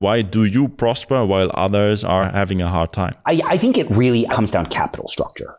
Why 0.00 0.22
do 0.22 0.44
you 0.44 0.68
prosper 0.68 1.26
while 1.26 1.50
others 1.54 2.04
are 2.04 2.30
having 2.30 2.62
a 2.62 2.68
hard 2.68 2.92
time? 2.92 3.16
I, 3.26 3.40
I 3.44 3.56
think 3.56 3.76
it 3.76 3.90
really 3.90 4.26
comes 4.26 4.52
down 4.52 4.66
to 4.66 4.70
capital 4.70 5.08
structure. 5.08 5.58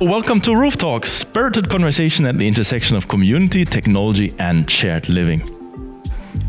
Welcome 0.00 0.40
to 0.40 0.50
Rooftalks, 0.50 1.06
spirited 1.06 1.70
conversation 1.70 2.26
at 2.26 2.36
the 2.36 2.48
intersection 2.48 2.96
of 2.96 3.06
community, 3.06 3.64
technology, 3.64 4.32
and 4.40 4.68
shared 4.68 5.08
living. 5.08 5.44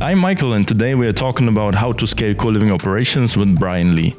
I'm 0.02 0.17
Michael, 0.17 0.54
and 0.54 0.67
today 0.67 0.96
we 0.96 1.05
are 1.05 1.13
talking 1.13 1.47
about 1.47 1.75
how 1.75 1.91
to 1.91 2.07
scale 2.07 2.33
co 2.33 2.47
living 2.47 2.71
operations 2.71 3.37
with 3.37 3.59
Brian 3.59 3.95
Lee. 3.95 4.15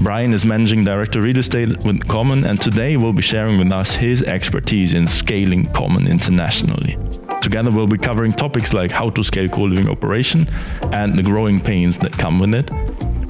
Brian 0.00 0.32
is 0.32 0.46
Managing 0.46 0.84
Director 0.84 1.20
Real 1.20 1.36
Estate 1.36 1.84
with 1.84 2.08
Common, 2.08 2.46
and 2.46 2.58
today 2.58 2.96
will 2.96 3.12
be 3.12 3.20
sharing 3.20 3.58
with 3.58 3.70
us 3.70 3.94
his 3.94 4.22
expertise 4.22 4.94
in 4.94 5.06
scaling 5.06 5.66
Common 5.74 6.08
internationally. 6.08 6.96
Together, 7.40 7.70
we'll 7.70 7.86
be 7.86 7.96
covering 7.96 8.32
topics 8.32 8.72
like 8.72 8.90
how 8.90 9.10
to 9.10 9.22
scale 9.22 9.48
co 9.48 9.62
living 9.62 9.88
operation 9.88 10.48
and 10.92 11.18
the 11.18 11.22
growing 11.22 11.60
pains 11.60 11.96
that 11.98 12.12
come 12.12 12.38
with 12.38 12.54
it, 12.54 12.68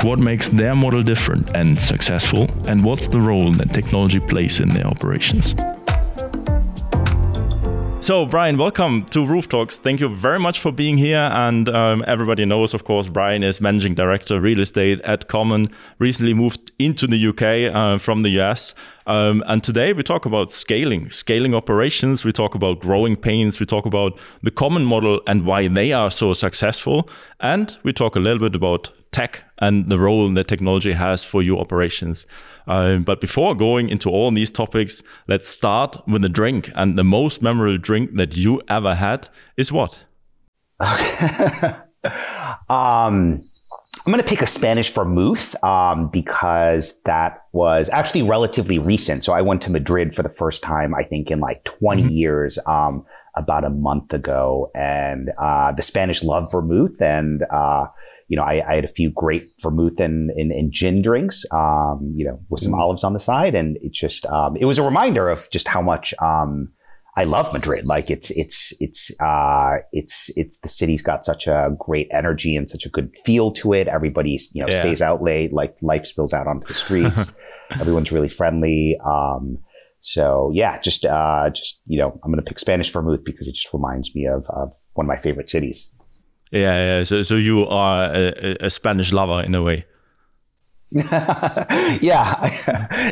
what 0.02 0.19
makes 0.19 0.48
their 0.48 0.74
model 0.74 1.02
different 1.02 1.55
and 1.55 1.78
successful, 1.78 2.48
and 2.69 2.83
what's 2.83 3.06
the 3.09 3.20
role 3.20 3.52
that 3.52 3.73
technology 3.73 4.20
plays 4.20 4.60
in 4.60 4.70
their 4.70 4.86
operations. 4.86 5.55
So, 8.00 8.24
Brian, 8.24 8.56
welcome 8.56 9.05
to 9.10 9.19
Rooftalks. 9.19 9.77
Thank 9.77 10.00
you 10.00 10.09
very 10.09 10.38
much 10.38 10.61
for 10.61 10.72
being 10.72 10.97
here. 10.97 11.28
And 11.30 11.69
um, 11.69 12.02
everybody 12.06 12.47
knows, 12.47 12.72
of 12.72 12.84
course, 12.84 13.06
Brian 13.06 13.42
is 13.42 13.61
managing 13.61 13.95
director 13.97 14.41
real 14.41 14.61
estate 14.61 15.02
at 15.02 15.28
Common. 15.28 15.69
Recently 15.98 16.33
moved 16.33 16.72
into 16.78 17.06
the 17.06 17.27
UK 17.27 17.75
uh, 17.75 17.98
from 17.98 18.22
the 18.22 18.30
US. 18.41 18.72
Um, 19.09 19.43
and 19.47 19.65
today 19.65 19.95
we 19.95 20.03
talk 20.03 20.27
about 20.27 20.53
scaling, 20.53 21.11
scaling 21.11 21.55
operations. 21.55 22.27
We 22.27 22.33
talk 22.33 22.55
about 22.55 22.80
growing 22.80 23.17
pains. 23.17 23.59
We 23.59 23.65
talk 23.65 23.87
about 23.87 24.19
the 24.43 24.51
Common 24.51 24.84
model 24.84 25.23
and 25.27 25.47
why 25.47 25.67
they 25.67 25.93
are 25.93 26.11
so 26.11 26.34
successful. 26.34 27.09
And 27.41 27.75
we 27.83 27.95
talk 27.95 28.17
a 28.17 28.21
little 28.21 28.39
bit 28.39 28.55
about 28.55 28.93
tech 29.11 29.45
and 29.61 29.89
the 29.89 29.98
role 29.98 30.31
that 30.31 30.47
technology 30.47 30.93
has 30.93 31.25
for 31.25 31.43
your 31.43 31.59
operations. 31.59 32.27
Uh, 32.67 32.97
but 32.98 33.23
before 33.23 33.55
going 33.55 33.89
into 33.89 34.11
all 34.11 34.31
these 34.31 34.50
topics, 34.50 35.03
let's 35.27 35.48
start 35.48 35.97
with 36.06 36.22
a 36.22 36.28
drink. 36.28 36.70
And 36.75 36.98
the 36.98 37.05
most 37.05 37.41
memorable 37.41 37.78
drink 37.78 38.17
that 38.17 38.37
you 38.37 38.61
ever 38.69 38.95
had 38.95 39.31
is 39.56 39.72
what? 39.72 40.00
um, 42.69 43.41
I'm 44.09 44.12
going 44.12 44.25
to 44.25 44.28
pick 44.31 44.41
a 44.41 44.47
Spanish 44.47 44.91
vermouth 44.91 45.55
um, 45.62 46.09
because 46.09 46.98
that 47.05 47.42
was 47.53 47.91
actually 47.91 48.23
relatively 48.23 48.78
recent. 48.78 49.23
So 49.23 49.34
I 49.34 49.42
went 49.42 49.61
to 49.62 49.70
Madrid 49.70 50.15
for 50.15 50.23
the 50.23 50.31
first 50.31 50.62
time, 50.62 50.95
I 50.95 51.03
think, 51.03 51.31
in 51.31 51.41
like 51.41 51.62
20 51.65 52.00
mm-hmm. 52.00 52.11
years. 52.11 52.59
Um, 52.67 53.05
about 53.34 53.65
a 53.65 53.70
month 53.70 54.12
ago, 54.15 54.70
and 54.75 55.31
uh, 55.39 55.70
the 55.73 55.83
Spanish 55.83 56.25
love 56.25 56.50
vermouth, 56.50 57.00
and 57.00 57.45
uh, 57.53 57.87
you 58.28 58.37
know, 58.37 58.42
I, 58.42 58.65
I, 58.67 58.75
had 58.77 58.84
a 58.84 58.89
few 58.89 59.11
great 59.11 59.45
vermouth 59.61 60.00
and, 60.00 60.31
and, 60.31 60.50
and 60.50 60.72
gin 60.72 61.03
drinks, 61.03 61.45
um, 61.53 62.12
you 62.17 62.25
know, 62.25 62.41
with 62.48 62.61
some 62.61 62.72
mm. 62.72 62.78
olives 62.78 63.05
on 63.05 63.12
the 63.12 63.20
side. 63.20 63.55
And 63.55 63.77
it 63.81 63.93
just, 63.93 64.27
um, 64.27 64.56
it 64.56 64.65
was 64.65 64.78
a 64.78 64.83
reminder 64.83 65.28
of 65.28 65.48
just 65.53 65.69
how 65.69 65.81
much, 65.81 66.12
um, 66.20 66.72
I 67.19 67.24
love 67.24 67.52
Madrid. 67.52 67.84
Like 67.84 68.12
it's, 68.12 68.30
it's, 68.30 68.72
it's, 68.78 69.11
uh, 69.20 69.78
it's, 69.91 70.30
it's, 70.36 70.56
the 70.61 70.69
city's 70.69 71.02
got 71.02 71.25
such 71.25 71.48
a 71.48 71.75
great 71.77 72.06
energy 72.12 72.55
and 72.55 72.70
such 72.70 72.86
a 72.86 72.88
good 72.88 73.12
feel 73.25 73.50
to 73.55 73.72
it. 73.72 73.88
Everybody's, 73.88 74.55
you 74.55 74.62
know, 74.62 74.69
yeah. 74.70 74.78
stays 74.78 75.02
out 75.02 75.20
late, 75.20 75.52
like 75.52 75.77
life 75.83 76.06
spills 76.06 76.33
out 76.33 76.47
onto 76.47 76.69
the 76.69 76.75
streets. 76.75 77.34
Everyone's 77.80 78.12
really 78.12 78.28
friendly. 78.28 78.97
Um, 79.05 79.58
so 79.98 80.52
yeah, 80.55 80.80
just, 80.80 81.05
uh, 81.05 81.50
just, 81.50 81.83
you 81.86 81.98
know, 81.98 82.20
I'm 82.22 82.30
going 82.30 82.36
to 82.36 82.48
pick 82.48 82.60
Spanish 82.60 82.92
vermouth 82.92 83.25
because 83.25 83.48
it 83.48 83.56
just 83.56 83.75
reminds 83.75 84.14
me 84.14 84.27
of, 84.27 84.47
of 84.50 84.72
one 84.94 85.06
of 85.06 85.08
my 85.08 85.16
favorite 85.16 85.48
cities. 85.48 85.92
Yeah, 86.53 86.98
yeah. 86.98 87.03
So, 87.03 87.22
so 87.22 87.34
you 87.34 87.66
are 87.66 88.14
a, 88.14 88.66
a 88.66 88.70
Spanish 88.70 89.12
lover 89.12 89.42
in 89.42 89.56
a 89.56 89.62
way. 89.64 89.86
yeah, 92.00 92.34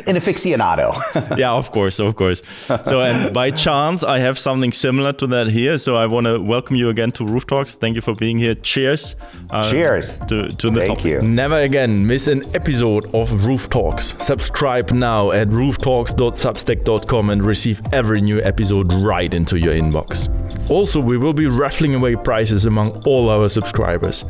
an 0.07 0.15
aficionado. 0.15 0.95
yeah, 1.37 1.51
of 1.51 1.69
course, 1.71 1.99
of 1.99 2.15
course. 2.15 2.41
So, 2.85 3.01
and 3.01 3.31
by 3.31 3.51
chance, 3.51 4.03
I 4.03 4.17
have 4.17 4.39
something 4.39 4.71
similar 4.71 5.13
to 5.13 5.27
that 5.27 5.47
here. 5.47 5.77
So, 5.77 5.95
I 5.95 6.07
want 6.07 6.25
to 6.25 6.41
welcome 6.41 6.75
you 6.75 6.89
again 6.89 7.11
to 7.13 7.23
Rooftalks. 7.23 7.75
Thank 7.75 7.93
you 7.93 8.01
for 8.01 8.15
being 8.15 8.39
here. 8.39 8.55
Cheers. 8.55 9.15
Uh, 9.51 9.61
Cheers. 9.69 10.17
To, 10.21 10.47
to 10.47 10.71
the 10.71 10.79
Thank 10.79 10.97
topic. 10.97 11.05
you. 11.05 11.21
Never 11.21 11.57
again 11.57 12.07
miss 12.07 12.25
an 12.27 12.43
episode 12.55 13.05
of 13.13 13.29
Rooftalks. 13.29 14.19
Subscribe 14.19 14.89
now 14.89 15.29
at 15.29 15.47
rooftalks.substack.com 15.49 17.29
and 17.29 17.43
receive 17.43 17.79
every 17.93 18.21
new 18.21 18.41
episode 18.41 18.91
right 18.91 19.31
into 19.31 19.59
your 19.59 19.73
inbox. 19.73 20.27
Also, 20.71 20.99
we 20.99 21.19
will 21.19 21.33
be 21.33 21.45
raffling 21.45 21.93
away 21.93 22.15
prizes 22.15 22.65
among 22.65 23.03
all 23.03 23.29
our 23.29 23.47
subscribers. 23.47 24.25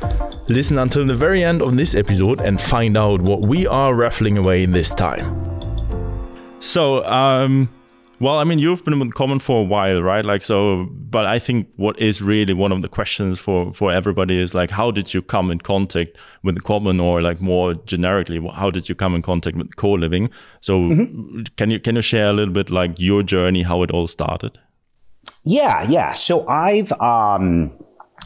Listen 0.50 0.78
until 0.78 1.06
the 1.06 1.14
very 1.14 1.44
end 1.44 1.62
of 1.62 1.76
this 1.76 1.94
episode 1.94 2.40
and 2.40 2.60
find 2.60 2.96
out 2.96 3.22
what 3.22 3.42
we 3.42 3.68
are 3.68 3.94
raffling 3.94 4.38
away 4.38 4.66
this 4.66 4.94
time. 4.94 5.36
So, 6.62 7.04
um, 7.04 7.70
well, 8.22 8.38
I 8.38 8.46
mean, 8.46 8.58
you've 8.58 8.86
been 8.86 8.98
with 8.98 9.14
Common 9.14 9.40
for 9.40 9.60
a 9.60 9.66
while, 9.66 10.02
right? 10.02 10.24
Like, 10.24 10.42
so, 10.42 10.88
but 10.90 11.26
I 11.26 11.38
think 11.38 11.68
what 11.76 12.00
is 12.00 12.22
really 12.22 12.54
one 12.54 12.72
of 12.72 12.82
the 12.82 12.88
questions 12.88 13.40
for 13.40 13.74
for 13.74 13.92
everybody 13.92 14.40
is 14.42 14.56
like, 14.56 14.72
how 14.72 14.90
did 14.90 15.14
you 15.14 15.22
come 15.22 15.52
in 15.52 15.60
contact 15.60 16.18
with 16.44 16.64
Common, 16.64 17.02
or 17.02 17.22
like 17.22 17.42
more 17.42 17.74
generically, 17.74 18.40
how 18.56 18.72
did 18.72 18.88
you 18.88 18.96
come 18.96 19.16
in 19.16 19.22
contact 19.22 19.58
with 19.58 19.76
co-living? 19.76 20.30
So, 20.62 20.80
mm-hmm. 20.80 21.42
can 21.58 21.72
you 21.72 21.80
can 21.82 21.98
you 21.98 22.02
share 22.02 22.30
a 22.30 22.34
little 22.34 22.54
bit 22.54 22.70
like 22.70 22.98
your 22.98 23.22
journey, 23.22 23.64
how 23.64 23.84
it 23.84 23.92
all 23.92 24.08
started? 24.08 24.58
Yeah, 25.44 25.86
yeah. 25.90 26.14
So 26.14 26.48
I've 26.48 26.94
um 27.02 27.78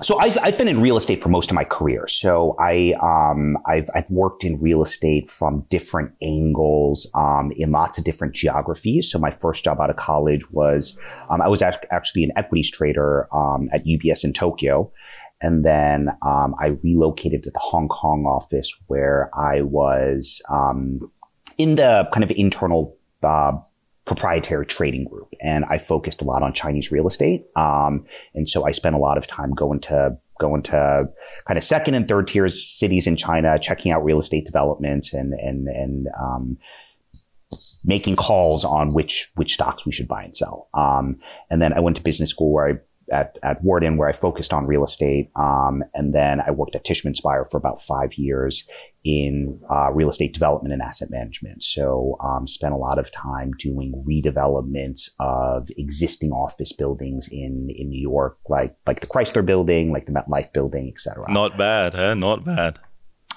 so 0.03 0.19
I've, 0.19 0.37
I've 0.41 0.57
been 0.57 0.67
in 0.67 0.81
real 0.81 0.97
estate 0.97 1.21
for 1.21 1.29
most 1.29 1.51
of 1.51 1.55
my 1.55 1.63
career. 1.63 2.07
So 2.07 2.55
I, 2.59 2.93
um, 3.01 3.57
I've, 3.65 3.87
I've 3.93 4.09
worked 4.09 4.43
in 4.43 4.57
real 4.57 4.81
estate 4.81 5.27
from 5.27 5.65
different 5.69 6.13
angles, 6.21 7.09
um, 7.13 7.51
in 7.55 7.71
lots 7.71 7.97
of 7.97 8.03
different 8.03 8.33
geographies. 8.33 9.11
So 9.11 9.19
my 9.19 9.31
first 9.31 9.63
job 9.63 9.79
out 9.79 9.89
of 9.89 9.97
college 9.97 10.49
was, 10.51 10.99
um, 11.29 11.41
I 11.41 11.47
was 11.47 11.61
actually 11.61 12.23
an 12.23 12.31
equities 12.35 12.71
trader, 12.71 13.27
um, 13.33 13.69
at 13.71 13.85
UBS 13.85 14.23
in 14.23 14.33
Tokyo. 14.33 14.91
And 15.39 15.63
then, 15.65 16.09
um, 16.25 16.55
I 16.59 16.75
relocated 16.83 17.43
to 17.43 17.51
the 17.51 17.59
Hong 17.59 17.87
Kong 17.87 18.25
office 18.25 18.75
where 18.87 19.29
I 19.35 19.61
was, 19.61 20.41
um, 20.49 21.11
in 21.57 21.75
the 21.75 22.07
kind 22.11 22.23
of 22.23 22.31
internal, 22.35 22.97
uh, 23.23 23.53
proprietary 24.11 24.65
trading 24.65 25.05
group. 25.05 25.29
And 25.39 25.63
I 25.69 25.77
focused 25.77 26.21
a 26.21 26.25
lot 26.25 26.43
on 26.43 26.51
Chinese 26.51 26.91
real 26.91 27.07
estate. 27.07 27.45
Um, 27.55 28.05
and 28.33 28.47
so 28.47 28.67
I 28.67 28.71
spent 28.71 28.93
a 28.93 28.97
lot 28.97 29.17
of 29.17 29.25
time 29.25 29.51
going 29.53 29.79
to 29.81 30.17
going 30.37 30.63
to 30.63 31.05
kind 31.47 31.57
of 31.57 31.63
second 31.63 31.93
and 31.93 32.09
third 32.09 32.27
tier 32.27 32.49
cities 32.49 33.07
in 33.07 33.15
China, 33.15 33.57
checking 33.57 33.91
out 33.93 34.03
real 34.03 34.19
estate 34.19 34.45
developments 34.45 35.13
and 35.13 35.33
and 35.33 35.69
and 35.69 36.07
um, 36.19 36.57
making 37.85 38.17
calls 38.17 38.65
on 38.65 38.93
which 38.93 39.31
which 39.35 39.53
stocks 39.53 39.85
we 39.85 39.93
should 39.93 40.09
buy 40.09 40.23
and 40.23 40.35
sell. 40.35 40.67
Um, 40.73 41.17
and 41.49 41.61
then 41.61 41.71
I 41.71 41.79
went 41.79 41.95
to 41.95 42.03
business 42.03 42.31
school 42.31 42.51
where 42.51 42.67
I 42.67 42.73
at, 43.11 43.37
at 43.43 43.63
Wharton 43.63 43.97
where 43.97 44.09
I 44.09 44.13
focused 44.13 44.53
on 44.53 44.65
real 44.65 44.83
estate. 44.83 45.29
Um, 45.35 45.83
and 45.93 46.13
then 46.13 46.41
I 46.41 46.51
worked 46.51 46.75
at 46.75 46.85
Tishman 46.85 47.15
Speyer 47.15 47.45
for 47.45 47.57
about 47.57 47.79
five 47.79 48.15
years 48.15 48.67
in 49.03 49.59
uh, 49.69 49.91
real 49.91 50.09
estate 50.09 50.33
development 50.33 50.73
and 50.73 50.81
asset 50.81 51.09
management. 51.09 51.63
So 51.63 52.17
um, 52.23 52.47
spent 52.47 52.73
a 52.73 52.77
lot 52.77 52.99
of 52.99 53.11
time 53.11 53.51
doing 53.57 53.93
redevelopments 54.07 55.09
of 55.19 55.69
existing 55.77 56.31
office 56.31 56.71
buildings 56.73 57.27
in, 57.31 57.69
in 57.75 57.89
New 57.89 58.01
York, 58.01 58.37
like 58.47 58.75
like 58.85 58.99
the 58.99 59.07
Chrysler 59.07 59.45
building, 59.45 59.91
like 59.91 60.05
the 60.05 60.11
MetLife 60.11 60.53
building, 60.53 60.91
etc. 60.91 61.25
Not 61.31 61.57
bad, 61.57 61.93
huh? 61.93 62.13
Not 62.13 62.45
bad. 62.45 62.79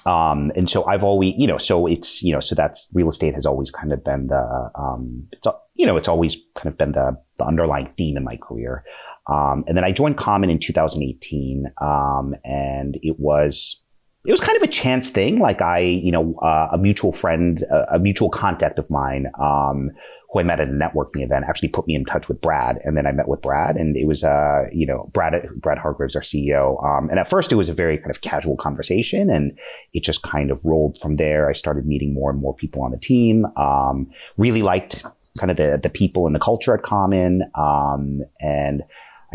Um, 0.05 0.51
and 0.55 0.69
so 0.69 0.85
I've 0.85 1.03
always, 1.03 1.33
you 1.35 1.47
know, 1.47 1.57
so 1.57 1.87
it's, 1.87 2.21
you 2.21 2.31
know, 2.31 2.39
so 2.39 2.53
that's 2.53 2.89
real 2.93 3.09
estate 3.09 3.33
has 3.33 3.45
always 3.45 3.71
kind 3.71 3.91
of 3.91 4.03
been 4.03 4.27
the, 4.27 4.69
um, 4.75 5.27
it's, 5.31 5.47
you 5.73 5.87
know, 5.87 5.97
it's 5.97 6.07
always 6.07 6.37
kind 6.53 6.67
of 6.67 6.77
been 6.77 6.91
the, 6.91 7.17
the 7.39 7.45
underlying 7.45 7.91
theme 7.97 8.15
in 8.15 8.23
my 8.23 8.37
career. 8.37 8.83
Um, 9.27 9.63
and 9.67 9.75
then 9.75 9.83
I 9.83 9.91
joined 9.91 10.17
Common 10.17 10.51
in 10.51 10.59
2018, 10.59 11.65
um, 11.81 12.35
and 12.43 12.99
it 13.01 13.19
was 13.19 13.83
it 14.25 14.31
was 14.31 14.39
kind 14.39 14.57
of 14.57 14.63
a 14.63 14.67
chance 14.67 15.09
thing. 15.09 15.39
Like 15.39 15.61
I, 15.61 15.79
you 15.79 16.11
know, 16.11 16.35
uh, 16.41 16.69
a 16.71 16.77
mutual 16.77 17.11
friend, 17.11 17.63
a, 17.71 17.95
a 17.95 17.99
mutual 17.99 18.29
contact 18.29 18.79
of 18.79 18.89
mine, 18.89 19.27
um, 19.39 19.91
who 20.31 20.39
I 20.39 20.43
met 20.43 20.59
at 20.59 20.67
a 20.67 20.71
networking 20.71 21.23
event, 21.23 21.45
actually 21.47 21.69
put 21.69 21.87
me 21.87 21.95
in 21.95 22.05
touch 22.05 22.27
with 22.27 22.41
Brad, 22.41 22.79
and 22.83 22.97
then 22.97 23.05
I 23.05 23.11
met 23.11 23.27
with 23.27 23.41
Brad, 23.41 23.77
and 23.77 23.95
it 23.95 24.07
was, 24.07 24.23
uh, 24.23 24.63
you 24.71 24.85
know, 24.85 25.09
Brad 25.13 25.47
Brad 25.57 25.77
Hargreaves, 25.77 26.15
our 26.15 26.21
CEO. 26.21 26.83
Um, 26.83 27.09
and 27.09 27.19
at 27.19 27.27
first, 27.27 27.51
it 27.51 27.55
was 27.55 27.69
a 27.69 27.73
very 27.73 27.97
kind 27.97 28.09
of 28.09 28.21
casual 28.21 28.57
conversation, 28.57 29.29
and 29.29 29.57
it 29.93 30.03
just 30.03 30.23
kind 30.23 30.51
of 30.51 30.59
rolled 30.65 30.99
from 30.99 31.17
there. 31.17 31.49
I 31.49 31.53
started 31.53 31.85
meeting 31.85 32.13
more 32.13 32.31
and 32.31 32.39
more 32.39 32.55
people 32.55 32.81
on 32.81 32.91
the 32.91 32.99
team. 32.99 33.45
Um, 33.57 34.09
really 34.37 34.61
liked 34.61 35.03
kind 35.39 35.51
of 35.51 35.57
the 35.57 35.79
the 35.81 35.89
people 35.89 36.25
and 36.25 36.35
the 36.35 36.39
culture 36.39 36.73
at 36.73 36.83
Common, 36.83 37.43
um, 37.55 38.21
and 38.41 38.83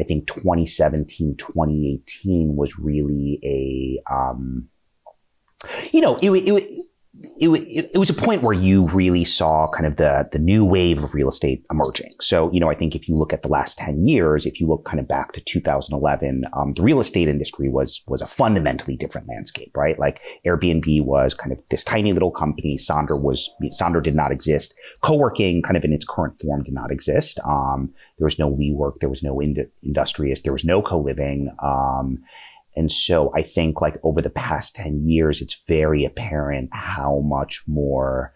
I 0.00 0.02
think 0.02 0.26
2017, 0.28 1.36
2018 1.36 2.56
was 2.56 2.78
really 2.78 3.38
a, 3.44 4.02
um, 4.10 4.69
you 5.92 6.00
know, 6.00 6.16
it, 6.16 6.30
it, 6.30 6.86
it, 7.38 7.90
it, 7.94 7.98
was 7.98 8.08
a 8.08 8.14
point 8.14 8.42
where 8.42 8.54
you 8.54 8.88
really 8.88 9.24
saw 9.24 9.68
kind 9.74 9.86
of 9.86 9.96
the, 9.96 10.28
the 10.32 10.38
new 10.38 10.64
wave 10.64 11.02
of 11.02 11.12
real 11.12 11.28
estate 11.28 11.64
emerging. 11.70 12.12
So, 12.20 12.50
you 12.52 12.60
know, 12.60 12.70
I 12.70 12.74
think 12.74 12.94
if 12.94 13.08
you 13.08 13.16
look 13.16 13.32
at 13.32 13.42
the 13.42 13.48
last 13.48 13.78
10 13.78 14.06
years, 14.06 14.46
if 14.46 14.60
you 14.60 14.66
look 14.66 14.84
kind 14.84 15.00
of 15.00 15.06
back 15.06 15.32
to 15.32 15.40
2011, 15.40 16.44
um, 16.52 16.70
the 16.70 16.82
real 16.82 17.00
estate 17.00 17.28
industry 17.28 17.68
was, 17.68 18.02
was 18.06 18.22
a 18.22 18.26
fundamentally 18.26 18.96
different 18.96 19.28
landscape, 19.28 19.76
right? 19.76 19.98
Like 19.98 20.20
Airbnb 20.46 21.04
was 21.04 21.34
kind 21.34 21.52
of 21.52 21.60
this 21.68 21.84
tiny 21.84 22.12
little 22.12 22.30
company. 22.30 22.76
Sonder 22.76 23.20
was, 23.20 23.50
Sonder 23.80 24.02
did 24.02 24.14
not 24.14 24.32
exist. 24.32 24.74
Co-working 25.02 25.62
kind 25.62 25.76
of 25.76 25.84
in 25.84 25.92
its 25.92 26.06
current 26.06 26.38
form 26.38 26.62
did 26.62 26.74
not 26.74 26.90
exist. 26.90 27.38
Um, 27.44 27.92
there 28.18 28.26
was 28.26 28.38
no 28.38 28.50
WeWork. 28.50 29.00
There 29.00 29.10
was 29.10 29.22
no 29.22 29.40
ind- 29.40 29.66
Industrious. 29.82 30.42
There 30.42 30.52
was 30.52 30.64
no 30.64 30.80
co-living. 30.80 31.50
Um, 31.62 32.22
and 32.76 32.90
so 32.90 33.32
I 33.34 33.42
think 33.42 33.80
like 33.80 33.98
over 34.02 34.22
the 34.22 34.30
past 34.30 34.76
10 34.76 35.08
years, 35.08 35.40
it's 35.40 35.64
very 35.66 36.04
apparent 36.04 36.70
how 36.72 37.20
much 37.24 37.62
more 37.66 38.32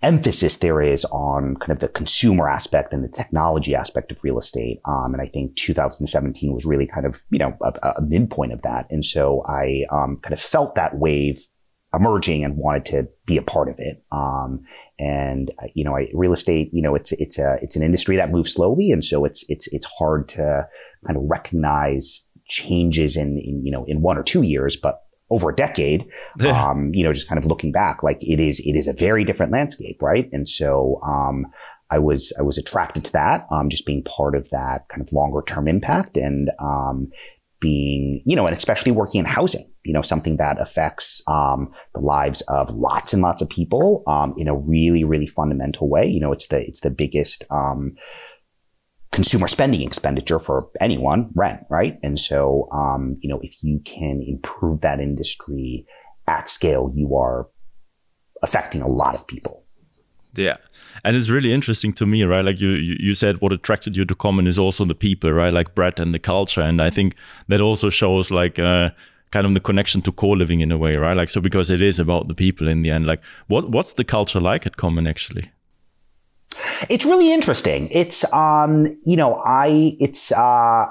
emphasis 0.00 0.56
there 0.58 0.80
is 0.80 1.04
on 1.06 1.56
kind 1.56 1.72
of 1.72 1.80
the 1.80 1.88
consumer 1.88 2.48
aspect 2.48 2.92
and 2.92 3.02
the 3.02 3.08
technology 3.08 3.74
aspect 3.74 4.12
of 4.12 4.22
real 4.22 4.38
estate. 4.38 4.80
Um, 4.84 5.12
and 5.12 5.20
I 5.20 5.26
think 5.26 5.56
2017 5.56 6.52
was 6.54 6.64
really 6.64 6.86
kind 6.86 7.04
of, 7.04 7.20
you 7.30 7.38
know, 7.40 7.56
a, 7.60 7.72
a 7.96 8.02
midpoint 8.02 8.52
of 8.52 8.62
that. 8.62 8.86
And 8.90 9.04
so 9.04 9.44
I 9.48 9.84
um, 9.90 10.20
kind 10.22 10.32
of 10.32 10.40
felt 10.40 10.76
that 10.76 10.96
wave 10.98 11.44
emerging 11.94 12.44
and 12.44 12.56
wanted 12.56 12.84
to 12.84 13.08
be 13.26 13.36
a 13.36 13.42
part 13.42 13.68
of 13.68 13.76
it. 13.78 14.04
Um, 14.12 14.64
and 14.98 15.50
uh, 15.62 15.66
you 15.74 15.84
know, 15.84 15.96
I, 15.96 16.08
real 16.12 16.32
estate, 16.32 16.70
you 16.72 16.82
know, 16.82 16.94
it's 16.94 17.12
it's 17.12 17.38
a 17.38 17.56
it's 17.62 17.76
an 17.76 17.82
industry 17.82 18.16
that 18.16 18.30
moves 18.30 18.52
slowly, 18.52 18.90
and 18.90 19.04
so 19.04 19.24
it's 19.24 19.44
it's 19.48 19.72
it's 19.72 19.86
hard 19.98 20.28
to 20.30 20.66
kind 21.06 21.16
of 21.16 21.22
recognize 21.26 22.26
changes 22.48 23.16
in, 23.16 23.38
in 23.38 23.64
you 23.64 23.72
know 23.72 23.84
in 23.86 24.02
one 24.02 24.18
or 24.18 24.22
two 24.22 24.42
years, 24.42 24.76
but 24.76 25.02
over 25.30 25.50
a 25.50 25.54
decade, 25.54 26.08
um, 26.40 26.90
you 26.94 27.04
know, 27.04 27.12
just 27.12 27.28
kind 27.28 27.38
of 27.38 27.46
looking 27.46 27.72
back, 27.72 28.02
like 28.02 28.18
it 28.22 28.40
is 28.40 28.60
it 28.60 28.76
is 28.76 28.88
a 28.88 28.94
very 28.94 29.24
different 29.24 29.52
landscape, 29.52 30.00
right? 30.02 30.28
And 30.32 30.48
so 30.48 31.00
um, 31.04 31.46
I 31.90 31.98
was 31.98 32.32
I 32.38 32.42
was 32.42 32.58
attracted 32.58 33.04
to 33.06 33.12
that, 33.12 33.46
um, 33.50 33.68
just 33.68 33.86
being 33.86 34.02
part 34.04 34.34
of 34.34 34.48
that 34.50 34.88
kind 34.88 35.00
of 35.02 35.12
longer 35.12 35.42
term 35.46 35.68
impact 35.68 36.16
and 36.16 36.50
um, 36.60 37.10
being, 37.60 38.22
you 38.24 38.36
know, 38.36 38.46
and 38.46 38.56
especially 38.56 38.92
working 38.92 39.20
in 39.20 39.24
housing, 39.24 39.68
you 39.84 39.92
know, 39.92 40.02
something 40.02 40.36
that 40.36 40.60
affects 40.60 41.22
um, 41.28 41.72
the 41.94 42.00
lives 42.00 42.40
of 42.42 42.70
lots 42.70 43.12
and 43.12 43.22
lots 43.22 43.42
of 43.42 43.48
people 43.48 44.04
um, 44.06 44.34
in 44.36 44.48
a 44.48 44.56
really, 44.56 45.02
really 45.02 45.26
fundamental 45.26 45.88
way. 45.88 46.06
You 46.06 46.20
know, 46.20 46.32
it's 46.32 46.46
the 46.48 46.58
it's 46.58 46.80
the 46.80 46.90
biggest 46.90 47.44
um, 47.50 47.96
consumer 49.12 49.48
spending 49.48 49.82
expenditure 49.82 50.38
for 50.38 50.68
anyone, 50.80 51.30
rent, 51.34 51.60
right? 51.70 51.98
And 52.02 52.18
so, 52.18 52.68
um, 52.72 53.16
you 53.20 53.28
know, 53.28 53.40
if 53.42 53.62
you 53.62 53.80
can 53.84 54.22
improve 54.26 54.80
that 54.82 55.00
industry 55.00 55.86
at 56.26 56.48
scale, 56.48 56.92
you 56.94 57.16
are 57.16 57.48
affecting 58.42 58.82
a 58.82 58.88
lot 58.88 59.14
of 59.14 59.26
people. 59.26 59.64
Yeah. 60.34 60.56
And 61.04 61.16
it's 61.16 61.30
really 61.30 61.52
interesting 61.52 61.92
to 61.94 62.06
me, 62.06 62.22
right? 62.24 62.44
Like 62.44 62.60
you, 62.60 62.70
you 62.70 63.14
said, 63.14 63.40
what 63.40 63.52
attracted 63.52 63.96
you 63.96 64.04
to 64.04 64.14
Common 64.14 64.46
is 64.46 64.58
also 64.58 64.84
the 64.84 64.94
people, 64.94 65.32
right? 65.32 65.52
Like 65.52 65.74
Brett 65.74 65.98
and 65.98 66.12
the 66.12 66.18
culture. 66.18 66.60
And 66.60 66.82
I 66.82 66.90
think 66.90 67.14
that 67.48 67.60
also 67.60 67.90
shows 67.90 68.30
like, 68.30 68.58
uh, 68.58 68.90
kind 69.30 69.46
of 69.46 69.54
the 69.54 69.60
connection 69.60 70.00
to 70.02 70.12
co-living 70.12 70.60
in 70.60 70.72
a 70.72 70.78
way, 70.78 70.96
right? 70.96 71.16
Like, 71.16 71.30
so 71.30 71.40
because 71.40 71.70
it 71.70 71.82
is 71.82 71.98
about 71.98 72.28
the 72.28 72.34
people 72.34 72.68
in 72.68 72.82
the 72.82 72.90
end, 72.90 73.06
like 73.06 73.22
what, 73.46 73.70
what's 73.70 73.94
the 73.94 74.04
culture 74.04 74.40
like 74.40 74.66
at 74.66 74.76
Common 74.76 75.06
actually? 75.06 75.50
It's 76.88 77.04
really 77.04 77.32
interesting. 77.32 77.88
It's, 77.90 78.30
um, 78.32 78.98
you 79.04 79.16
know, 79.16 79.42
I, 79.44 79.96
it's, 80.00 80.32
uh, 80.32 80.86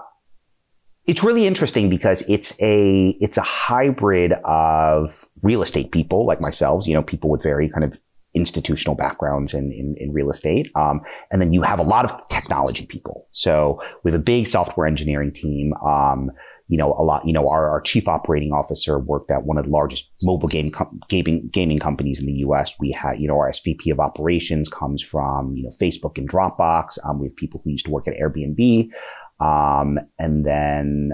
it's 1.06 1.24
really 1.24 1.48
interesting 1.48 1.90
because 1.90 2.22
it's 2.30 2.60
a, 2.62 3.18
it's 3.22 3.38
a 3.38 3.42
hybrid 3.42 4.34
of 4.44 5.26
real 5.42 5.62
estate 5.64 5.92
people 5.92 6.26
like 6.26 6.42
myself, 6.42 6.86
you 6.86 6.94
know, 6.94 7.02
people 7.02 7.30
with 7.30 7.42
very 7.42 7.70
kind 7.70 7.84
of 7.84 8.00
institutional 8.34 8.96
backgrounds 8.96 9.54
in, 9.54 9.72
in, 9.72 9.96
in 9.98 10.14
real 10.14 10.30
estate. 10.30 10.70
Um, 10.76 11.02
and 11.32 11.42
then 11.42 11.54
you 11.54 11.64
have 11.64 11.80
a 11.80 11.84
lot 11.84 12.06
of 12.06 12.28
technology 12.30 12.86
people. 12.86 13.28
So 13.32 13.82
we 14.04 14.12
have 14.12 14.20
a 14.20 14.24
big 14.24 14.48
software 14.48 14.86
engineering 14.86 15.32
team. 15.32 15.74
Um, 15.76 16.32
you 16.68 16.78
know, 16.78 16.94
a 16.94 17.04
lot, 17.04 17.26
you 17.26 17.34
know, 17.34 17.48
our, 17.48 17.70
our 17.70 17.82
chief 17.82 18.08
operating 18.08 18.52
officer 18.52 19.00
worked 19.00 19.32
at 19.32 19.44
one 19.44 19.58
of 19.58 19.66
the 19.66 19.72
largest 19.72 20.12
mobile 20.24 20.50
game 20.50 20.70
com- 20.70 21.00
gaming, 21.08 21.48
gaming 21.52 21.80
companies 21.80 22.20
in 22.20 22.26
the 22.26 22.34
US. 22.34 22.76
We 22.80 22.92
had, 22.92 23.20
you 23.20 23.28
know, 23.28 23.38
our 23.38 23.50
SVP 23.52 23.92
of 23.92 24.00
operations 24.00 24.68
comes 24.68 25.02
from, 25.02 25.56
you 25.56 25.64
know, 25.64 25.70
Facebook 25.70 26.18
and 26.18 26.30
Dropbox. 26.30 26.98
Um, 27.06 27.20
we 27.20 27.28
have 27.28 27.36
people 27.36 27.62
who 27.64 27.72
used 27.72 27.86
to 27.86 27.92
work 27.92 28.08
at 28.08 28.16
Airbnb. 28.16 28.90
Um, 29.40 30.00
and 30.20 30.46
then 30.46 31.12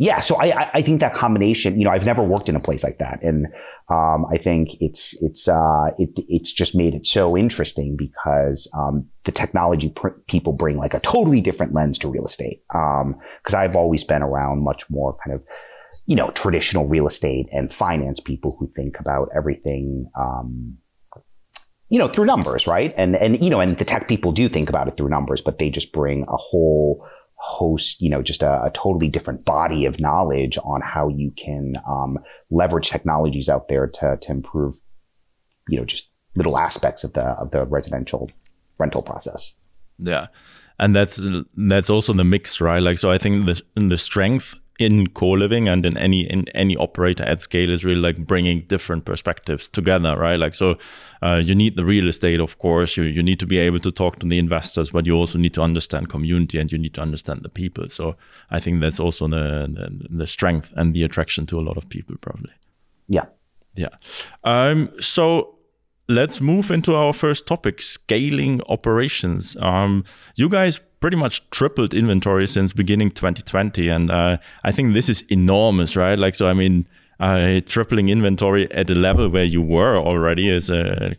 yeah, 0.00 0.20
so 0.20 0.40
I, 0.40 0.70
I 0.72 0.80
think 0.80 1.00
that 1.00 1.12
combination, 1.12 1.78
you 1.78 1.84
know, 1.84 1.90
I've 1.90 2.06
never 2.06 2.22
worked 2.22 2.48
in 2.48 2.56
a 2.56 2.60
place 2.60 2.82
like 2.82 2.96
that. 2.98 3.22
And, 3.22 3.48
um, 3.90 4.24
I 4.32 4.36
think 4.36 4.70
it's, 4.80 5.20
it's, 5.22 5.48
uh, 5.48 5.90
it, 5.98 6.10
it's 6.28 6.52
just 6.52 6.74
made 6.74 6.94
it 6.94 7.06
so 7.06 7.36
interesting 7.36 7.96
because, 7.96 8.70
um, 8.76 9.08
the 9.24 9.32
technology 9.32 9.90
pr- 9.90 10.20
people 10.28 10.52
bring 10.52 10.76
like 10.76 10.94
a 10.94 11.00
totally 11.00 11.40
different 11.40 11.74
lens 11.74 11.98
to 11.98 12.08
real 12.08 12.24
estate. 12.24 12.62
Um, 12.74 13.16
cause 13.42 13.54
I've 13.54 13.76
always 13.76 14.04
been 14.04 14.22
around 14.22 14.62
much 14.62 14.88
more 14.90 15.16
kind 15.24 15.34
of, 15.34 15.44
you 16.06 16.16
know, 16.16 16.30
traditional 16.30 16.86
real 16.86 17.06
estate 17.06 17.48
and 17.52 17.72
finance 17.72 18.20
people 18.20 18.56
who 18.58 18.70
think 18.74 18.98
about 19.00 19.28
everything, 19.34 20.10
um, 20.18 20.78
you 21.88 21.98
know, 21.98 22.06
through 22.06 22.26
numbers, 22.26 22.68
right? 22.68 22.94
And, 22.96 23.16
and, 23.16 23.40
you 23.42 23.50
know, 23.50 23.60
and 23.60 23.76
the 23.76 23.84
tech 23.84 24.06
people 24.06 24.30
do 24.30 24.48
think 24.48 24.68
about 24.68 24.86
it 24.86 24.96
through 24.96 25.08
numbers, 25.08 25.40
but 25.40 25.58
they 25.58 25.68
just 25.70 25.92
bring 25.92 26.22
a 26.28 26.36
whole, 26.36 27.04
host, 27.40 28.00
you 28.00 28.10
know, 28.10 28.22
just 28.22 28.42
a, 28.42 28.62
a, 28.64 28.70
totally 28.70 29.08
different 29.08 29.44
body 29.44 29.86
of 29.86 29.98
knowledge 29.98 30.58
on 30.62 30.82
how 30.82 31.08
you 31.08 31.32
can 31.36 31.74
um, 31.88 32.18
leverage 32.50 32.90
technologies 32.90 33.48
out 33.48 33.68
there 33.68 33.86
to 33.86 34.18
to 34.20 34.30
improve, 34.30 34.74
you 35.68 35.78
know, 35.78 35.84
just 35.84 36.10
little 36.36 36.58
aspects 36.58 37.02
of 37.02 37.14
the 37.14 37.22
of 37.22 37.50
the 37.50 37.64
residential 37.64 38.30
rental 38.78 39.02
process. 39.02 39.56
Yeah, 39.98 40.26
and 40.78 40.94
that's 40.94 41.20
that's 41.56 41.88
also 41.88 42.12
the 42.12 42.24
mix, 42.24 42.60
right? 42.60 42.82
Like, 42.82 42.98
so 42.98 43.10
I 43.10 43.16
think 43.16 43.46
the 43.46 43.62
the 43.74 43.98
strength 43.98 44.54
in 44.80 45.08
co-living 45.08 45.68
and 45.68 45.84
in 45.84 45.96
any 45.98 46.22
in 46.22 46.48
any 46.48 46.76
operator 46.76 47.24
at 47.24 47.40
scale 47.40 47.70
is 47.70 47.84
really 47.84 48.00
like 48.00 48.26
bringing 48.26 48.62
different 48.62 49.04
perspectives 49.04 49.68
together 49.68 50.16
right? 50.16 50.38
Like 50.38 50.54
so 50.54 50.76
uh, 51.22 51.42
you 51.44 51.54
need 51.54 51.76
the 51.76 51.84
real 51.84 52.08
estate 52.08 52.40
of 52.40 52.58
course. 52.58 52.96
You, 52.96 53.04
you 53.04 53.22
need 53.22 53.38
to 53.40 53.46
be 53.46 53.58
able 53.58 53.78
to 53.80 53.92
talk 53.92 54.18
to 54.20 54.26
the 54.26 54.38
investors 54.38 54.90
but 54.90 55.06
you 55.06 55.14
also 55.14 55.38
need 55.38 55.54
to 55.54 55.62
understand 55.62 56.08
community 56.08 56.58
and 56.58 56.72
you 56.72 56.78
need 56.78 56.94
to 56.94 57.02
understand 57.02 57.42
the 57.42 57.48
people. 57.48 57.86
So 57.90 58.16
i 58.50 58.58
think 58.58 58.80
that's 58.80 59.00
also 59.00 59.28
the 59.28 59.68
the, 59.68 60.16
the 60.18 60.26
strength 60.26 60.72
and 60.76 60.94
the 60.94 61.04
attraction 61.04 61.46
to 61.46 61.60
a 61.60 61.62
lot 61.62 61.76
of 61.76 61.88
people 61.88 62.16
probably. 62.20 62.52
Yeah. 63.08 63.26
Yeah. 63.76 63.94
Um 64.44 64.90
so 65.00 65.59
let's 66.10 66.40
move 66.40 66.70
into 66.70 66.94
our 66.94 67.12
first 67.12 67.46
topic 67.46 67.80
scaling 67.80 68.60
operations 68.68 69.56
um 69.60 70.04
you 70.34 70.48
guys 70.48 70.80
pretty 71.00 71.16
much 71.16 71.48
tripled 71.50 71.94
inventory 71.94 72.46
since 72.46 72.72
beginning 72.72 73.10
2020, 73.10 73.88
and 73.88 74.10
uh, 74.10 74.36
I 74.64 74.70
think 74.70 74.94
this 74.94 75.08
is 75.08 75.22
enormous, 75.30 75.96
right? 75.96 76.18
Like, 76.18 76.34
so 76.34 76.46
I 76.46 76.52
mean, 76.52 76.86
uh, 77.18 77.60
tripling 77.66 78.08
inventory 78.08 78.70
at 78.72 78.88
a 78.88 78.94
level 78.94 79.28
where 79.28 79.44
you 79.44 79.60
were 79.60 79.96
already 79.96 80.48
is 80.48 80.70
a, 80.70 81.14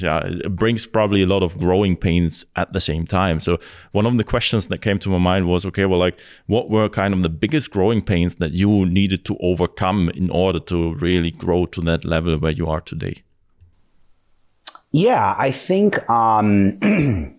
yeah, 0.00 0.20
it 0.24 0.54
brings 0.54 0.84
probably 0.86 1.22
a 1.22 1.26
lot 1.26 1.42
of 1.42 1.58
growing 1.58 1.96
pains 1.96 2.44
at 2.56 2.72
the 2.72 2.80
same 2.80 3.06
time. 3.06 3.40
So 3.40 3.58
one 3.92 4.04
of 4.04 4.16
the 4.18 4.24
questions 4.24 4.66
that 4.66 4.82
came 4.82 4.98
to 4.98 5.08
my 5.08 5.18
mind 5.18 5.48
was, 5.48 5.64
okay, 5.66 5.86
well, 5.86 5.98
like 5.98 6.20
what 6.46 6.68
were 6.68 6.88
kind 6.90 7.14
of 7.14 7.22
the 7.22 7.30
biggest 7.30 7.70
growing 7.70 8.02
pains 8.02 8.36
that 8.36 8.52
you 8.52 8.84
needed 8.84 9.24
to 9.26 9.36
overcome 9.40 10.10
in 10.10 10.28
order 10.28 10.60
to 10.60 10.94
really 10.94 11.30
grow 11.30 11.64
to 11.66 11.80
that 11.82 12.04
level 12.04 12.36
where 12.38 12.52
you 12.52 12.66
are 12.66 12.82
today? 12.82 13.22
Yeah, 14.92 15.34
I 15.38 15.50
think 15.50 16.08
um, 16.10 16.78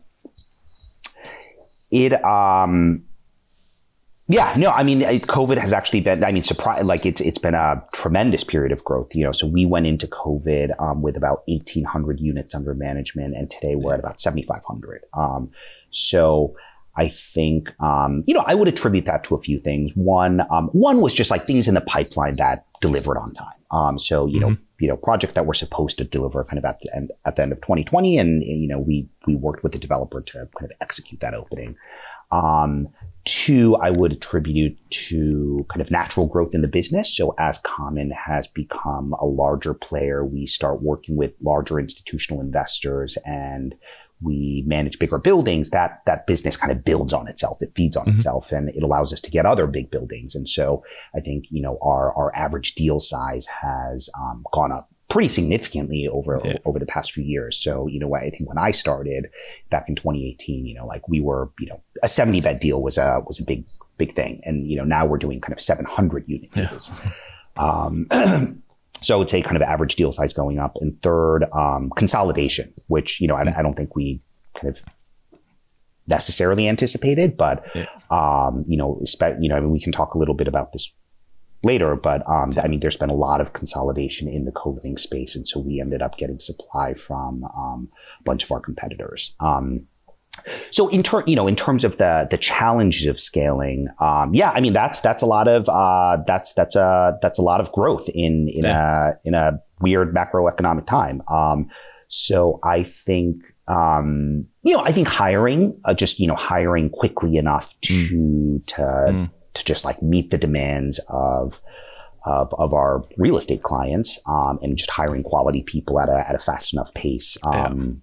it 1.91 2.23
um 2.23 3.03
yeah, 4.31 4.53
no, 4.57 4.69
I 4.69 4.83
mean, 4.83 5.01
COVID 5.01 5.57
has 5.57 5.73
actually 5.73 5.99
been, 5.99 6.23
I 6.23 6.31
mean, 6.31 6.43
surprise, 6.43 6.85
like 6.85 7.05
it's, 7.05 7.19
it's 7.19 7.37
been 7.37 7.53
a 7.53 7.83
tremendous 7.93 8.45
period 8.45 8.71
of 8.71 8.81
growth, 8.85 9.13
you 9.13 9.25
know, 9.25 9.33
so 9.33 9.45
we 9.45 9.65
went 9.65 9.87
into 9.87 10.07
COVID, 10.07 10.69
um, 10.79 11.01
with 11.01 11.17
about 11.17 11.43
1800 11.47 12.21
units 12.21 12.55
under 12.55 12.73
management 12.73 13.35
and 13.35 13.51
today 13.51 13.75
we're 13.75 13.93
at 13.93 13.99
about 13.99 14.21
7,500. 14.21 15.01
Um, 15.13 15.51
so 15.89 16.55
I 16.95 17.07
think, 17.07 17.73
um, 17.81 18.23
you 18.27 18.33
know, 18.33 18.43
I 18.45 18.53
would 18.53 18.67
attribute 18.67 19.05
that 19.05 19.23
to 19.25 19.35
a 19.35 19.39
few 19.39 19.59
things. 19.59 19.93
One, 19.95 20.41
um, 20.51 20.67
one 20.73 20.99
was 20.99 21.13
just 21.13 21.31
like 21.31 21.47
things 21.47 21.67
in 21.67 21.73
the 21.73 21.81
pipeline 21.81 22.35
that 22.35 22.65
delivered 22.81 23.17
on 23.17 23.33
time. 23.33 23.47
Um, 23.71 23.97
so, 23.97 24.25
you 24.25 24.39
mm-hmm. 24.39 24.49
know, 24.49 24.57
you 24.79 24.87
know, 24.87 24.97
projects 24.97 25.33
that 25.33 25.45
were 25.45 25.53
supposed 25.53 25.97
to 25.99 26.03
deliver 26.03 26.43
kind 26.43 26.57
of 26.57 26.65
at 26.65 26.79
the 26.81 26.89
end, 26.93 27.11
at 27.25 27.37
the 27.37 27.43
end 27.43 27.51
of 27.51 27.61
2020. 27.61 28.17
And, 28.17 28.43
you 28.43 28.67
know, 28.67 28.79
we, 28.79 29.07
we 29.25 29.35
worked 29.35 29.63
with 29.63 29.71
the 29.71 29.79
developer 29.79 30.21
to 30.21 30.49
kind 30.57 30.69
of 30.69 30.71
execute 30.81 31.21
that 31.21 31.33
opening. 31.33 31.75
Um, 32.31 32.89
two, 33.25 33.75
I 33.75 33.91
would 33.91 34.13
attribute 34.13 34.77
to 34.89 35.65
kind 35.69 35.81
of 35.81 35.91
natural 35.91 36.27
growth 36.27 36.53
in 36.53 36.61
the 36.61 36.67
business. 36.67 37.15
So 37.15 37.35
as 37.37 37.59
Common 37.59 38.11
has 38.11 38.47
become 38.47 39.13
a 39.19 39.25
larger 39.25 39.73
player, 39.73 40.25
we 40.25 40.47
start 40.47 40.81
working 40.81 41.15
with 41.15 41.33
larger 41.41 41.79
institutional 41.79 42.41
investors 42.41 43.17
and 43.25 43.75
we 44.21 44.63
manage 44.65 44.99
bigger 44.99 45.17
buildings, 45.17 45.69
that 45.71 46.01
that 46.05 46.27
business 46.27 46.55
kind 46.55 46.71
of 46.71 46.83
builds 46.83 47.13
on 47.13 47.27
itself. 47.27 47.61
It 47.61 47.73
feeds 47.75 47.97
on 47.97 48.05
mm-hmm. 48.05 48.15
itself, 48.15 48.51
and 48.51 48.69
it 48.69 48.83
allows 48.83 49.11
us 49.13 49.21
to 49.21 49.31
get 49.31 49.45
other 49.45 49.67
big 49.67 49.91
buildings. 49.91 50.35
And 50.35 50.47
so 50.47 50.83
I 51.15 51.19
think 51.19 51.45
you 51.49 51.61
know 51.61 51.77
our 51.81 52.13
our 52.15 52.35
average 52.35 52.75
deal 52.75 52.99
size 52.99 53.47
has 53.47 54.09
um, 54.17 54.43
gone 54.53 54.71
up 54.71 54.89
pretty 55.11 55.27
significantly 55.27 56.07
over 56.07 56.39
yeah. 56.43 56.57
over 56.65 56.79
the 56.79 56.85
past 56.85 57.11
few 57.11 57.23
years. 57.23 57.57
So, 57.57 57.85
you 57.87 57.99
know, 57.99 58.15
I 58.15 58.29
think 58.29 58.47
when 58.47 58.57
I 58.57 58.71
started 58.71 59.29
back 59.69 59.89
in 59.89 59.95
2018, 59.95 60.65
you 60.65 60.73
know, 60.73 60.85
like 60.85 61.07
we 61.09 61.19
were, 61.19 61.51
you 61.59 61.67
know, 61.67 61.81
a 62.01 62.07
70 62.07 62.39
bed 62.39 62.59
deal 62.59 62.81
was 62.81 62.97
a 62.97 63.21
was 63.27 63.39
a 63.39 63.43
big 63.43 63.67
big 63.97 64.15
thing, 64.15 64.41
and 64.45 64.67
you 64.67 64.77
know 64.77 64.85
now 64.85 65.05
we're 65.05 65.17
doing 65.17 65.41
kind 65.41 65.53
of 65.53 65.59
700 65.59 66.23
unit 66.27 66.51
deals. 66.51 66.91
Yeah. 67.03 67.11
Um, 67.57 68.07
so 69.01 69.15
I 69.15 69.17
would 69.17 69.29
say 69.29 69.41
kind 69.41 69.55
of 69.55 69.61
average 69.63 69.95
deal 69.95 70.11
size 70.11 70.33
going 70.33 70.59
up, 70.59 70.77
and 70.79 70.99
third, 71.01 71.45
um, 71.53 71.91
consolidation, 71.95 72.73
which 72.87 73.19
you 73.19 73.27
know 73.27 73.35
I, 73.35 73.41
I, 73.57 73.61
don't 73.61 73.75
think 73.75 73.95
we 73.95 74.21
kind 74.53 74.69
of 74.69 74.83
necessarily 76.07 76.67
anticipated, 76.67 77.37
but 77.37 77.65
yeah. 77.73 77.85
um, 78.09 78.63
you 78.67 78.77
know, 78.77 79.01
you 79.39 79.49
know, 79.49 79.55
I 79.55 79.59
mean, 79.59 79.71
we 79.71 79.79
can 79.79 79.91
talk 79.91 80.13
a 80.13 80.17
little 80.17 80.35
bit 80.35 80.47
about 80.47 80.71
this 80.73 80.93
later, 81.63 81.95
but 81.95 82.27
um, 82.29 82.53
I 82.61 82.67
mean, 82.67 82.79
there's 82.79 82.97
been 82.97 83.09
a 83.09 83.15
lot 83.15 83.41
of 83.41 83.53
consolidation 83.53 84.27
in 84.27 84.45
the 84.45 84.51
co-living 84.51 84.97
space, 84.97 85.35
and 85.35 85.47
so 85.47 85.59
we 85.59 85.79
ended 85.79 86.01
up 86.01 86.17
getting 86.17 86.39
supply 86.39 86.93
from 86.93 87.43
um, 87.45 87.89
a 88.19 88.23
bunch 88.23 88.43
of 88.43 88.51
our 88.51 88.59
competitors. 88.59 89.35
Um, 89.39 89.87
so 90.69 90.87
in 90.87 91.03
ter- 91.03 91.23
you 91.27 91.35
know, 91.35 91.47
in 91.47 91.55
terms 91.55 91.83
of 91.83 91.97
the 91.97 92.27
the 92.29 92.37
challenges 92.37 93.07
of 93.07 93.19
scaling, 93.19 93.87
um, 93.99 94.33
yeah, 94.33 94.51
I 94.51 94.61
mean 94.61 94.73
that's 94.73 94.99
that's 95.01 95.21
a 95.21 95.25
lot 95.25 95.47
of 95.47 95.67
uh, 95.69 96.23
that's 96.25 96.53
that's 96.53 96.75
a 96.75 97.17
that's 97.21 97.37
a 97.37 97.41
lot 97.41 97.59
of 97.59 97.71
growth 97.71 98.09
in 98.09 98.47
in 98.47 98.63
yeah. 98.63 99.09
a 99.09 99.13
in 99.23 99.33
a 99.33 99.59
weird 99.81 100.13
macroeconomic 100.13 100.85
time. 100.85 101.21
Um, 101.27 101.69
so 102.07 102.59
I 102.63 102.83
think 102.83 103.43
um, 103.67 104.45
you 104.63 104.75
know 104.75 104.83
I 104.83 104.91
think 104.91 105.07
hiring 105.07 105.79
uh, 105.85 105.93
just 105.93 106.19
you 106.19 106.27
know 106.27 106.35
hiring 106.35 106.89
quickly 106.89 107.37
enough 107.37 107.79
to 107.81 107.93
mm. 107.93 108.65
to 108.67 108.81
mm 108.81 109.29
to 109.53 109.65
just 109.65 109.85
like 109.85 110.01
meet 110.01 110.29
the 110.29 110.37
demands 110.37 110.99
of 111.09 111.61
of, 112.25 112.53
of 112.59 112.73
our 112.73 113.03
real 113.17 113.35
estate 113.35 113.63
clients 113.63 114.19
um, 114.27 114.59
and 114.61 114.77
just 114.77 114.91
hiring 114.91 115.23
quality 115.23 115.63
people 115.63 115.99
at 115.99 116.07
a, 116.07 116.23
at 116.29 116.35
a 116.35 116.39
fast 116.39 116.73
enough 116.73 116.93
pace 116.93 117.37
um. 117.45 118.01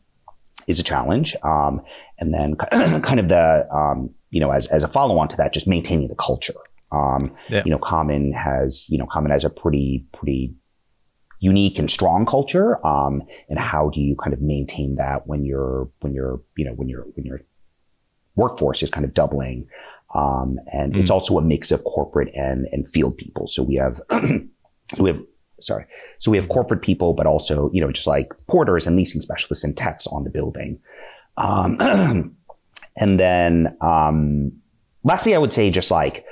Is 0.69 0.79
a 0.79 0.85
challenge. 0.85 1.35
Um, 1.43 1.83
and 2.21 2.33
then 2.33 2.55
kind 3.03 3.19
of 3.19 3.29
the, 3.29 3.67
um, 3.75 4.11
you 4.31 4.39
know, 4.39 4.53
as, 4.53 4.67
as 4.67 4.85
a 4.85 4.89
follow 4.89 5.19
on 5.19 5.27
to 5.29 5.37
that, 5.39 5.53
just 5.53 5.67
maintaining 5.67 6.09
the 6.09 6.15
culture. 6.15 6.55
Um, 6.93 7.35
yeah. 7.49 7.63
You 7.65 7.71
know, 7.71 7.79
Common 7.79 8.33
has, 8.33 8.89
you 8.91 8.99
know, 8.99 9.07
Common 9.07 9.31
has 9.31 9.45
a 9.45 9.51
pretty, 9.51 10.07
pretty 10.13 10.55
unique 11.41 11.79
and 11.79 11.91
strong 11.91 12.27
culture. 12.27 12.85
Um, 12.87 13.23
and 13.49 13.59
how 13.59 13.91
do 13.91 14.01
you 14.01 14.15
kind 14.17 14.35
of 14.35 14.41
maintain 14.41 14.97
that 14.97 15.27
when 15.27 15.45
you're, 15.45 15.89
when 16.01 16.13
you're, 16.13 16.41
you 16.57 16.65
know, 16.65 16.73
when 16.73 16.89
you're, 16.89 17.07
when 17.15 17.25
your 17.25 17.41
workforce 18.37 18.83
is 18.83 18.91
kind 18.91 19.05
of 19.05 19.15
doubling? 19.15 19.69
Um, 20.15 20.59
and 20.73 20.95
mm. 20.95 21.01
it's 21.01 21.11
also 21.11 21.39
a 21.39 21.43
mix 21.43 21.71
of 21.71 21.85
corporate 21.85 22.31
and, 22.35 22.67
and 22.73 22.87
field 22.87 23.17
people. 23.17 23.47
So 23.47 23.63
we 23.63 23.77
have, 23.77 24.01
we 24.99 25.11
have, 25.11 25.19
sorry. 25.61 25.87
So 26.19 26.31
we 26.31 26.37
have 26.37 26.49
corporate 26.49 26.83
people, 26.83 27.15
but 27.15 27.27
also, 27.27 27.71
you 27.73 27.81
know, 27.81 27.91
just 27.91 28.07
like 28.07 28.33
porters 28.49 28.87
and 28.87 28.97
leasing 28.97 29.21
specialists 29.21 29.65
and 29.65 29.77
techs 29.77 30.07
on 30.07 30.25
the 30.25 30.31
building. 30.31 30.81
Um, 31.37 31.77
and 32.97 33.21
then, 33.21 33.77
um, 33.81 34.53
lastly, 35.05 35.35
I 35.35 35.39
would 35.39 35.53
say 35.53 35.71
just 35.71 35.91
like, 35.91 36.25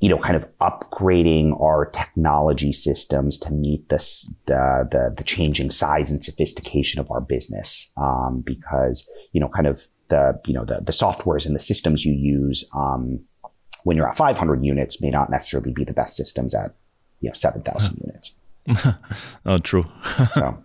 you 0.00 0.08
know, 0.08 0.18
kind 0.18 0.34
of 0.34 0.48
upgrading 0.58 1.60
our 1.60 1.86
technology 1.86 2.72
systems 2.72 3.38
to 3.38 3.52
meet 3.52 3.88
the, 3.88 3.98
the, 4.46 5.14
the 5.16 5.22
changing 5.22 5.70
size 5.70 6.10
and 6.10 6.24
sophistication 6.24 7.00
of 7.00 7.08
our 7.12 7.20
business. 7.20 7.92
Um, 7.96 8.42
because, 8.44 9.08
you 9.30 9.40
know, 9.40 9.48
kind 9.48 9.68
of 9.68 9.80
the, 10.08 10.40
you 10.44 10.54
know, 10.54 10.64
the, 10.64 10.80
the 10.80 10.90
softwares 10.90 11.46
and 11.46 11.54
the 11.54 11.60
systems 11.60 12.04
you 12.04 12.14
use, 12.14 12.68
um, 12.74 13.20
when 13.84 13.96
you're 13.96 14.08
at 14.08 14.16
500 14.16 14.64
units 14.64 15.00
may 15.00 15.10
not 15.10 15.30
necessarily 15.30 15.72
be 15.72 15.84
the 15.84 15.92
best 15.92 16.16
systems 16.16 16.52
at, 16.52 16.74
you 17.22 17.30
know, 17.30 17.34
7,000 17.34 17.98
units. 18.04 18.36
oh, 19.46 19.58
true. 19.58 19.86
So. 20.34 20.58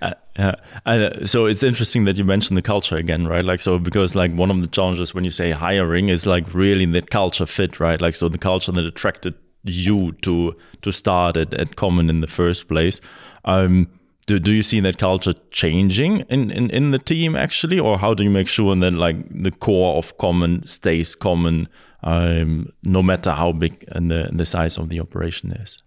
uh, 0.00 0.12
yeah, 0.38 0.54
uh, 0.86 1.26
so 1.26 1.46
it's 1.46 1.62
interesting 1.62 2.04
that 2.04 2.16
you 2.16 2.24
mentioned 2.24 2.56
the 2.56 2.62
culture 2.62 2.96
again, 2.96 3.26
right? 3.26 3.44
Like, 3.44 3.60
so 3.60 3.78
because 3.78 4.14
like 4.14 4.32
one 4.32 4.50
of 4.50 4.60
the 4.60 4.66
challenges 4.68 5.14
when 5.14 5.24
you 5.24 5.30
say 5.30 5.50
hiring 5.50 6.08
is 6.08 6.24
like 6.24 6.54
really 6.54 6.86
that 6.86 7.10
culture 7.10 7.46
fit, 7.46 7.78
right? 7.80 8.00
Like, 8.00 8.14
so 8.14 8.28
the 8.28 8.38
culture 8.38 8.72
that 8.72 8.84
attracted 8.84 9.34
you 9.64 10.12
to 10.22 10.54
to 10.82 10.92
start 10.92 11.36
at, 11.36 11.52
at 11.54 11.76
Common 11.76 12.08
in 12.08 12.20
the 12.20 12.26
first 12.26 12.68
place. 12.68 13.00
Um, 13.44 13.88
do, 14.26 14.38
do 14.38 14.52
you 14.52 14.62
see 14.62 14.80
that 14.80 14.98
culture 14.98 15.34
changing 15.50 16.20
in, 16.28 16.50
in, 16.50 16.70
in 16.70 16.90
the 16.90 16.98
team 16.98 17.36
actually, 17.36 17.78
or 17.78 17.98
how 17.98 18.12
do 18.12 18.24
you 18.24 18.30
make 18.30 18.48
sure 18.48 18.74
that 18.74 18.90
like 18.92 19.16
the 19.30 19.52
core 19.52 19.96
of 19.96 20.18
Common 20.18 20.66
stays 20.66 21.14
Common, 21.14 21.68
um, 22.02 22.72
no 22.82 23.02
matter 23.02 23.30
how 23.30 23.52
big 23.52 23.84
and 23.88 24.10
the, 24.10 24.30
the 24.32 24.44
size 24.44 24.78
of 24.78 24.88
the 24.88 24.98
operation 25.00 25.52
is? 25.52 25.82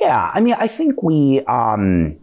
Yeah, 0.00 0.30
I 0.32 0.40
mean, 0.40 0.54
I 0.58 0.66
think 0.66 1.02
we, 1.02 1.40
um, 1.46 2.18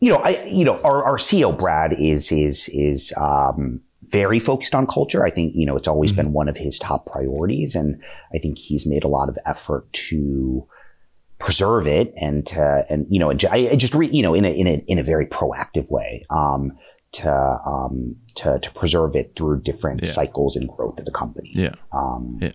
you 0.00 0.10
know, 0.10 0.18
I, 0.18 0.44
you 0.44 0.64
know, 0.64 0.78
our, 0.82 1.04
our 1.04 1.16
CEO 1.16 1.56
Brad 1.56 1.92
is 1.92 2.32
is 2.32 2.68
is 2.72 3.12
um, 3.16 3.80
very 4.02 4.38
focused 4.38 4.74
on 4.74 4.86
culture. 4.86 5.24
I 5.24 5.30
think 5.30 5.54
you 5.54 5.66
know 5.66 5.76
it's 5.76 5.88
always 5.88 6.12
mm-hmm. 6.12 6.22
been 6.22 6.32
one 6.32 6.48
of 6.48 6.56
his 6.56 6.78
top 6.78 7.06
priorities, 7.06 7.74
and 7.74 8.00
I 8.34 8.38
think 8.38 8.58
he's 8.58 8.86
made 8.86 9.04
a 9.04 9.08
lot 9.08 9.28
of 9.28 9.38
effort 9.46 9.92
to 9.92 10.66
preserve 11.38 11.86
it 11.86 12.12
and 12.20 12.46
to 12.46 12.84
and 12.90 13.06
you 13.08 13.18
know 13.18 13.30
I, 13.50 13.74
just 13.76 13.94
re, 13.94 14.06
you 14.06 14.22
know 14.22 14.34
in 14.34 14.44
a 14.44 14.50
in 14.50 14.66
a 14.66 14.84
in 14.86 14.98
a 14.98 15.02
very 15.02 15.26
proactive 15.26 15.90
way 15.90 16.26
um, 16.30 16.72
to 17.12 17.32
um, 17.32 18.16
to 18.36 18.58
to 18.58 18.70
preserve 18.72 19.16
it 19.16 19.34
through 19.36 19.62
different 19.62 20.00
yeah. 20.04 20.10
cycles 20.10 20.56
and 20.56 20.68
growth 20.68 20.98
of 20.98 21.04
the 21.04 21.12
company. 21.12 21.50
Yeah. 21.54 21.74
Um, 21.92 22.38
yeah. 22.40 22.52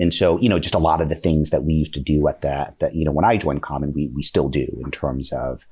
And 0.00 0.14
so, 0.14 0.38
you 0.40 0.48
know, 0.48 0.58
just 0.58 0.74
a 0.74 0.78
lot 0.78 1.00
of 1.00 1.08
the 1.08 1.14
things 1.14 1.50
that 1.50 1.64
we 1.64 1.72
used 1.72 1.94
to 1.94 2.00
do 2.00 2.28
at 2.28 2.40
that, 2.42 2.78
that, 2.78 2.94
you 2.94 3.04
know, 3.04 3.10
when 3.12 3.24
I 3.24 3.36
joined 3.36 3.62
Common, 3.62 3.92
we, 3.92 4.10
we 4.14 4.22
still 4.22 4.48
do 4.48 4.66
in 4.84 4.90
terms 4.90 5.32
of, 5.32 5.66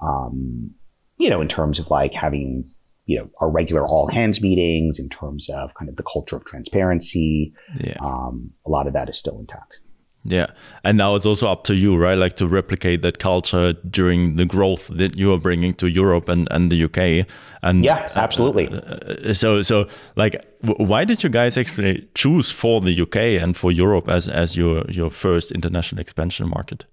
um, 0.00 0.72
you 1.18 1.30
know, 1.30 1.40
in 1.40 1.48
terms 1.48 1.78
of 1.78 1.90
like 1.90 2.12
having, 2.12 2.68
you 3.06 3.18
know, 3.18 3.30
our 3.40 3.50
regular 3.50 3.84
all 3.84 4.10
hands 4.10 4.40
meetings, 4.40 4.98
in 4.98 5.08
terms 5.08 5.48
of 5.50 5.74
kind 5.74 5.88
of 5.88 5.96
the 5.96 6.02
culture 6.02 6.36
of 6.36 6.44
transparency. 6.44 7.52
Yeah. 7.78 7.96
Um, 8.00 8.50
a 8.66 8.70
lot 8.70 8.86
of 8.86 8.92
that 8.94 9.08
is 9.08 9.16
still 9.16 9.38
intact. 9.38 9.80
Yeah. 10.24 10.48
And 10.84 10.98
now 10.98 11.14
it's 11.14 11.24
also 11.24 11.48
up 11.48 11.64
to 11.64 11.74
you, 11.74 11.96
right? 11.96 12.14
Like 12.14 12.36
to 12.36 12.46
replicate 12.46 13.00
that 13.02 13.18
culture 13.18 13.72
during 13.72 14.36
the 14.36 14.44
growth 14.44 14.88
that 14.88 15.16
you 15.16 15.32
are 15.32 15.38
bringing 15.38 15.72
to 15.74 15.88
Europe 15.88 16.28
and, 16.28 16.46
and 16.50 16.70
the 16.70 16.84
UK. 16.84 17.26
And 17.62 17.84
yeah, 17.84 18.08
absolutely. 18.16 18.68
Uh, 18.68 19.30
uh 19.30 19.34
so, 19.34 19.62
so 19.62 19.88
like, 20.16 20.44
why 20.60 21.04
did 21.04 21.22
you 21.22 21.30
guys 21.30 21.56
actually 21.56 22.06
choose 22.14 22.50
for 22.50 22.80
the 22.82 23.00
UK 23.00 23.16
and 23.42 23.56
for 23.56 23.72
Europe 23.72 24.08
as, 24.08 24.28
as 24.28 24.56
your, 24.56 24.84
your 24.90 25.10
first 25.10 25.52
international 25.52 26.00
expansion 26.00 26.48
market? 26.48 26.84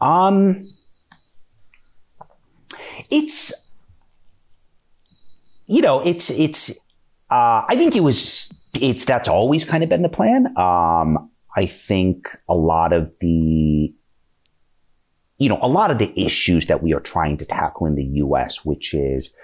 Um, 0.00 0.62
it's, 3.10 3.72
you 5.66 5.82
know, 5.82 6.00
it's, 6.06 6.30
it's, 6.30 6.78
uh, 7.30 7.64
I 7.68 7.74
think 7.74 7.96
it 7.96 8.00
was, 8.00 8.70
it's, 8.74 9.04
that's 9.04 9.28
always 9.28 9.64
kind 9.64 9.82
of 9.82 9.90
been 9.90 10.02
the 10.02 10.08
plan. 10.08 10.56
Um, 10.56 11.29
I 11.56 11.66
think 11.66 12.28
a 12.48 12.54
lot 12.54 12.92
of 12.92 13.12
the, 13.20 13.92
you 15.38 15.48
know, 15.48 15.58
a 15.62 15.68
lot 15.68 15.90
of 15.90 15.98
the 15.98 16.12
issues 16.20 16.66
that 16.66 16.82
we 16.82 16.92
are 16.94 17.00
trying 17.00 17.36
to 17.38 17.44
tackle 17.44 17.86
in 17.86 17.94
the 17.94 18.04
U.S., 18.04 18.64
which 18.64 18.94
is 18.94 19.34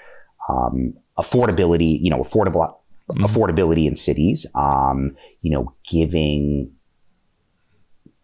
um, 0.48 0.94
affordability, 1.18 1.98
you 2.00 2.10
know, 2.10 2.20
affordable 2.20 2.74
mm-hmm. 3.10 3.24
affordability 3.24 3.86
in 3.86 3.96
cities, 3.96 4.46
um, 4.54 5.16
you 5.42 5.50
know, 5.50 5.74
giving 5.88 6.72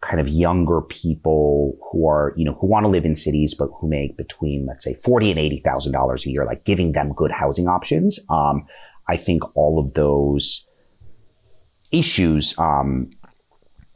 kind 0.01 0.19
of 0.19 0.27
younger 0.27 0.81
people 0.81 1.77
who 1.91 2.07
are, 2.07 2.33
you 2.35 2.43
know, 2.43 2.53
who 2.59 2.67
want 2.67 2.83
to 2.83 2.89
live 2.89 3.05
in 3.05 3.15
cities, 3.15 3.55
but 3.57 3.69
who 3.79 3.87
make 3.87 4.17
between, 4.17 4.65
let's 4.65 4.83
say, 4.83 4.93
forty 4.93 5.29
and 5.29 5.39
eighty 5.39 5.59
thousand 5.59 5.93
dollars 5.93 6.25
a 6.25 6.29
year, 6.29 6.45
like 6.45 6.65
giving 6.65 6.91
them 6.91 7.13
good 7.13 7.31
housing 7.31 7.67
options. 7.67 8.19
Um, 8.29 8.65
I 9.07 9.17
think 9.17 9.43
all 9.55 9.79
of 9.79 9.93
those 9.93 10.67
issues 11.91 12.57
um, 12.57 13.11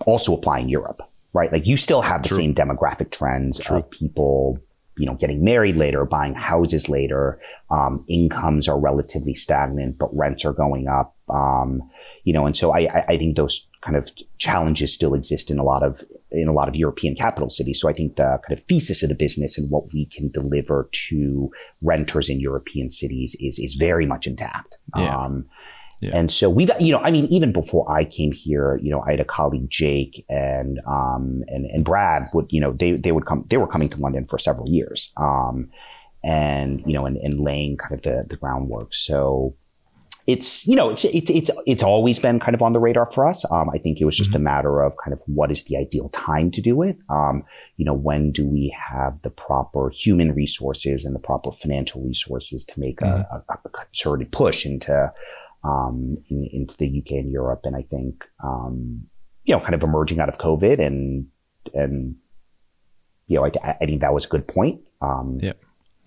also 0.06 0.36
apply 0.36 0.60
in 0.60 0.70
Europe, 0.70 1.02
right? 1.34 1.52
Like 1.52 1.68
you 1.68 1.78
still 1.78 2.02
have 2.02 2.24
the 2.24 2.30
True. 2.30 2.38
same 2.38 2.54
demographic 2.54 3.12
trends 3.12 3.60
True. 3.60 3.78
of 3.78 3.90
people, 3.90 4.60
you 4.98 5.06
know, 5.06 5.16
getting 5.16 5.44
married 5.44 5.76
later, 5.76 6.06
buying 6.06 6.34
houses 6.34 6.90
later. 6.90 7.40
Um, 7.70 8.06
incomes 8.08 8.68
are 8.68 8.80
relatively 8.80 9.34
stagnant, 9.34 9.98
but 9.98 10.16
rents 10.16 10.46
are 10.46 10.54
going 10.54 10.88
up. 10.88 11.16
Um, 11.30 11.82
you 12.24 12.34
know, 12.34 12.46
and 12.46 12.56
so 12.56 12.74
I, 12.74 13.06
I 13.08 13.18
think 13.18 13.36
those 13.36 13.70
kind 13.82 13.96
of 13.96 14.10
challenges 14.38 14.94
still 14.94 15.14
exist 15.14 15.50
in 15.52 15.60
a 15.60 15.64
lot 15.64 15.84
of 15.84 16.02
in 16.32 16.48
a 16.48 16.54
lot 16.54 16.68
of 16.68 16.76
European 16.76 17.16
capital 17.16 17.50
cities. 17.50 17.80
So 17.80 17.90
I 17.90 17.94
think 17.94 18.16
the 18.16 18.40
kind 18.46 18.58
of 18.58 18.62
thesis 18.62 19.04
of 19.04 19.10
the 19.10 19.16
business 19.16 19.58
and 19.58 19.70
what 19.70 19.94
we 19.94 20.06
can 20.06 20.30
deliver 20.30 20.90
to 20.92 21.50
renters 21.82 22.30
in 22.30 22.40
European 22.40 22.90
cities 22.90 23.36
is 23.40 23.60
is 23.60 23.76
very 23.76 24.06
much 24.06 24.28
intact. 24.28 24.78
Yeah. 24.98 25.16
Um, 25.16 25.46
Yeah. 26.00 26.12
And 26.14 26.32
so 26.32 26.50
we've, 26.50 26.70
you 26.80 26.92
know, 26.92 27.00
I 27.00 27.10
mean, 27.10 27.26
even 27.26 27.52
before 27.52 27.92
I 27.92 28.06
came 28.06 28.32
here, 28.32 28.80
you 28.84 28.92
know, 28.92 29.02
I 29.02 29.12
had 29.12 29.20
a 29.20 29.26
colleague, 29.26 29.70
Jake 29.70 30.24
and, 30.30 30.80
um, 30.88 31.44
and, 31.48 31.66
and 31.66 31.84
Brad 31.84 32.28
would, 32.34 32.46
you 32.50 32.62
know, 32.62 32.74
they, 32.74 32.92
they 32.94 33.12
would 33.12 33.26
come, 33.26 33.46
they 33.50 33.58
were 33.58 33.68
coming 33.68 33.90
to 33.90 34.00
London 34.00 34.24
for 34.24 34.38
several 34.38 34.70
years. 34.70 35.12
Um, 35.18 35.72
and, 36.24 36.84
you 36.86 36.94
know, 36.94 37.06
and, 37.06 37.18
and 37.18 37.40
laying 37.40 37.78
kind 37.78 37.94
of 37.94 38.04
the, 38.04 38.26
the 38.30 38.36
groundwork. 38.38 38.94
So, 38.94 39.56
it's 40.28 40.68
you 40.68 40.76
know 40.76 40.90
it's 40.90 41.06
it's 41.06 41.30
it's 41.30 41.50
it's 41.66 41.82
always 41.82 42.20
been 42.20 42.38
kind 42.38 42.54
of 42.54 42.62
on 42.62 42.74
the 42.74 42.80
radar 42.80 43.06
for 43.06 43.26
us. 43.26 43.50
Um, 43.50 43.70
I 43.70 43.78
think 43.78 44.02
it 44.02 44.06
was 44.06 44.16
just 44.16 44.32
mm-hmm. 44.32 44.42
a 44.42 44.44
matter 44.44 44.82
of 44.82 44.94
kind 45.02 45.14
of 45.14 45.22
what 45.26 45.52
is 45.52 45.64
the 45.64 45.78
ideal 45.78 46.10
time 46.10 46.52
to 46.52 46.62
do 46.62 46.82
it. 46.82 46.98
Um, 47.10 47.44
you 47.78 47.86
know, 47.86 47.94
when 47.94 48.34
do 48.34 48.46
we 48.46 48.76
have 48.92 49.22
the 49.22 49.30
proper 49.30 49.90
human 49.90 50.34
resources 50.34 51.06
and 51.06 51.16
the 51.16 51.20
proper 51.20 51.50
financial 51.52 52.04
resources 52.04 52.66
to 52.66 52.80
make 52.80 53.00
mm-hmm. 53.00 53.22
a, 53.34 53.44
a, 53.50 53.60
a, 53.64 53.70
concerted 53.70 54.34
push 54.34 54.66
into 54.66 55.14
um, 55.68 56.18
in, 56.30 56.48
into 56.52 56.78
the 56.78 57.00
UK 57.00 57.12
and 57.12 57.32
Europe? 57.32 57.62
And 57.64 57.76
I 57.76 57.82
think 57.82 58.26
um, 58.44 59.08
you 59.44 59.56
know, 59.56 59.62
kind 59.62 59.76
of 59.76 59.84
emerging 59.84 60.20
out 60.20 60.30
of 60.30 60.38
COVID 60.38 60.80
and 60.80 61.28
and 61.74 62.16
you 63.28 63.36
know, 63.38 63.46
I, 63.46 63.76
I 63.82 63.86
think 63.86 64.02
that 64.02 64.14
was 64.14 64.26
a 64.26 64.30
good 64.30 64.48
point. 64.48 64.82
Um, 65.02 65.40
yeah. 65.42 65.54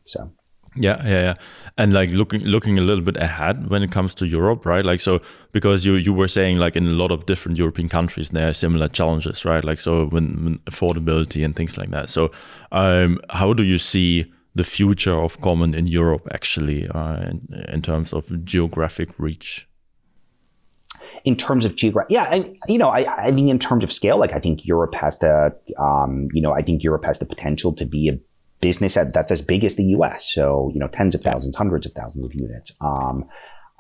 So 0.05 0.33
yeah, 0.77 1.03
yeah, 1.05 1.21
yeah. 1.21 1.35
And 1.77 1.93
like 1.93 2.11
looking 2.11 2.43
looking 2.43 2.79
a 2.79 2.83
little 2.83 3.03
bit 3.05 3.17
ahead 3.17 3.71
when 3.71 3.83
it 3.83 3.91
comes 3.91 4.15
to 4.17 4.27
Europe, 4.27 4.65
right? 4.65 4.85
Like 4.85 5.01
so 5.01 5.21
because 5.53 5.85
you 5.85 5.95
you 5.95 6.13
were 6.13 6.29
saying 6.29 6.59
like 6.59 6.77
in 6.77 6.87
a 6.87 6.93
lot 6.93 7.11
of 7.11 7.27
different 7.27 7.59
European 7.59 7.89
countries 7.89 8.31
there 8.31 8.49
are 8.49 8.55
similar 8.55 8.89
challenges, 8.89 9.45
right? 9.45 9.65
Like 9.65 9.81
so 9.81 10.07
when, 10.07 10.45
when 10.45 10.59
affordability 10.71 11.45
and 11.45 11.57
things 11.57 11.77
like 11.77 11.91
that. 11.91 12.09
So 12.09 12.31
um 12.71 13.21
how 13.31 13.53
do 13.53 13.65
you 13.65 13.79
see 13.79 14.33
the 14.55 14.65
future 14.65 15.15
of 15.15 15.41
common 15.41 15.75
in 15.75 15.87
Europe 15.87 16.27
actually 16.33 16.89
uh, 16.89 17.23
in, 17.23 17.65
in 17.69 17.83
terms 17.83 18.13
of 18.13 18.45
geographic 18.45 19.11
reach? 19.19 19.67
in 21.25 21.37
terms 21.37 21.65
of 21.65 21.77
geographic, 21.77 22.11
yeah, 22.11 22.29
I, 22.31 22.53
you 22.67 22.79
know, 22.79 22.89
I, 22.89 23.27
I 23.27 23.31
think 23.31 23.51
in 23.51 23.59
terms 23.59 23.85
of 23.85 23.93
scale, 23.93 24.19
like 24.19 24.33
I 24.33 24.39
think 24.39 24.67
Europe 24.67 24.95
has 24.95 25.19
the, 25.19 25.55
um, 25.79 26.29
you 26.33 26.41
know, 26.41 26.53
I 26.53 26.63
think 26.63 26.83
Europe 26.83 27.05
has 27.05 27.19
the 27.19 27.27
potential 27.27 27.73
to 27.75 27.85
be 27.85 28.09
a 28.09 28.19
business 28.61 28.95
that's 28.95 29.33
as 29.33 29.43
big 29.43 29.65
as 29.65 29.77
the 29.77 29.85
US. 29.97 30.33
So, 30.33 30.71
you 30.73 30.81
know, 30.81 30.89
tens 30.89 31.15
of 31.15 31.21
thousands, 31.21 31.57
hundreds 31.57 31.87
of 31.87 31.93
thousands 31.93 32.25
of 32.25 32.35
units. 32.35 32.77
Um, 32.81 33.25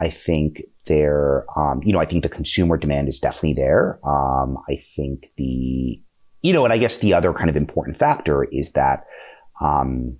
I 0.00 0.09
think 0.09 0.62
there, 0.87 1.47
um, 1.59 1.81
you 1.83 1.93
know, 1.93 2.00
I 2.00 2.07
think 2.07 2.23
the 2.23 2.29
consumer 2.29 2.77
demand 2.77 3.09
is 3.09 3.19
definitely 3.19 3.55
there. 3.55 4.00
Um, 4.07 4.59
I 4.69 4.77
think 4.77 5.27
the, 5.37 6.00
you 6.43 6.53
know, 6.53 6.65
and 6.65 6.73
I 6.73 6.79
guess 6.79 6.99
the 6.99 7.12
other 7.12 7.33
kind 7.33 7.50
of 7.50 7.57
important 7.57 7.97
factor 7.97 8.45
is 8.45 8.73
that, 8.73 9.05
um, 9.61 10.17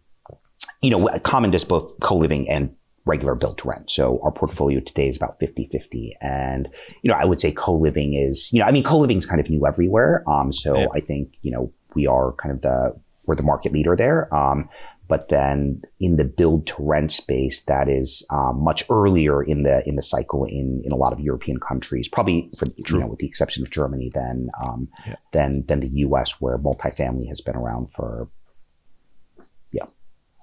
you 0.83 0.91
know, 0.91 1.07
Common 1.25 1.51
does 1.51 1.65
both 1.65 1.99
co-living 2.01 2.49
and 2.49 2.75
regular 3.07 3.35
built 3.35 3.59
to 3.59 3.69
rent. 3.69 3.91
So 3.91 4.21
our 4.23 4.31
portfolio 4.31 4.81
today 4.81 5.09
is 5.09 5.17
about 5.17 5.39
50 5.39 5.65
50. 5.67 6.17
And, 6.21 6.69
you 7.03 7.11
know, 7.11 7.17
I 7.19 7.25
would 7.25 7.41
say 7.41 7.53
co 7.53 7.75
living 7.75 8.15
is, 8.15 8.51
you 8.53 8.61
know, 8.61 8.67
I 8.67 8.73
mean, 8.73 8.85
co 8.85 8.99
living 8.99 9.19
is 9.19 9.27
kind 9.27 9.41
of 9.41 9.51
new 9.51 9.67
everywhere. 9.67 10.25
Um, 10.29 10.53
so 10.53 10.79
yeah. 10.79 10.87
I 10.95 11.01
think, 11.01 11.35
you 11.43 11.51
know, 11.51 11.73
we 11.95 12.07
are 12.07 12.33
kind 12.33 12.55
of 12.55 12.63
the, 12.63 12.95
we're 13.27 13.35
the 13.35 13.43
market 13.43 13.73
leader 13.73 13.97
there. 13.97 14.33
Um, 14.35 14.69
but 15.09 15.29
then 15.29 15.83
in 15.99 16.17
the 16.17 16.25
build 16.25 16.69
to 16.69 16.77
rent 16.79 17.11
space, 17.11 17.65
that 17.65 17.89
is 17.89 18.25
um, 18.31 18.63
much 18.63 18.85
earlier 18.89 19.43
in 19.43 19.65
the 19.65 19.83
in 19.85 19.97
the 19.97 20.03
cycle 20.03 20.45
in 20.45 20.83
in 20.85 20.93
a 20.93 20.97
lot 20.97 21.13
of 21.13 21.19
European 21.19 21.59
countries, 21.59 22.09
probably 22.09 22.49
for, 22.57 22.67
you 22.77 23.01
know, 23.01 23.09
with 23.09 23.19
the 23.19 23.27
exception 23.27 23.65
of 23.65 23.71
Germany, 23.71 24.13
than 24.15 24.51
um, 24.63 24.89
yeah. 25.05 25.17
than 25.33 25.65
than 25.67 25.81
the 25.81 25.91
U.S., 26.07 26.41
where 26.41 26.59
multifamily 26.59 27.27
has 27.29 27.41
been 27.41 27.57
around 27.57 27.91
for 27.91 28.29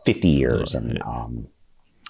50 0.06 0.28
years 0.28 0.74
and 0.74 1.02
um, 1.04 1.48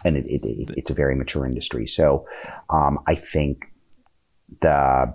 and 0.05 0.15
it, 0.15 0.25
it, 0.27 0.45
it, 0.45 0.69
it's 0.77 0.91
a 0.91 0.93
very 0.93 1.15
mature 1.15 1.45
industry. 1.45 1.87
So 1.87 2.25
um, 2.69 2.99
i 3.07 3.15
think 3.15 3.73
the 4.61 5.13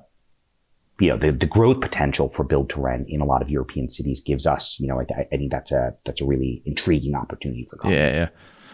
you 1.00 1.09
know 1.09 1.17
the, 1.17 1.33
the 1.33 1.47
growth 1.47 1.81
potential 1.81 2.29
for 2.29 2.45
build 2.45 2.71
to 2.71 2.81
rent 2.81 3.07
in 3.09 3.21
a 3.21 3.25
lot 3.25 3.43
of 3.43 3.50
European 3.50 3.88
cities 3.88 4.21
gives 4.21 4.47
us 4.47 4.79
you 4.79 4.87
know 4.87 5.00
I, 5.00 5.26
I 5.33 5.37
think 5.37 5.50
that's 5.50 5.73
a 5.73 5.95
that's 6.05 6.21
a 6.21 6.26
really 6.26 6.62
intriguing 6.64 7.14
opportunity 7.14 7.64
for 7.64 7.79
yeah 7.91 8.12
yeah. 8.12 8.29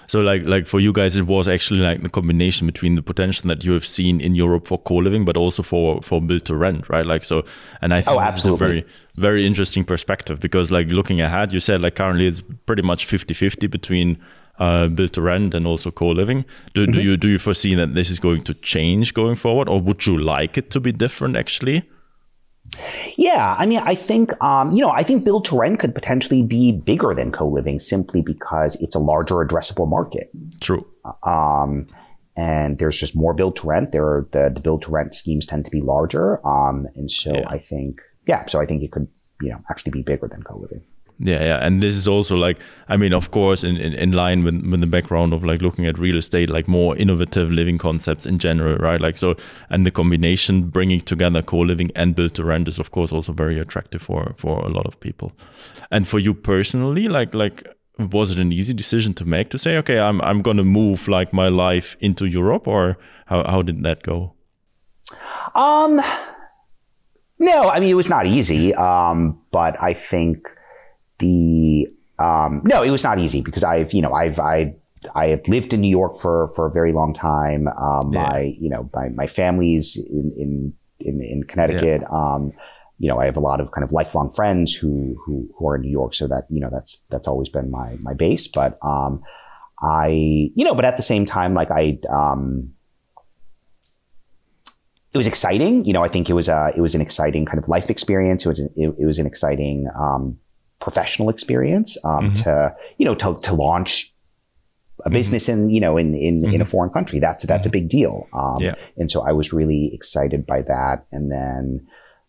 So 0.09 0.21
like 0.21 0.43
like 0.45 0.67
for 0.67 0.81
you 0.81 0.93
guys, 0.93 1.17
it 1.17 1.27
was 1.27 1.47
actually 1.47 1.81
like 1.81 2.03
the 2.03 2.09
combination 2.09 2.67
between 2.67 2.97
the 2.97 3.03
potential 3.03 3.47
that 3.49 3.63
you 3.63 3.73
have 3.73 3.87
seen 3.87 4.21
in 4.21 4.35
Europe 4.35 4.67
for 4.67 4.79
co-living, 4.79 5.27
but 5.27 5.37
also 5.37 5.63
for 5.63 6.01
for 6.03 6.21
build 6.21 6.47
to 6.47 6.57
rent, 6.57 6.89
right? 6.89 7.05
Like 7.05 7.25
so, 7.25 7.45
and 7.83 7.93
I 7.93 8.01
think 8.01 8.19
oh, 8.19 8.25
this 8.25 8.45
is 8.45 8.53
a 8.53 8.57
very 8.57 8.87
very 9.17 9.47
interesting 9.47 9.85
perspective 9.85 10.41
because 10.41 10.71
like 10.71 10.89
looking 10.89 11.21
ahead, 11.21 11.53
you 11.53 11.61
said 11.61 11.83
like 11.83 11.97
currently 11.97 12.27
it's 12.27 12.43
pretty 12.65 12.83
much 12.83 13.07
50-50 13.07 13.71
between 13.71 14.19
uh, 14.59 14.89
build 14.89 15.13
to 15.13 15.21
rent 15.21 15.55
and 15.55 15.67
also 15.67 15.91
co-living. 15.91 16.47
Do, 16.73 16.85
mm-hmm. 16.85 16.93
do 16.93 17.03
you 17.03 17.17
do 17.19 17.29
you 17.29 17.39
foresee 17.39 17.75
that 17.75 17.95
this 17.95 18.09
is 18.09 18.19
going 18.19 18.45
to 18.45 18.55
change 18.55 19.13
going 19.13 19.37
forward, 19.37 19.69
or 19.69 19.79
would 19.79 20.07
you 20.07 20.17
like 20.17 20.57
it 20.57 20.71
to 20.71 20.81
be 20.81 20.91
different 20.91 21.37
actually? 21.37 21.83
Yeah, 23.17 23.57
I 23.59 23.67
mean, 23.67 23.81
I 23.85 23.95
think 23.95 24.41
um, 24.43 24.73
you 24.73 24.83
know, 24.83 24.91
I 24.91 25.03
think 25.03 25.25
build 25.25 25.45
to 25.47 25.59
rent 25.59 25.81
could 25.81 25.95
potentially 25.95 26.43
be 26.43 26.73
bigger 26.73 27.15
than 27.15 27.33
co 27.33 27.49
living 27.49 27.79
simply 27.79 28.23
because 28.23 28.77
it's 28.77 28.95
a 28.95 29.01
larger 29.01 29.37
addressable 29.37 29.89
market. 29.89 30.31
True. 30.61 30.87
Um, 31.23 31.89
and 32.37 32.79
there's 32.79 32.99
just 32.99 33.17
more 33.17 33.35
build 33.35 33.57
to 33.57 33.67
rent. 33.67 33.91
There 33.91 34.05
are 34.05 34.29
the, 34.31 34.51
the 34.55 34.61
build 34.61 34.83
to 34.83 34.93
rent 34.93 35.15
schemes 35.15 35.45
tend 35.45 35.65
to 35.65 35.71
be 35.71 35.81
larger, 35.81 36.47
um, 36.47 36.87
and 36.95 37.11
so 37.11 37.35
yeah. 37.35 37.49
I 37.49 37.59
think 37.59 38.01
yeah, 38.27 38.47
so 38.47 38.61
I 38.61 38.65
think 38.65 38.83
it 38.83 38.93
could 38.93 39.09
you 39.43 39.51
know 39.51 39.61
actually 39.71 39.93
be 39.93 40.03
bigger 40.03 40.29
than 40.29 40.43
co 40.43 40.59
living. 40.59 40.83
Yeah, 41.21 41.43
yeah, 41.43 41.67
and 41.67 41.83
this 41.83 41.97
is 41.97 42.07
also 42.07 42.37
like, 42.37 42.59
I 42.89 42.97
mean, 42.97 43.13
of 43.13 43.33
course, 43.33 43.65
in, 43.65 43.77
in, 43.77 43.93
in 43.95 44.13
line 44.13 44.45
with, 44.45 44.65
with 44.65 44.81
the 44.81 44.87
background 44.87 45.33
of 45.33 45.43
like 45.43 45.61
looking 45.61 45.85
at 45.85 45.99
real 45.99 46.17
estate, 46.17 46.49
like 46.49 46.69
more 46.69 46.97
innovative 46.97 47.51
living 47.51 47.77
concepts 47.77 48.25
in 48.25 48.39
general, 48.39 48.77
right? 48.77 49.01
Like 49.01 49.17
so, 49.17 49.35
and 49.69 49.85
the 49.85 49.91
combination 49.91 50.69
bringing 50.69 51.01
together 51.01 51.43
co-living 51.43 51.91
and 51.97 52.15
build 52.15 52.35
to 52.35 52.45
rent 52.45 52.69
is 52.69 52.79
of 52.79 52.93
course 52.93 53.11
also 53.11 53.33
very 53.33 53.59
attractive 53.59 54.01
for 54.01 54.33
for 54.37 54.61
a 54.65 54.69
lot 54.69 54.87
of 54.87 55.01
people. 55.01 55.33
And 55.91 56.07
for 56.07 56.21
you 56.21 56.35
personally, 56.35 57.09
like 57.09 57.35
like 57.35 57.67
was 57.99 58.31
it 58.31 58.39
an 58.39 58.53
easy 58.53 58.73
decision 58.73 59.13
to 59.15 59.25
make 59.25 59.51
to 59.51 59.59
say, 59.59 59.77
okay, 59.79 59.99
I'm 59.99 60.21
I'm 60.21 60.41
gonna 60.41 60.65
move 60.65 61.09
like 61.09 61.33
my 61.33 61.49
life 61.49 61.97
into 61.99 62.27
Europe, 62.27 62.69
or 62.69 62.97
how 63.27 63.43
how 63.45 63.63
did 63.63 63.83
that 63.83 64.05
go? 64.05 64.35
Um, 65.57 66.01
no, 67.41 67.71
I 67.71 67.81
mean 67.81 67.91
it 67.91 67.95
was 67.95 68.09
not 68.09 68.27
easy, 68.27 68.73
um, 68.75 69.41
but 69.51 69.83
I 69.83 69.95
think 69.95 70.49
the 71.19 71.87
um, 72.19 72.63
no, 72.65 72.83
it 72.83 72.91
was 72.91 73.05
not 73.05 73.19
easy 73.19 73.43
because 73.43 73.65
I've 73.65 73.93
you 73.93 74.03
know 74.03 74.13
I've 74.13 74.39
I 74.39 74.75
I 75.15 75.29
have 75.29 75.47
lived 75.49 75.73
in 75.73 75.81
New 75.81 75.91
York 75.91 76.17
for 76.17 76.49
for 76.49 76.67
a 76.67 76.71
very 76.71 76.93
long 76.93 77.13
time. 77.13 77.69
Um, 77.69 78.13
yeah. 78.13 78.29
My 78.29 78.41
you 78.59 78.69
know 78.69 78.91
my 78.95 79.09
my 79.11 79.27
family's 79.27 79.97
in 79.97 80.33
in 80.37 80.75
in, 81.01 81.23
in 81.23 81.45
Connecticut. 81.45 82.03
Yeah. 82.03 82.09
Um, 82.11 82.53
you 82.99 83.09
know 83.09 83.21
I 83.21 83.27
have 83.27 83.37
a 83.37 83.41
lot 83.41 83.61
of 83.61 83.71
kind 83.73 83.85
of 83.85 83.93
lifelong 83.93 84.31
friends 84.31 84.75
who 84.75 85.17
who 85.25 85.49
who 85.57 85.69
are 85.69 85.77
in 85.77 85.83
New 85.83 85.91
York, 85.91 86.15
so 86.15 86.27
that 86.29 86.45
you 86.51 86.61
know 86.61 86.71
that's 86.71 87.05
that's 87.11 87.29
always 87.29 87.49
been 87.49 87.71
my 87.71 87.97
my 88.01 88.15
base. 88.15 88.49
But 88.49 88.79
um, 88.83 89.23
I 89.81 90.09
you 90.55 90.65
know, 90.65 90.75
but 90.75 90.85
at 90.85 90.97
the 90.97 91.03
same 91.03 91.25
time, 91.25 91.55
like 91.55 91.71
I 91.71 91.99
um, 92.11 92.73
it 95.13 95.19
was 95.19 95.27
exciting. 95.27 95.85
You 95.85 95.93
know, 95.93 96.05
I 96.05 96.09
think 96.09 96.29
it 96.29 96.35
was 96.35 96.49
a 96.49 96.73
it 96.77 96.81
was 96.81 96.95
an 96.95 97.01
exciting 97.01 97.47
kind 97.47 97.59
of 97.59 97.69
life 97.69 97.91
experience. 97.91 98.45
It 98.45 98.49
was 98.49 98.61
it, 98.61 98.73
it 98.99 99.07
was 99.07 99.21
an 99.21 99.27
exciting 99.27 99.89
um, 99.97 100.39
professional 100.81 101.29
experience 101.29 101.97
um, 102.05 102.31
mm-hmm. 102.31 102.33
to 102.33 102.75
you 102.99 103.05
know 103.05 103.15
to, 103.15 103.39
to 103.43 103.55
launch 103.55 104.13
a 105.01 105.03
mm-hmm. 105.03 105.13
business 105.13 105.49
mm-hmm. 105.49 105.63
in 105.63 105.71
you 105.71 105.81
know 105.81 105.97
in 105.97 106.15
in, 106.15 106.43
mm-hmm. 106.43 106.55
in 106.55 106.61
a 106.61 106.65
mm-hmm. 106.65 106.71
foreign 106.71 106.91
country 106.91 107.19
that's 107.19 107.45
that's 107.47 107.67
a 107.67 107.69
mm-hmm. 107.69 107.81
big 107.81 107.89
deal 107.89 108.29
um, 108.33 108.57
yeah. 108.61 108.75
and 108.97 109.11
so 109.11 109.23
I 109.23 109.33
was 109.33 109.53
really 109.53 109.91
excited 109.93 110.47
by 110.47 110.63
that 110.63 111.07
and 111.11 111.31
then 111.31 111.87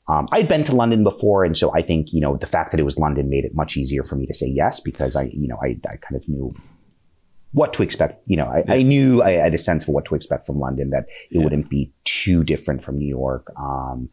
um, 0.07 0.27
I'd 0.31 0.47
been 0.47 0.63
to 0.63 0.75
London 0.75 1.03
before 1.03 1.45
and 1.45 1.55
so 1.55 1.73
I 1.73 1.81
think 1.81 2.11
you 2.11 2.21
know 2.21 2.37
the 2.37 2.47
fact 2.47 2.71
that 2.71 2.79
it 2.79 2.83
was 2.83 2.97
London 2.97 3.29
made 3.29 3.45
it 3.45 3.53
much 3.53 3.77
easier 3.77 4.03
for 4.03 4.15
me 4.15 4.25
to 4.25 4.33
say 4.33 4.47
yes 4.47 4.79
because 4.79 5.15
I 5.15 5.23
you 5.31 5.47
know 5.47 5.57
I, 5.61 5.77
I 5.87 5.97
kind 5.97 6.15
of 6.15 6.27
knew 6.27 6.53
what 7.51 7.73
to 7.73 7.83
expect 7.83 8.21
you 8.25 8.37
know 8.37 8.45
I, 8.45 8.63
yeah. 8.67 8.73
I 8.73 8.81
knew 8.81 9.21
I 9.21 9.31
had 9.31 9.53
a 9.53 9.59
sense 9.59 9.85
for 9.85 9.91
what 9.91 10.05
to 10.05 10.15
expect 10.15 10.45
from 10.45 10.59
London 10.59 10.89
that 10.89 11.05
it 11.29 11.37
yeah. 11.37 11.43
wouldn't 11.43 11.69
be 11.69 11.93
too 12.03 12.43
different 12.43 12.81
from 12.81 12.97
New 12.97 13.07
York 13.07 13.51
um, 13.57 14.09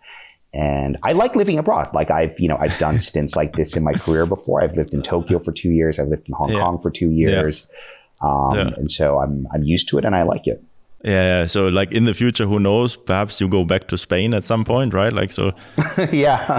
and 0.56 0.96
I 1.02 1.12
like 1.12 1.36
living 1.36 1.58
abroad. 1.58 1.90
Like 1.92 2.10
I've, 2.10 2.40
you 2.40 2.48
know, 2.48 2.56
I've 2.58 2.76
done 2.78 2.98
stints 2.98 3.36
like 3.36 3.56
this 3.56 3.76
in 3.76 3.84
my 3.84 3.92
career 3.92 4.24
before. 4.24 4.62
I've 4.62 4.72
lived 4.72 4.94
in 4.94 5.02
Tokyo 5.02 5.38
for 5.38 5.52
two 5.52 5.70
years. 5.70 5.98
I've 5.98 6.08
lived 6.08 6.28
in 6.28 6.34
Hong 6.34 6.50
yeah. 6.50 6.60
Kong 6.60 6.78
for 6.78 6.90
two 6.90 7.10
years. 7.10 7.68
Yeah. 8.22 8.28
Um, 8.28 8.56
yeah. 8.56 8.70
And 8.78 8.90
so 8.90 9.18
I'm, 9.18 9.46
I'm 9.52 9.64
used 9.64 9.86
to 9.90 9.98
it 9.98 10.06
and 10.06 10.16
I 10.16 10.22
like 10.22 10.46
it. 10.46 10.64
Yeah, 11.04 11.44
So 11.46 11.68
like 11.68 11.92
in 11.92 12.06
the 12.06 12.14
future, 12.14 12.46
who 12.46 12.58
knows? 12.58 12.96
Perhaps 12.96 13.38
you 13.38 13.48
go 13.48 13.64
back 13.64 13.86
to 13.88 13.98
Spain 13.98 14.32
at 14.32 14.44
some 14.44 14.64
point, 14.64 14.94
right? 14.94 15.12
Like 15.12 15.30
so. 15.30 15.52
yeah. 16.10 16.58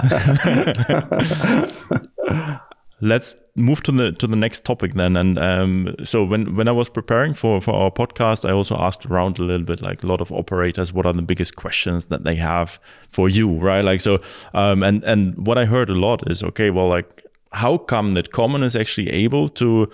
let's 3.01 3.35
move 3.57 3.81
to 3.83 3.91
the 3.91 4.11
to 4.13 4.27
the 4.27 4.35
next 4.35 4.63
topic 4.63 4.93
then. 4.93 5.17
And 5.17 5.37
um, 5.39 5.95
so 6.03 6.23
when 6.23 6.55
when 6.55 6.67
i 6.67 6.71
was 6.71 6.87
preparing 6.87 7.33
for 7.33 7.59
for 7.59 7.73
our 7.73 7.91
podcast 7.91 8.47
i 8.47 8.51
also 8.51 8.75
asked 8.77 9.05
around 9.05 9.39
a 9.39 9.43
little 9.43 9.65
bit 9.65 9.81
like 9.81 10.03
a 10.03 10.07
lot 10.07 10.21
of 10.21 10.31
operators 10.31 10.93
what 10.93 11.05
are 11.05 11.13
the 11.13 11.21
biggest 11.21 11.55
questions 11.55 12.05
that 12.05 12.23
they 12.23 12.35
have 12.35 12.79
for 13.09 13.27
you 13.27 13.57
right? 13.57 13.83
Like 13.83 14.01
so 14.01 14.21
um, 14.53 14.83
and 14.83 15.03
and 15.03 15.47
what 15.47 15.57
i 15.57 15.65
heard 15.65 15.89
a 15.89 15.95
lot 15.95 16.29
is 16.29 16.43
okay 16.43 16.69
well 16.69 16.87
like 16.87 17.25
how 17.51 17.77
come 17.77 18.13
that 18.13 18.31
common 18.31 18.63
is 18.63 18.75
actually 18.75 19.09
able 19.09 19.49
to 19.49 19.89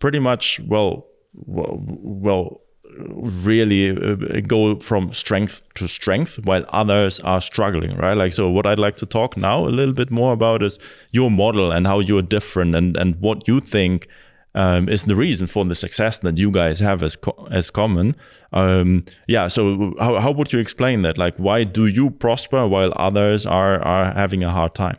pretty 0.00 0.18
much 0.18 0.60
well 0.66 1.06
well, 1.34 1.78
well 1.80 2.60
really 2.98 3.90
uh, 3.90 4.40
go 4.46 4.78
from 4.80 5.12
strength 5.12 5.62
to 5.74 5.88
strength 5.88 6.38
while 6.44 6.64
others 6.68 7.20
are 7.20 7.40
struggling 7.40 7.96
right? 7.96 8.16
Like 8.16 8.32
so 8.32 8.48
what 8.48 8.66
i'd 8.66 8.78
like 8.78 8.96
to 8.96 9.06
talk 9.06 9.36
now 9.36 9.66
a 9.66 9.70
little 9.70 9.94
bit 9.94 10.10
more 10.10 10.32
about 10.32 10.62
is 10.62 10.78
your 11.12 11.30
model 11.30 11.72
and 11.72 11.86
how 11.86 12.00
you're 12.00 12.22
different 12.22 12.74
and 12.74 12.96
and 12.96 13.16
what 13.20 13.48
you 13.48 13.60
think 13.60 14.08
um, 14.56 14.88
is 14.88 15.04
the 15.04 15.16
reason 15.16 15.48
for 15.48 15.64
the 15.64 15.74
success 15.74 16.18
that 16.18 16.38
you 16.38 16.50
guys 16.50 16.78
have 16.78 17.02
as 17.02 17.16
co 17.16 17.48
as 17.50 17.70
common. 17.70 18.14
Um, 18.52 19.04
yeah 19.26 19.48
so 19.48 19.94
how, 19.98 20.20
how 20.20 20.30
would 20.30 20.52
you 20.52 20.60
explain 20.60 21.02
that? 21.02 21.18
Like 21.18 21.36
why 21.36 21.64
do 21.64 21.86
you 21.86 22.10
prosper 22.10 22.66
while 22.66 22.92
others 22.96 23.46
are 23.46 23.80
are 23.82 24.12
having 24.12 24.44
a 24.44 24.50
hard 24.50 24.74
time? 24.74 24.98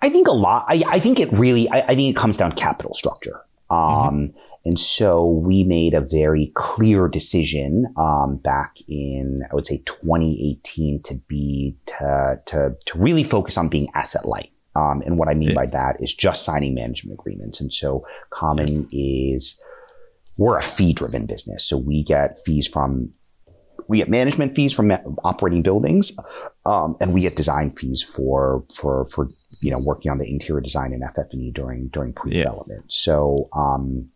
I 0.00 0.10
think 0.10 0.28
a 0.28 0.32
lot 0.32 0.64
i, 0.68 0.82
I 0.86 0.98
think 0.98 1.20
it 1.20 1.32
really 1.32 1.68
I, 1.70 1.80
I, 1.80 1.94
think 1.94 2.14
it 2.14 2.16
comes 2.16 2.36
down 2.36 2.50
to 2.50 2.56
capital 2.56 2.94
structure. 2.94 3.40
Um, 3.70 3.78
mm-hmm 3.78 4.38
and 4.64 4.78
so 4.78 5.26
we 5.26 5.62
made 5.62 5.92
a 5.92 6.00
very 6.00 6.50
clear 6.54 7.06
decision 7.06 7.92
um, 7.98 8.36
back 8.36 8.76
in, 8.88 9.42
I 9.50 9.54
would 9.54 9.66
say, 9.66 9.82
2018 9.84 11.02
to 11.02 11.14
be 11.28 11.76
to 11.86 12.40
to, 12.46 12.74
to 12.86 12.98
really 12.98 13.24
focus 13.24 13.58
on 13.58 13.68
being 13.68 13.88
asset 13.94 14.26
light. 14.26 14.50
Um, 14.76 15.02
and 15.02 15.18
what 15.18 15.28
I 15.28 15.34
mean 15.34 15.54
by 15.54 15.66
that 15.66 15.96
is 16.00 16.12
just 16.12 16.44
signing 16.44 16.74
management 16.74 17.18
agreements. 17.18 17.60
And 17.60 17.72
so 17.72 18.04
Common 18.30 18.88
is 18.90 19.60
we're 20.36 20.58
a 20.58 20.62
fee 20.62 20.92
driven 20.92 21.26
business, 21.26 21.64
so 21.64 21.76
we 21.76 22.02
get 22.02 22.36
fees 22.44 22.66
from 22.66 23.12
we 23.86 23.98
get 23.98 24.08
management 24.08 24.54
fees 24.54 24.72
from 24.72 24.90
operating 25.24 25.62
buildings, 25.62 26.16
um, 26.64 26.96
and 27.00 27.12
we 27.12 27.20
get 27.20 27.36
design 27.36 27.70
fees 27.70 28.02
for 28.02 28.64
for 28.74 29.04
for 29.04 29.28
you 29.60 29.70
know 29.70 29.78
working 29.84 30.10
on 30.10 30.18
the 30.18 30.28
interior 30.28 30.60
design 30.60 30.92
and 30.92 31.04
FF&E 31.04 31.50
during 31.52 31.88
during 31.88 32.12
pre 32.12 32.32
development. 32.32 32.80
Yeah. 32.84 32.88
So 32.88 33.50
um, 33.52 34.08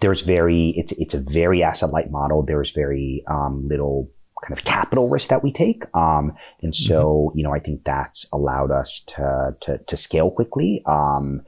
there's 0.00 0.22
very 0.22 0.72
it's 0.76 0.92
it's 0.92 1.14
a 1.14 1.20
very 1.20 1.62
asset 1.62 1.90
light 1.90 2.10
model. 2.10 2.42
There's 2.42 2.72
very 2.72 3.24
um, 3.28 3.66
little 3.68 4.10
kind 4.42 4.58
of 4.58 4.64
capital 4.64 5.08
risk 5.08 5.30
that 5.30 5.42
we 5.42 5.52
take, 5.52 5.84
um, 5.94 6.32
and 6.62 6.74
so 6.74 7.28
mm-hmm. 7.28 7.38
you 7.38 7.44
know 7.44 7.54
I 7.54 7.60
think 7.60 7.84
that's 7.84 8.30
allowed 8.32 8.70
us 8.70 9.00
to 9.08 9.56
to, 9.60 9.78
to 9.78 9.96
scale 9.96 10.30
quickly. 10.30 10.82
Um, 10.86 11.42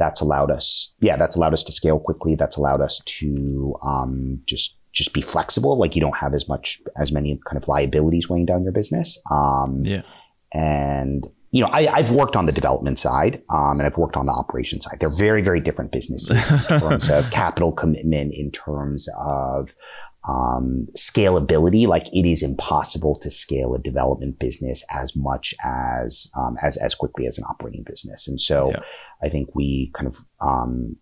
that's 0.00 0.22
allowed 0.22 0.50
us, 0.50 0.94
yeah, 1.00 1.16
that's 1.16 1.36
allowed 1.36 1.52
us 1.52 1.62
to 1.62 1.72
scale 1.72 2.00
quickly. 2.00 2.34
That's 2.34 2.56
allowed 2.56 2.80
us 2.80 3.00
to 3.04 3.76
um, 3.82 4.40
just 4.46 4.78
just 4.92 5.12
be 5.12 5.20
flexible. 5.20 5.78
Like 5.78 5.94
you 5.94 6.00
don't 6.00 6.16
have 6.16 6.34
as 6.34 6.48
much 6.48 6.80
as 6.96 7.12
many 7.12 7.38
kind 7.46 7.62
of 7.62 7.68
liabilities 7.68 8.28
weighing 8.28 8.46
down 8.46 8.64
your 8.64 8.72
business. 8.72 9.22
Um, 9.30 9.84
yeah, 9.84 10.02
and 10.52 11.28
you 11.52 11.62
know, 11.64 11.70
I, 11.72 12.00
have 12.00 12.10
worked 12.10 12.36
on 12.36 12.46
the 12.46 12.52
development 12.52 12.98
side 12.98 13.42
um, 13.50 13.78
and 13.78 13.82
I've 13.82 13.98
worked 13.98 14.16
on 14.16 14.26
the 14.26 14.32
operation 14.32 14.80
side. 14.80 14.98
They're 15.00 15.16
very, 15.16 15.42
very 15.42 15.60
different 15.60 15.90
businesses 15.90 16.48
in 16.50 16.58
terms 16.80 17.10
of 17.10 17.30
capital 17.30 17.72
commitment, 17.72 18.34
in 18.34 18.52
terms 18.52 19.08
of 19.18 19.74
um, 20.28 20.86
scalability. 20.96 21.88
Like 21.88 22.06
it 22.12 22.28
is 22.28 22.42
impossible 22.42 23.18
to 23.20 23.30
scale 23.30 23.74
a 23.74 23.78
development 23.78 24.38
business 24.38 24.84
as 24.90 25.16
much 25.16 25.54
as 25.64 26.30
um, 26.36 26.56
as 26.62 26.76
as 26.76 26.94
quickly 26.94 27.26
as 27.26 27.36
an 27.38 27.44
operating 27.44 27.82
business. 27.84 28.28
And 28.28 28.40
so, 28.40 28.70
yeah. 28.70 28.80
I 29.22 29.28
think 29.28 29.54
we 29.54 29.90
kind 29.94 30.06
of 30.06 30.16
um, 30.40 30.96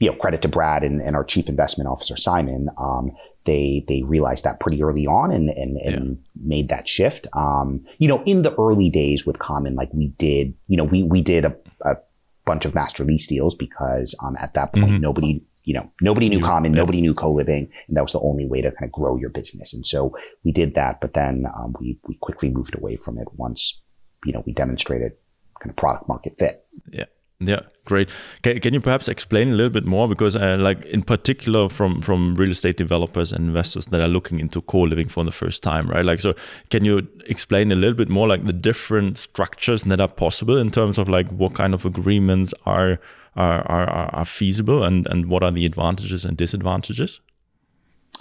you 0.00 0.10
know 0.10 0.16
credit 0.16 0.42
to 0.42 0.48
Brad 0.48 0.82
and, 0.82 1.00
and 1.00 1.14
our 1.14 1.24
chief 1.24 1.48
investment 1.48 1.88
officer 1.88 2.16
Simon 2.16 2.68
um, 2.78 3.12
they 3.48 3.82
they 3.88 4.02
realized 4.02 4.44
that 4.44 4.60
pretty 4.60 4.82
early 4.82 5.06
on 5.06 5.32
and 5.32 5.48
and, 5.48 5.78
and 5.78 6.18
yeah. 6.18 6.42
made 6.44 6.68
that 6.68 6.86
shift. 6.86 7.26
Um, 7.32 7.84
you 7.98 8.06
know, 8.06 8.22
in 8.24 8.42
the 8.42 8.54
early 8.56 8.90
days 8.90 9.26
with 9.26 9.38
Common, 9.38 9.74
like 9.74 9.88
we 9.94 10.08
did, 10.18 10.52
you 10.66 10.76
know, 10.76 10.84
we 10.84 11.02
we 11.02 11.22
did 11.22 11.46
a, 11.46 11.56
a 11.80 11.96
bunch 12.44 12.66
of 12.66 12.74
master 12.74 13.04
lease 13.04 13.26
deals 13.26 13.54
because 13.54 14.14
um, 14.22 14.36
at 14.38 14.52
that 14.52 14.74
point 14.74 14.92
mm-hmm. 14.92 15.00
nobody 15.00 15.42
you 15.64 15.72
know 15.72 15.90
nobody 16.02 16.28
knew 16.28 16.40
Common, 16.40 16.74
yeah. 16.74 16.80
nobody 16.80 17.00
knew 17.00 17.14
co-living, 17.14 17.70
and 17.88 17.96
that 17.96 18.02
was 18.02 18.12
the 18.12 18.20
only 18.20 18.46
way 18.46 18.60
to 18.60 18.70
kind 18.70 18.84
of 18.84 18.92
grow 18.92 19.16
your 19.16 19.30
business. 19.30 19.72
And 19.72 19.86
so 19.86 20.14
we 20.44 20.52
did 20.52 20.74
that, 20.74 21.00
but 21.00 21.14
then 21.14 21.46
um, 21.56 21.74
we 21.80 21.98
we 22.06 22.16
quickly 22.16 22.50
moved 22.50 22.76
away 22.76 22.96
from 22.96 23.16
it 23.18 23.28
once 23.32 23.82
you 24.26 24.32
know 24.32 24.42
we 24.44 24.52
demonstrated 24.52 25.12
kind 25.58 25.70
of 25.70 25.76
product 25.76 26.06
market 26.06 26.36
fit. 26.38 26.66
Yeah. 26.92 27.06
Yeah, 27.40 27.60
great. 27.84 28.08
Can, 28.42 28.58
can 28.58 28.74
you 28.74 28.80
perhaps 28.80 29.06
explain 29.06 29.50
a 29.50 29.54
little 29.54 29.70
bit 29.70 29.84
more 29.84 30.08
because, 30.08 30.34
uh, 30.34 30.56
like 30.58 30.84
in 30.86 31.02
particular, 31.02 31.68
from 31.68 32.00
from 32.02 32.34
real 32.34 32.50
estate 32.50 32.76
developers 32.76 33.30
and 33.30 33.44
investors 33.46 33.86
that 33.86 34.00
are 34.00 34.08
looking 34.08 34.40
into 34.40 34.60
co-living 34.62 35.08
for 35.08 35.22
the 35.22 35.30
first 35.30 35.62
time, 35.62 35.88
right? 35.88 36.04
Like, 36.04 36.18
so 36.18 36.34
can 36.70 36.84
you 36.84 37.06
explain 37.26 37.70
a 37.70 37.76
little 37.76 37.94
bit 37.94 38.08
more, 38.08 38.26
like 38.26 38.44
the 38.46 38.52
different 38.52 39.18
structures 39.18 39.84
that 39.84 40.00
are 40.00 40.08
possible 40.08 40.58
in 40.58 40.72
terms 40.72 40.98
of 40.98 41.08
like 41.08 41.30
what 41.30 41.54
kind 41.54 41.74
of 41.74 41.84
agreements 41.86 42.52
are 42.66 42.98
are 43.36 43.62
are, 43.70 43.88
are 44.16 44.24
feasible 44.24 44.82
and 44.82 45.06
and 45.06 45.26
what 45.26 45.44
are 45.44 45.52
the 45.52 45.64
advantages 45.64 46.24
and 46.24 46.36
disadvantages? 46.36 47.20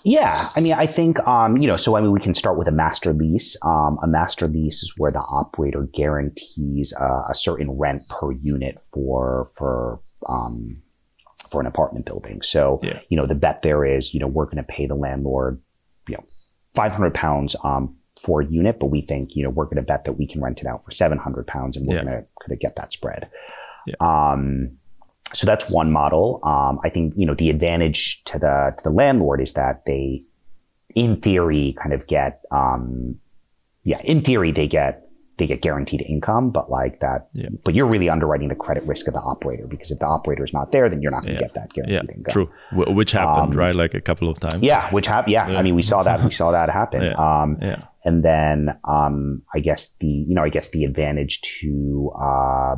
Yeah, 0.08 0.48
I 0.56 0.62
mean, 0.62 0.72
I 0.72 0.86
think 0.86 1.20
um, 1.28 1.58
you 1.58 1.68
know. 1.68 1.76
So 1.76 1.98
I 1.98 2.02
mean, 2.02 2.12
we 2.14 2.22
can 2.22 2.34
start 2.34 2.58
with 2.58 2.70
a 2.70 2.72
master 2.72 3.12
lease. 3.12 3.58
Um, 3.62 4.00
a 4.02 4.08
master 4.08 4.48
lease 4.48 4.82
is 4.82 4.94
where 4.96 5.12
the 5.12 5.20
operator 5.20 5.90
guarantees 5.94 6.94
uh, 6.98 7.24
a 7.30 7.34
certain 7.34 7.72
rent 7.72 8.04
per 8.10 8.32
unit 8.32 8.80
for 8.80 9.46
for 9.58 10.00
um, 10.30 10.76
for 11.52 11.60
an 11.60 11.68
apartment 11.68 12.06
building. 12.06 12.42
So 12.42 12.80
yeah. 12.84 13.02
you 13.10 13.18
know, 13.18 13.26
the 13.26 13.36
bet 13.36 13.64
there 13.64 13.84
is 13.84 14.14
you 14.14 14.22
know 14.22 14.28
we're 14.28 14.46
going 14.46 14.58
to 14.58 14.64
pay 14.64 14.86
the 14.86 14.96
landlord 14.96 15.62
you 16.08 16.16
know 16.16 16.24
five 16.74 16.94
hundred 16.94 17.14
pounds 17.14 17.58
um, 17.66 17.98
for 18.18 18.40
a 18.42 18.46
unit, 18.46 18.80
but 18.80 18.88
we 18.88 19.02
think 19.02 19.36
you 19.36 19.44
know 19.44 19.50
we're 19.50 19.66
going 19.66 19.76
to 19.76 19.82
bet 19.82 20.06
that 20.06 20.14
we 20.14 20.26
can 20.26 20.42
rent 20.42 20.62
it 20.62 20.68
out 20.68 20.86
for 20.86 20.92
seven 20.92 21.18
hundred 21.18 21.48
pounds, 21.48 21.76
and 21.76 21.86
we're 21.86 21.98
yeah. 21.98 22.04
going 22.04 22.26
to 22.48 22.56
get 22.56 22.78
that 22.78 22.94
spread. 22.94 23.30
Yeah. 23.86 23.96
Um, 24.00 24.78
so 25.34 25.46
that's 25.46 25.72
one 25.72 25.92
model. 25.92 26.40
Um, 26.44 26.80
I 26.84 26.90
think 26.90 27.14
you 27.16 27.26
know 27.26 27.34
the 27.34 27.50
advantage 27.50 28.24
to 28.26 28.40
the 28.40 28.74
to 28.78 28.84
the 28.84 28.90
landlord 28.90 29.42
is 29.42 29.54
that 29.54 29.86
they, 29.86 30.24
in 30.96 31.22
theory, 31.22 31.76
kind 31.82 31.94
of 31.94 32.08
get, 32.08 32.42
um, 32.52 33.20
yeah, 33.84 34.00
in 34.04 34.22
theory 34.22 34.52
they 34.52 34.68
get 34.68 35.08
they 35.38 35.46
get 35.46 35.62
guaranteed 35.62 36.02
income, 36.02 36.50
but 36.50 36.70
like 36.70 37.00
that, 37.00 37.28
yeah. 37.34 37.50
but 37.64 37.76
you're 37.76 37.86
really 37.86 38.10
underwriting 38.10 38.48
the 38.50 38.56
credit 38.56 38.84
risk 38.86 39.08
of 39.08 39.14
the 39.14 39.20
operator 39.20 39.68
because 39.68 39.92
if 39.92 40.00
the 40.00 40.06
operator 40.08 40.44
is 40.44 40.52
not 40.52 40.72
there, 40.72 40.90
then 40.90 41.00
you're 41.02 41.12
not 41.12 41.24
going 41.24 41.36
to 41.36 41.42
yeah. 41.42 41.48
get 41.48 41.54
that 41.54 41.74
guaranteed 41.74 42.10
yeah, 42.10 42.16
income. 42.16 42.32
True, 42.32 42.50
which 42.72 43.12
happened 43.12 43.54
um, 43.54 43.58
right, 43.58 43.76
like 43.76 43.94
a 43.94 44.02
couple 44.02 44.30
of 44.30 44.40
times. 44.40 44.64
Yeah, 44.64 44.90
which 44.90 45.06
happened. 45.06 45.34
Yeah. 45.34 45.46
I 45.46 45.62
mean, 45.62 45.76
we 45.76 45.84
saw 45.84 46.02
that. 46.04 46.24
We 46.24 46.32
saw 46.32 46.52
that 46.52 46.70
happen. 46.70 47.04
yeah. 47.04 47.14
Um, 47.14 47.58
yeah. 47.62 47.84
And 48.04 48.24
then, 48.24 48.80
um, 48.86 49.44
I 49.54 49.60
guess 49.60 49.94
the 50.00 50.08
you 50.08 50.34
know, 50.34 50.44
I 50.44 50.50
guess 50.50 50.72
the 50.72 50.86
advantage 50.86 51.42
to 51.42 52.12
uh, 52.20 52.76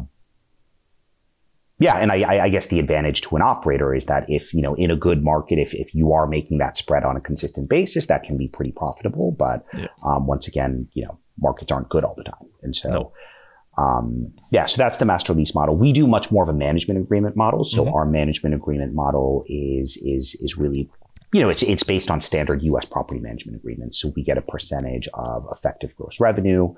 yeah, 1.80 1.96
and 1.96 2.12
I, 2.12 2.44
I, 2.44 2.50
guess 2.50 2.68
the 2.68 2.80
advantage 2.80 3.22
to 3.22 3.36
an 3.38 3.42
operator 3.42 3.96
is 3.96 4.06
that 4.06 4.30
if 4.30 4.54
you 4.54 4.62
know 4.62 4.76
in 4.76 4.92
a 4.92 4.98
good 4.98 5.24
market, 5.24 5.58
if 5.58 5.74
if 5.74 5.96
you 5.96 6.12
are 6.12 6.28
making 6.28 6.58
that 6.58 6.76
spread 6.76 7.04
on 7.04 7.16
a 7.16 7.22
consistent 7.22 7.70
basis, 7.70 8.06
that 8.08 8.24
can 8.24 8.38
be 8.38 8.50
pretty 8.50 8.72
profitable. 8.72 9.32
But 9.32 9.66
yeah. 9.74 9.88
um, 10.04 10.28
once 10.28 10.48
again, 10.48 10.90
you 10.94 11.06
know 11.06 11.20
markets 11.40 11.72
aren't 11.72 11.88
good 11.88 12.04
all 12.04 12.16
the 12.16 12.26
time, 12.26 12.50
and 12.62 12.76
so 12.76 12.90
no. 12.90 13.84
um, 13.84 14.34
yeah, 14.52 14.66
so 14.66 14.78
that's 14.78 14.98
the 14.98 15.06
master 15.06 15.34
lease 15.34 15.56
model. 15.56 15.78
We 15.78 15.94
do 15.94 16.06
much 16.06 16.32
more 16.32 16.44
of 16.44 16.50
a 16.50 16.54
management 16.54 17.00
agreement 17.00 17.38
model. 17.38 17.64
So 17.64 17.86
mm-hmm. 17.86 17.94
our 17.94 18.06
management 18.06 18.56
agreement 18.56 18.94
model 18.94 19.46
is 19.48 19.98
is 20.04 20.36
is 20.42 20.58
really 20.58 20.90
you 21.32 21.42
know, 21.42 21.50
it's, 21.50 21.62
it's 21.62 21.84
based 21.84 22.10
on 22.10 22.20
standard 22.22 22.64
U.S. 22.64 22.90
property 22.90 23.20
management 23.20 23.56
agreements. 23.56 24.02
So 24.02 24.12
we 24.16 24.24
get 24.24 24.40
a 24.40 24.42
percentage 24.42 25.08
of 25.14 25.46
effective 25.52 25.96
gross 25.96 26.20
revenue. 26.20 26.74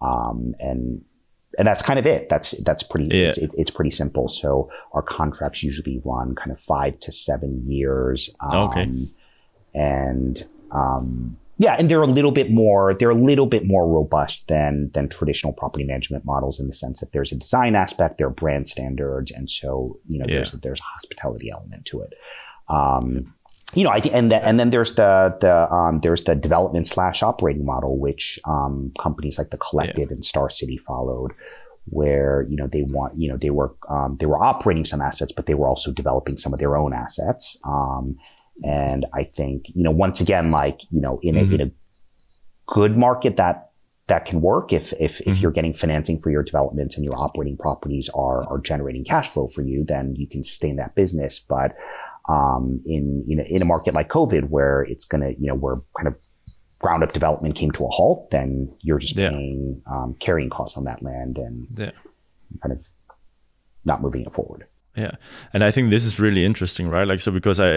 Um, 0.00 0.54
and 0.60 1.02
and 1.58 1.66
that's 1.66 1.82
kind 1.82 1.98
of 1.98 2.06
it. 2.06 2.28
That's 2.28 2.52
that's 2.62 2.82
pretty. 2.82 3.16
Yeah. 3.16 3.28
It's, 3.28 3.38
it, 3.38 3.54
it's, 3.56 3.70
pretty 3.70 3.90
simple. 3.90 4.28
So 4.28 4.70
our 4.92 5.02
contracts 5.02 5.62
usually 5.62 6.00
run 6.04 6.34
kind 6.34 6.50
of 6.50 6.58
five 6.58 7.00
to 7.00 7.12
seven 7.12 7.62
years. 7.66 8.34
Um, 8.40 8.56
okay. 8.68 9.08
And 9.74 10.46
um, 10.70 11.36
yeah, 11.58 11.76
and 11.78 11.88
they're 11.88 12.02
a 12.02 12.06
little 12.06 12.32
bit 12.32 12.50
more. 12.50 12.92
They're 12.92 13.10
a 13.10 13.14
little 13.14 13.46
bit 13.46 13.66
more 13.66 13.88
robust 13.88 14.48
than 14.48 14.90
than 14.92 15.08
traditional 15.08 15.54
property 15.54 15.84
management 15.84 16.24
models 16.26 16.60
in 16.60 16.66
the 16.66 16.72
sense 16.72 17.00
that 17.00 17.12
there's 17.12 17.32
a 17.32 17.36
design 17.36 17.74
aspect, 17.74 18.18
there 18.18 18.26
are 18.26 18.30
brand 18.30 18.68
standards, 18.68 19.30
and 19.30 19.50
so 19.50 19.98
you 20.06 20.18
know 20.18 20.26
yeah. 20.28 20.36
there's 20.36 20.52
there's 20.52 20.80
a 20.80 20.84
hospitality 20.84 21.50
element 21.50 21.86
to 21.86 22.02
it. 22.02 22.12
Um, 22.68 23.34
you 23.74 23.84
know, 23.84 23.90
I 23.90 24.00
think, 24.00 24.14
and, 24.14 24.32
and 24.32 24.60
then 24.60 24.70
there's 24.70 24.94
the 24.94 25.36
the 25.40 25.72
um, 25.72 26.00
there's 26.00 26.24
the 26.24 26.34
development 26.34 26.86
slash 26.86 27.22
operating 27.22 27.64
model, 27.64 27.98
which 27.98 28.38
um, 28.44 28.92
companies 28.98 29.38
like 29.38 29.50
the 29.50 29.58
Collective 29.58 30.08
yeah. 30.10 30.14
and 30.14 30.22
Starcity 30.22 30.78
followed, 30.78 31.32
where 31.86 32.46
you 32.48 32.56
know 32.56 32.68
they 32.68 32.82
want 32.82 33.18
you 33.18 33.28
know 33.28 33.36
they 33.36 33.50
were 33.50 33.74
um, 33.88 34.16
they 34.18 34.26
were 34.26 34.42
operating 34.42 34.84
some 34.84 35.00
assets, 35.00 35.32
but 35.32 35.46
they 35.46 35.54
were 35.54 35.68
also 35.68 35.92
developing 35.92 36.36
some 36.36 36.52
of 36.52 36.60
their 36.60 36.76
own 36.76 36.94
assets. 36.94 37.58
Um, 37.64 38.16
and 38.64 39.04
I 39.12 39.24
think 39.24 39.66
you 39.74 39.82
know 39.82 39.90
once 39.90 40.20
again, 40.20 40.50
like 40.50 40.80
you 40.90 41.00
know, 41.00 41.18
in 41.22 41.34
mm-hmm. 41.34 41.52
a 41.52 41.54
in 41.54 41.60
a 41.62 41.70
good 42.66 42.96
market 42.96 43.36
that 43.36 43.70
that 44.06 44.24
can 44.24 44.40
work 44.40 44.72
if 44.72 44.92
if, 45.00 45.18
mm-hmm. 45.18 45.30
if 45.30 45.40
you're 45.40 45.50
getting 45.50 45.72
financing 45.72 46.18
for 46.18 46.30
your 46.30 46.44
developments 46.44 46.96
and 46.96 47.04
your 47.04 47.18
operating 47.18 47.56
properties 47.56 48.08
are 48.14 48.48
are 48.48 48.58
generating 48.58 49.04
cash 49.04 49.30
flow 49.30 49.48
for 49.48 49.62
you, 49.62 49.84
then 49.84 50.14
you 50.16 50.28
can 50.28 50.44
sustain 50.44 50.76
that 50.76 50.94
business. 50.94 51.40
But 51.40 51.74
um, 52.28 52.80
in 52.84 53.24
you 53.26 53.36
know 53.36 53.44
in 53.46 53.62
a 53.62 53.64
market 53.64 53.94
like 53.94 54.08
COVID 54.08 54.48
where 54.48 54.82
it's 54.82 55.04
going 55.04 55.22
to 55.22 55.40
you 55.40 55.48
know 55.48 55.54
where 55.54 55.80
kind 55.96 56.08
of 56.08 56.18
ground 56.78 57.02
up 57.02 57.12
development 57.12 57.54
came 57.54 57.70
to 57.72 57.84
a 57.84 57.88
halt, 57.88 58.30
then 58.30 58.72
you're 58.82 58.98
just 58.98 59.16
yeah. 59.16 59.30
paying 59.30 59.82
um, 59.90 60.14
carrying 60.20 60.50
costs 60.50 60.76
on 60.76 60.84
that 60.84 61.02
land 61.02 61.38
and 61.38 61.66
yeah. 61.76 61.90
kind 62.62 62.72
of 62.72 62.86
not 63.84 64.02
moving 64.02 64.22
it 64.22 64.32
forward. 64.32 64.66
yeah 64.96 65.12
and 65.52 65.62
i 65.62 65.70
think 65.70 65.90
this 65.90 66.04
is 66.04 66.18
really 66.18 66.42
interesting 66.50 66.88
right 66.88 67.06
like 67.08 67.20
so 67.20 67.30
because 67.30 67.60
i 67.60 67.70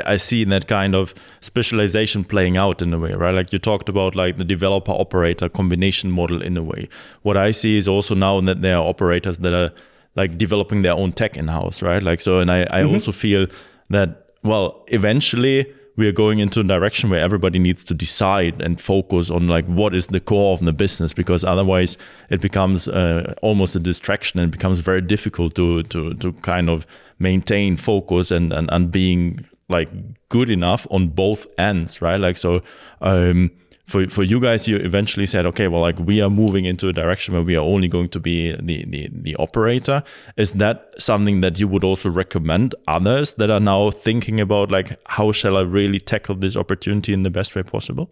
i 0.00 0.12
i 0.12 0.16
see 0.24 0.44
that 0.44 0.66
kind 0.72 0.94
of 0.94 1.14
specialization 1.40 2.24
playing 2.32 2.58
out 2.64 2.82
in 2.82 2.92
a 2.92 2.98
way 3.04 3.12
right 3.22 3.34
like 3.34 3.54
you 3.54 3.58
talked 3.58 3.88
about 3.88 4.14
like 4.14 4.36
the 4.42 4.44
developer 4.44 4.92
operator 5.04 5.48
combination 5.48 6.10
model 6.18 6.42
in 6.42 6.56
a 6.56 6.62
way 6.62 6.88
what 7.22 7.38
i 7.38 7.50
see 7.52 7.78
is 7.78 7.88
also 7.88 8.14
now 8.14 8.34
that 8.40 8.60
there 8.60 8.76
are 8.76 8.86
operators 8.94 9.38
that 9.38 9.54
are 9.62 9.72
like 10.14 10.36
developing 10.36 10.82
their 10.82 10.98
own 11.04 11.10
tech 11.22 11.36
in 11.38 11.48
house 11.48 11.82
right 11.90 12.02
like 12.02 12.20
so 12.20 12.38
and 12.38 12.52
i 12.52 12.60
i 12.64 12.66
mm-hmm. 12.66 12.94
also 12.94 13.12
feel 13.12 13.46
that 13.92 14.34
well 14.42 14.84
eventually 14.88 15.66
we 15.96 16.08
are 16.08 16.12
going 16.12 16.38
into 16.38 16.60
a 16.60 16.64
direction 16.64 17.10
where 17.10 17.20
everybody 17.20 17.58
needs 17.58 17.84
to 17.84 17.94
decide 17.94 18.60
and 18.62 18.80
focus 18.80 19.30
on 19.30 19.48
like 19.48 19.66
what 19.66 19.94
is 19.94 20.06
the 20.08 20.20
core 20.20 20.54
of 20.54 20.64
the 20.64 20.72
business 20.72 21.12
because 21.12 21.44
otherwise 21.44 21.98
it 22.30 22.40
becomes 22.40 22.88
uh, 22.88 23.34
almost 23.42 23.76
a 23.76 23.78
distraction 23.78 24.40
and 24.40 24.50
becomes 24.50 24.80
very 24.80 25.00
difficult 25.00 25.54
to 25.54 25.82
to 25.84 26.14
to 26.14 26.32
kind 26.34 26.70
of 26.70 26.86
maintain 27.18 27.76
focus 27.76 28.30
and 28.30 28.52
and, 28.52 28.70
and 28.72 28.90
being 28.90 29.46
like 29.68 29.88
good 30.28 30.50
enough 30.50 30.86
on 30.90 31.08
both 31.08 31.46
ends 31.58 32.00
right? 32.02 32.20
Like 32.20 32.36
so 32.36 32.62
um 33.00 33.50
for 33.92 34.08
for 34.08 34.22
you 34.22 34.40
guys, 34.40 34.66
you 34.66 34.76
eventually 34.78 35.26
said, 35.26 35.44
okay, 35.46 35.68
well, 35.68 35.82
like 35.82 35.98
we 35.98 36.20
are 36.22 36.30
moving 36.30 36.64
into 36.64 36.88
a 36.88 36.92
direction 36.92 37.34
where 37.34 37.42
we 37.42 37.54
are 37.54 37.64
only 37.74 37.88
going 37.88 38.08
to 38.08 38.20
be 38.20 38.52
the 38.52 38.84
the, 38.86 39.10
the 39.12 39.36
operator. 39.36 40.02
Is 40.36 40.52
that 40.52 40.76
something 40.98 41.42
that 41.42 41.60
you 41.60 41.68
would 41.68 41.84
also 41.84 42.08
recommend 42.10 42.74
others 42.88 43.34
that 43.34 43.50
are 43.50 43.60
now 43.60 43.90
thinking 43.90 44.40
about 44.40 44.70
like 44.70 44.98
how 45.06 45.32
shall 45.32 45.56
I 45.56 45.60
really 45.60 46.00
tackle 46.00 46.36
this 46.36 46.56
opportunity 46.56 47.12
in 47.12 47.22
the 47.22 47.30
best 47.30 47.54
way 47.54 47.62
possible? 47.62 48.10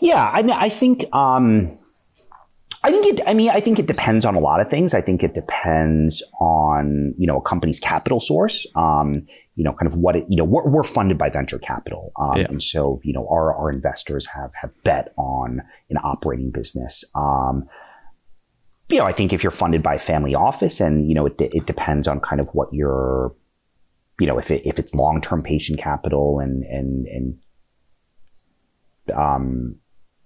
Yeah, 0.00 0.30
I 0.32 0.42
mean, 0.42 0.56
I 0.56 0.68
think. 0.68 1.04
Um, 1.12 1.79
I 2.82 2.90
think 2.90 3.06
it, 3.06 3.20
I 3.26 3.34
mean, 3.34 3.50
I 3.50 3.60
think 3.60 3.78
it 3.78 3.86
depends 3.86 4.24
on 4.24 4.34
a 4.34 4.40
lot 4.40 4.60
of 4.60 4.70
things. 4.70 4.94
I 4.94 5.02
think 5.02 5.22
it 5.22 5.34
depends 5.34 6.22
on, 6.40 7.14
you 7.18 7.26
know, 7.26 7.36
a 7.36 7.42
company's 7.42 7.78
capital 7.78 8.20
source. 8.20 8.66
Um, 8.74 9.26
you 9.54 9.64
know, 9.64 9.74
kind 9.74 9.86
of 9.86 9.98
what 9.98 10.16
it, 10.16 10.24
you 10.28 10.36
know, 10.36 10.44
we're, 10.44 10.66
we're 10.66 10.82
funded 10.82 11.18
by 11.18 11.28
venture 11.28 11.58
capital. 11.58 12.12
Um, 12.18 12.38
yeah. 12.38 12.46
and 12.48 12.62
so, 12.62 12.98
you 13.04 13.12
know, 13.12 13.28
our, 13.28 13.54
our 13.54 13.70
investors 13.70 14.26
have, 14.28 14.52
have 14.54 14.70
bet 14.84 15.12
on 15.18 15.60
an 15.90 15.98
operating 16.02 16.50
business. 16.50 17.04
Um, 17.14 17.68
you 18.88 18.96
know, 18.96 19.04
I 19.04 19.12
think 19.12 19.34
if 19.34 19.42
you're 19.42 19.50
funded 19.50 19.82
by 19.82 19.96
a 19.96 19.98
family 19.98 20.34
office 20.34 20.80
and, 20.80 21.08
you 21.08 21.14
know, 21.14 21.26
it, 21.26 21.34
it 21.38 21.66
depends 21.66 22.08
on 22.08 22.20
kind 22.20 22.40
of 22.40 22.48
what 22.54 22.72
your, 22.72 23.34
you 24.18 24.26
know, 24.26 24.38
if 24.38 24.50
it, 24.50 24.62
if 24.64 24.78
it's 24.78 24.94
long-term 24.94 25.42
patient 25.42 25.78
capital 25.78 26.38
and, 26.38 26.64
and, 26.64 27.06
and, 27.06 27.38
um, 29.14 29.76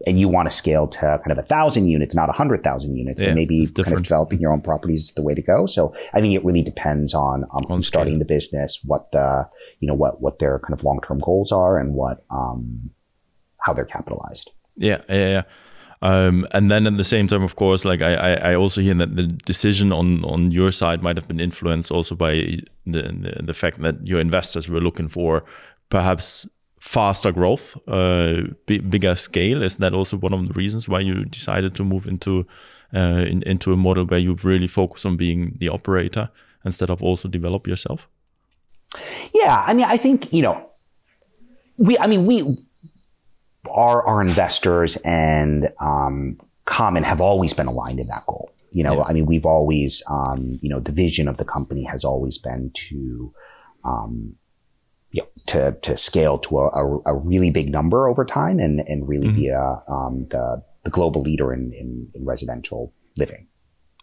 and 0.07 0.19
you 0.19 0.29
want 0.29 0.51
to 0.51 0.55
scale 0.55 0.87
to 0.89 1.01
kind 1.01 1.33
of 1.33 1.39
a 1.39 1.43
thousand 1.43 1.89
units, 1.89 2.15
not 2.15 2.29
a 2.29 2.33
hundred 2.33 2.63
thousand 2.63 2.97
units, 2.97 3.21
yeah, 3.21 3.29
then 3.29 3.37
maybe 3.37 3.67
kind 3.67 3.93
of 3.93 4.03
developing 4.03 4.41
your 4.41 4.53
own 4.53 4.61
properties 4.61 5.05
is 5.05 5.13
the 5.13 5.23
way 5.23 5.35
to 5.35 5.43
go. 5.43 5.67
So 5.67 5.95
I 6.13 6.21
think 6.21 6.35
it 6.35 6.45
really 6.45 6.63
depends 6.63 7.15
on, 7.15 7.45
um, 7.45 7.63
on 7.71 7.77
who's 7.79 7.87
starting 7.87 8.19
the 8.19 8.25
business, 8.25 8.81
what 8.85 9.13
the, 9.13 9.49
you 9.81 9.89
know, 9.89 9.95
what, 9.95 10.21
what 10.21 10.41
their 10.41 10.59
kind 10.59 10.75
of 10.75 10.85
long-term 10.85 11.21
goals 11.21 11.53
are 11.53 11.79
and 11.79 11.95
what, 11.95 12.25
um, 12.31 12.91
how 13.61 13.73
they're 13.73 13.85
capitalized. 13.85 14.51
Yeah. 14.77 15.03
Yeah. 15.09 15.29
yeah. 15.29 15.43
Um, 16.03 16.47
and 16.51 16.71
then 16.71 16.87
at 16.87 16.99
the 16.99 17.05
same 17.05 17.29
time, 17.29 17.43
of 17.43 17.57
course, 17.57 17.87
like 17.87 18.03
I, 18.03 18.35
I 18.35 18.55
also 18.57 18.83
hear 18.83 18.95
that 18.95 19.17
the 19.17 19.23
decision 19.23 19.91
on 19.91 20.23
on 20.25 20.51
your 20.51 20.71
side 20.71 21.03
might 21.03 21.17
have 21.17 21.27
been 21.27 21.41
influenced 21.41 21.91
also 21.91 22.15
by 22.15 22.59
the, 22.85 23.03
the, 23.03 23.43
the 23.43 23.55
fact 23.55 23.81
that 23.81 24.07
your 24.07 24.21
investors 24.21 24.69
were 24.69 24.83
looking 24.83 25.09
for 25.09 25.45
perhaps 25.89 26.47
faster 26.85 27.33
growth, 27.33 27.79
uh, 27.89 28.43
bigger 28.67 29.15
scale. 29.15 29.63
Is 29.63 29.77
that 29.77 29.95
also 29.95 30.19
one 30.19 30.35
of 30.35 30.47
the 30.47 30.53
reasons 30.53 30.87
why 30.87 31.01
you 31.01 31.25
decided 31.25 31.75
to 31.77 31.85
move 31.85 32.07
into 32.07 32.47
uh, 32.95 33.25
in, 33.27 33.43
into 33.45 33.73
a 33.73 33.77
model 33.77 34.05
where 34.05 34.21
you 34.21 34.37
really 34.43 34.69
focus 34.69 35.07
on 35.07 35.17
being 35.17 35.57
the 35.59 35.71
operator 35.71 36.29
instead 36.63 36.91
of 36.91 37.03
also 37.03 37.27
develop 37.27 37.67
yourself? 37.67 38.07
Yeah, 39.33 39.65
I 39.67 39.73
mean, 39.73 39.87
I 39.87 39.97
think 39.97 40.31
you 40.31 40.43
know, 40.43 40.71
we. 41.79 41.97
I 41.99 42.07
mean, 42.07 42.27
we 42.27 42.45
are 43.71 44.07
our 44.07 44.21
investors 44.21 44.97
and 45.05 45.73
um, 45.81 46.39
Common 46.67 47.03
have 47.03 47.21
always 47.21 47.55
been 47.55 47.67
aligned 47.67 47.99
in 47.99 48.09
that 48.09 48.27
goal. 48.27 48.53
You 48.73 48.85
know, 48.85 48.97
yeah. 48.97 49.05
I 49.05 49.13
mean, 49.15 49.25
we've 49.25 49.47
always, 49.47 50.03
um, 50.11 50.59
you 50.61 50.69
know, 50.69 50.81
the 50.81 50.93
vision 50.93 51.29
of 51.29 51.39
the 51.39 51.45
company 51.45 51.85
has 51.85 52.05
always 52.05 52.37
been 52.39 52.71
to 52.75 53.33
um, 53.85 54.37
you 55.15 55.23
know, 55.23 55.29
to, 55.47 55.79
to 55.81 55.97
scale 55.97 56.41
to 56.41 56.59
a, 56.59 56.69
a, 56.71 57.01
a, 57.07 57.15
really 57.15 57.53
big 57.53 57.71
number 57.71 58.09
over 58.09 58.25
time 58.25 58.59
and, 58.59 58.81
and 58.81 59.09
really 59.09 59.29
mm-hmm. 59.29 59.37
be 59.37 59.47
a, 59.47 59.83
um, 59.87 60.27
the, 60.31 60.61
the 60.83 60.91
global 60.91 61.23
leader 61.23 61.53
in, 61.53 61.73
in, 61.73 62.09
in, 62.15 62.25
residential 62.25 62.93
living. 63.17 63.47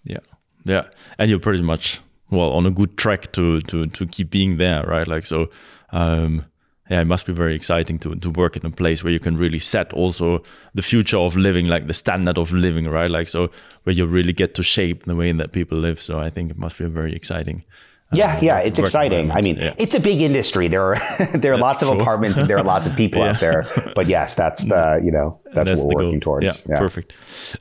Yeah. 0.05 0.19
Yeah. 0.63 0.85
And 1.19 1.29
you're 1.29 1.39
pretty 1.39 1.63
much, 1.63 1.99
well, 2.29 2.51
on 2.53 2.65
a 2.65 2.71
good 2.71 2.97
track 2.97 3.33
to, 3.33 3.59
to, 3.59 3.87
to 3.87 4.07
keep 4.07 4.29
being 4.29 4.55
there, 4.55 4.83
right? 4.83 5.05
Like, 5.05 5.25
so, 5.25 5.49
um, 5.91 6.45
yeah, 6.89 7.01
it 7.01 7.07
must 7.07 7.25
be 7.25 7.33
very 7.33 7.55
exciting 7.55 7.99
to, 7.99 8.15
to 8.15 8.29
work 8.29 8.55
in 8.55 8.65
a 8.65 8.71
place 8.71 9.03
where 9.03 9.11
you 9.11 9.19
can 9.19 9.35
really 9.35 9.59
set 9.59 9.91
also 9.91 10.41
the 10.73 10.81
future 10.81 11.17
of 11.17 11.35
living, 11.35 11.65
like 11.65 11.87
the 11.87 11.93
standard 11.93 12.37
of 12.37 12.53
living, 12.53 12.87
right? 12.87 13.11
Like, 13.11 13.27
so 13.27 13.49
where 13.83 13.93
you 13.93 14.05
really 14.05 14.31
get 14.31 14.55
to 14.55 14.63
shape 14.63 15.03
the 15.03 15.15
way 15.17 15.29
that 15.33 15.51
people 15.51 15.77
live. 15.77 16.01
So 16.01 16.19
I 16.19 16.29
think 16.29 16.51
it 16.51 16.57
must 16.57 16.77
be 16.77 16.85
very 16.85 17.13
exciting. 17.13 17.65
Yeah, 18.13 18.39
yeah, 18.41 18.59
it's 18.59 18.79
exciting. 18.79 19.31
I 19.31 19.41
mean, 19.41 19.55
yeah. 19.55 19.73
it's 19.77 19.95
a 19.95 19.99
big 19.99 20.21
industry. 20.21 20.67
There 20.67 20.83
are 20.83 20.97
there 21.33 21.53
are 21.53 21.55
yeah, 21.55 21.61
lots 21.61 21.81
of 21.83 21.89
apartments 21.89 22.37
and 22.37 22.49
there 22.49 22.57
are 22.57 22.63
lots 22.63 22.87
of 22.87 22.95
people 23.01 23.21
yeah. 23.21 23.31
out 23.31 23.39
there. 23.39 23.93
But 23.95 24.07
yes, 24.07 24.33
that's 24.33 24.63
the 24.63 25.01
you 25.03 25.11
know 25.11 25.39
that's, 25.53 25.67
that's 25.67 25.79
what 25.79 25.87
we're 25.87 26.03
working 26.03 26.19
goal. 26.19 26.39
towards. 26.39 26.65
Yeah, 26.69 26.77
perfect. 26.77 27.13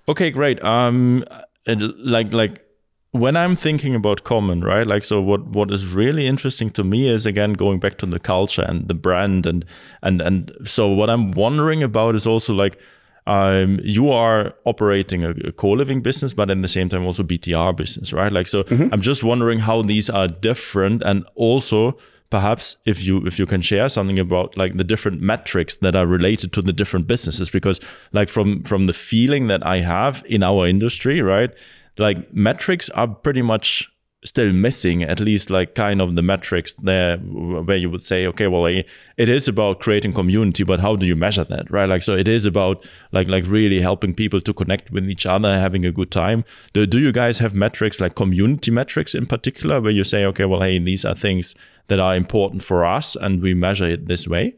Okay, 0.08 0.30
great. 0.30 0.62
Um, 0.64 1.24
and 1.66 1.94
like 1.98 2.32
like 2.32 2.64
when 3.12 3.36
I'm 3.36 3.56
thinking 3.56 3.94
about 3.94 4.22
common, 4.24 4.62
right? 4.62 4.86
Like, 4.86 5.04
so 5.04 5.20
what 5.20 5.46
what 5.48 5.70
is 5.72 5.86
really 5.86 6.26
interesting 6.26 6.70
to 6.70 6.84
me 6.84 7.08
is 7.08 7.26
again 7.26 7.54
going 7.54 7.80
back 7.80 7.98
to 7.98 8.06
the 8.06 8.20
culture 8.20 8.62
and 8.62 8.88
the 8.88 8.94
brand 8.94 9.46
and 9.46 9.64
and 10.02 10.20
and 10.20 10.52
so 10.64 10.88
what 10.88 11.10
I'm 11.10 11.32
wondering 11.32 11.82
about 11.82 12.14
is 12.14 12.26
also 12.26 12.54
like 12.54 12.78
um, 13.26 13.80
you 13.82 14.10
are 14.10 14.54
operating 14.64 15.24
a, 15.24 15.30
a, 15.30 15.52
co-living 15.52 16.00
business, 16.00 16.32
but 16.32 16.50
at 16.50 16.60
the 16.62 16.68
same 16.68 16.88
time 16.88 17.04
also 17.04 17.22
BTR 17.22 17.76
business, 17.76 18.12
right? 18.12 18.32
Like, 18.32 18.48
so 18.48 18.64
mm-hmm. 18.64 18.92
I'm 18.92 19.02
just 19.02 19.22
wondering 19.22 19.60
how 19.60 19.82
these 19.82 20.08
are 20.08 20.26
different, 20.26 21.02
and 21.02 21.24
also 21.34 21.98
perhaps 22.30 22.76
if 22.86 23.02
you 23.02 23.26
if 23.26 23.38
you 23.38 23.46
can 23.46 23.60
share 23.60 23.88
something 23.88 24.18
about 24.18 24.56
like 24.56 24.76
the 24.76 24.84
different 24.84 25.20
metrics 25.20 25.76
that 25.76 25.96
are 25.96 26.06
related 26.06 26.52
to 26.54 26.62
the 26.62 26.72
different 26.72 27.06
businesses, 27.06 27.50
because 27.50 27.80
like 28.12 28.28
from 28.28 28.62
from 28.62 28.86
the 28.86 28.92
feeling 28.92 29.48
that 29.48 29.64
I 29.66 29.80
have 29.80 30.24
in 30.26 30.42
our 30.42 30.66
industry, 30.66 31.20
right? 31.20 31.50
Like 31.98 32.32
metrics 32.32 32.88
are 32.90 33.08
pretty 33.08 33.42
much 33.42 33.89
still 34.24 34.52
missing 34.52 35.02
at 35.02 35.18
least 35.18 35.48
like 35.48 35.74
kind 35.74 36.00
of 36.00 36.14
the 36.14 36.22
metrics 36.22 36.74
there 36.74 37.16
where 37.16 37.76
you 37.76 37.88
would 37.88 38.02
say 38.02 38.26
okay 38.26 38.46
well 38.46 38.66
it 38.66 39.28
is 39.28 39.48
about 39.48 39.80
creating 39.80 40.12
community 40.12 40.62
but 40.62 40.78
how 40.78 40.94
do 40.94 41.06
you 41.06 41.16
measure 41.16 41.44
that 41.44 41.70
right 41.70 41.88
like 41.88 42.02
so 42.02 42.14
it 42.14 42.28
is 42.28 42.44
about 42.44 42.86
like 43.12 43.28
like 43.28 43.44
really 43.46 43.80
helping 43.80 44.14
people 44.14 44.40
to 44.40 44.52
connect 44.52 44.90
with 44.90 45.08
each 45.08 45.24
other 45.24 45.58
having 45.58 45.86
a 45.86 45.92
good 45.92 46.10
time 46.10 46.44
do, 46.74 46.86
do 46.86 46.98
you 46.98 47.12
guys 47.12 47.38
have 47.38 47.54
metrics 47.54 47.98
like 47.98 48.14
community 48.14 48.70
metrics 48.70 49.14
in 49.14 49.24
particular 49.24 49.80
where 49.80 49.92
you 49.92 50.04
say 50.04 50.24
okay 50.26 50.44
well 50.44 50.60
hey 50.60 50.78
these 50.78 51.04
are 51.04 51.14
things 51.14 51.54
that 51.88 51.98
are 51.98 52.14
important 52.14 52.62
for 52.62 52.84
us 52.84 53.16
and 53.16 53.40
we 53.40 53.54
measure 53.54 53.86
it 53.86 54.06
this 54.06 54.28
way 54.28 54.54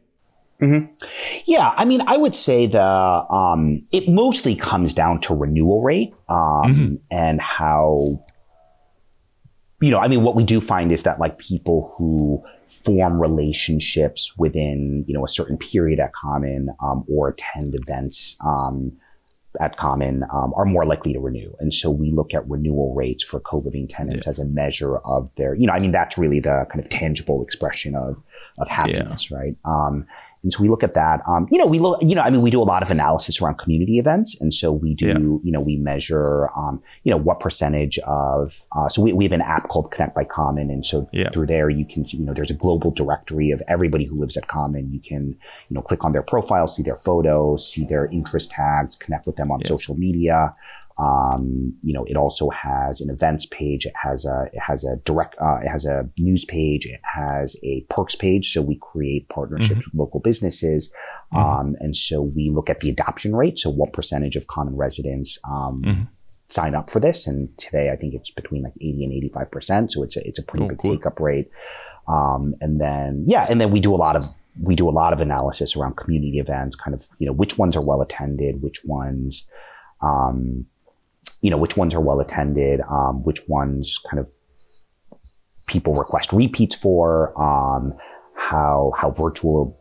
Mm-hmm. 0.60 0.94
Yeah, 1.46 1.74
I 1.76 1.84
mean, 1.84 2.02
I 2.06 2.16
would 2.16 2.36
say 2.36 2.68
the 2.68 2.84
um, 2.84 3.84
it 3.90 4.08
mostly 4.08 4.54
comes 4.54 4.94
down 4.94 5.18
to 5.22 5.34
renewal 5.34 5.82
rate 5.82 6.14
um, 6.28 6.38
mm-hmm. 6.38 6.94
and 7.10 7.40
how 7.40 8.24
you 9.82 9.90
know, 9.90 9.98
I 9.98 10.08
mean, 10.08 10.22
what 10.22 10.34
we 10.34 10.44
do 10.44 10.60
find 10.60 10.92
is 10.92 11.02
that 11.02 11.18
like 11.18 11.38
people 11.38 11.94
who 11.96 12.42
form 12.68 13.20
relationships 13.20 14.32
within, 14.38 15.04
you 15.06 15.14
know, 15.14 15.24
a 15.24 15.28
certain 15.28 15.58
period 15.58 16.00
at 16.00 16.12
Common 16.14 16.70
um, 16.82 17.04
or 17.12 17.28
attend 17.28 17.74
events 17.74 18.36
um, 18.44 18.92
at 19.60 19.76
Common 19.76 20.24
um, 20.32 20.54
are 20.56 20.64
more 20.64 20.86
likely 20.86 21.12
to 21.12 21.20
renew. 21.20 21.52
And 21.60 21.74
so 21.74 21.90
we 21.90 22.10
look 22.10 22.32
at 22.32 22.48
renewal 22.48 22.94
rates 22.94 23.22
for 23.24 23.40
co-living 23.40 23.86
tenants 23.86 24.26
yeah. 24.26 24.30
as 24.30 24.38
a 24.38 24.46
measure 24.46 24.98
of 24.98 25.34
their, 25.34 25.54
you 25.54 25.66
know, 25.66 25.74
I 25.74 25.80
mean, 25.80 25.92
that's 25.92 26.16
really 26.16 26.40
the 26.40 26.66
kind 26.70 26.80
of 26.80 26.88
tangible 26.88 27.42
expression 27.42 27.94
of, 27.94 28.22
of 28.58 28.68
happiness, 28.68 29.30
yeah. 29.30 29.36
right? 29.36 29.56
And 30.42 30.52
so 30.52 30.62
we 30.62 30.68
look 30.68 30.82
at 30.82 30.94
that. 30.94 31.20
Um, 31.28 31.46
you 31.50 31.58
know, 31.58 31.66
we 31.66 31.78
look, 31.78 32.02
you 32.02 32.14
know, 32.14 32.22
I 32.22 32.30
mean, 32.30 32.42
we 32.42 32.50
do 32.50 32.60
a 32.60 32.64
lot 32.64 32.82
of 32.82 32.90
analysis 32.90 33.40
around 33.40 33.58
community 33.58 33.98
events. 33.98 34.40
And 34.40 34.52
so 34.52 34.72
we 34.72 34.94
do, 34.94 35.06
yeah. 35.06 35.18
you 35.18 35.52
know, 35.52 35.60
we 35.60 35.76
measure, 35.76 36.48
um, 36.56 36.82
you 37.04 37.12
know, 37.12 37.16
what 37.16 37.38
percentage 37.38 37.98
of, 38.00 38.66
uh, 38.76 38.88
so 38.88 39.02
we, 39.02 39.12
we 39.12 39.24
have 39.24 39.32
an 39.32 39.40
app 39.40 39.68
called 39.68 39.92
Connect 39.92 40.14
by 40.14 40.24
Common. 40.24 40.70
And 40.70 40.84
so 40.84 41.08
yeah. 41.12 41.30
through 41.30 41.46
there, 41.46 41.70
you 41.70 41.86
can 41.86 42.04
see, 42.04 42.16
you 42.16 42.24
know, 42.24 42.32
there's 42.32 42.50
a 42.50 42.54
global 42.54 42.90
directory 42.90 43.52
of 43.52 43.62
everybody 43.68 44.04
who 44.04 44.18
lives 44.18 44.36
at 44.36 44.48
Common. 44.48 44.92
You 44.92 45.00
can, 45.00 45.28
you 45.68 45.74
know, 45.74 45.82
click 45.82 46.04
on 46.04 46.12
their 46.12 46.22
profile, 46.22 46.66
see 46.66 46.82
their 46.82 46.96
photos, 46.96 47.70
see 47.70 47.84
their 47.84 48.06
interest 48.06 48.50
tags, 48.50 48.96
connect 48.96 49.26
with 49.26 49.36
them 49.36 49.50
on 49.52 49.60
yeah. 49.60 49.68
social 49.68 49.96
media. 49.96 50.54
Um, 51.02 51.74
you 51.82 51.92
know, 51.92 52.04
it 52.04 52.16
also 52.16 52.48
has 52.50 53.00
an 53.00 53.10
events 53.10 53.46
page. 53.46 53.86
It 53.86 53.94
has 54.00 54.24
a 54.24 54.44
it 54.52 54.60
has 54.60 54.84
a 54.84 54.96
direct 55.04 55.36
uh, 55.40 55.56
it 55.56 55.68
has 55.68 55.84
a 55.84 56.08
news 56.18 56.44
page. 56.44 56.86
It 56.86 57.00
has 57.02 57.56
a 57.64 57.84
perks 57.88 58.14
page. 58.14 58.52
So 58.52 58.62
we 58.62 58.78
create 58.80 59.28
partnerships 59.28 59.86
mm-hmm. 59.86 59.98
with 59.98 60.06
local 60.06 60.20
businesses, 60.20 60.92
mm-hmm. 61.32 61.38
um, 61.38 61.76
and 61.80 61.96
so 61.96 62.22
we 62.22 62.50
look 62.50 62.70
at 62.70 62.80
the 62.80 62.90
adoption 62.90 63.34
rate. 63.34 63.58
So 63.58 63.70
what 63.70 63.92
percentage 63.92 64.36
of 64.36 64.46
common 64.46 64.76
residents 64.76 65.38
um, 65.48 65.82
mm-hmm. 65.84 66.02
sign 66.46 66.74
up 66.74 66.90
for 66.90 67.00
this. 67.00 67.26
And 67.26 67.56
today 67.58 67.90
I 67.90 67.96
think 67.96 68.14
it's 68.14 68.30
between 68.30 68.62
like 68.62 68.74
80 68.76 69.04
and 69.04 69.32
85%. 69.34 69.90
So 69.90 70.02
it's 70.02 70.16
a, 70.16 70.26
it's 70.26 70.38
a 70.38 70.42
pretty 70.42 70.66
Oh, 70.66 70.68
good 70.68 70.78
cool. 70.78 70.96
take 70.96 71.06
up 71.06 71.18
rate. 71.18 71.50
Um, 72.08 72.54
and 72.60 72.80
then, 72.80 73.24
yeah, 73.26 73.46
and 73.48 73.60
then 73.60 73.70
we 73.70 73.80
do 73.80 73.94
a 73.94 73.96
lot 73.96 74.16
of, 74.16 74.24
we 74.60 74.74
do 74.76 74.88
a 74.88 74.90
lot 74.90 75.12
of 75.12 75.20
analysis 75.20 75.76
around 75.76 75.96
community 75.96 76.38
events, 76.38 76.76
kind 76.76 76.94
of, 76.94 77.02
you 77.18 77.26
know, 77.26 77.32
which 77.32 77.58
ones 77.58 77.76
are 77.76 77.84
well 77.84 78.02
attended, 78.02 78.60
which 78.60 78.84
ones, 78.84 79.48
um, 80.00 80.66
you 81.42 81.50
know, 81.50 81.58
which 81.58 81.76
ones 81.76 81.94
are 81.94 82.00
well 82.00 82.20
attended, 82.20 82.80
um, 82.88 83.22
which 83.24 83.42
ones 83.48 83.98
kind 84.08 84.18
of 84.18 84.30
people 85.66 85.94
request 85.94 86.32
repeats 86.32 86.74
for, 86.74 87.38
um, 87.40 87.92
how, 88.36 88.92
how 88.96 89.10
virtual, 89.10 89.78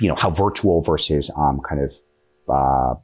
you 0.00 0.08
know, 0.08 0.14
how 0.14 0.30
virtual 0.30 0.80
versus, 0.80 1.30
um, 1.36 1.60
kind 1.68 1.82
of, 1.82 1.92
uh, 2.48 2.94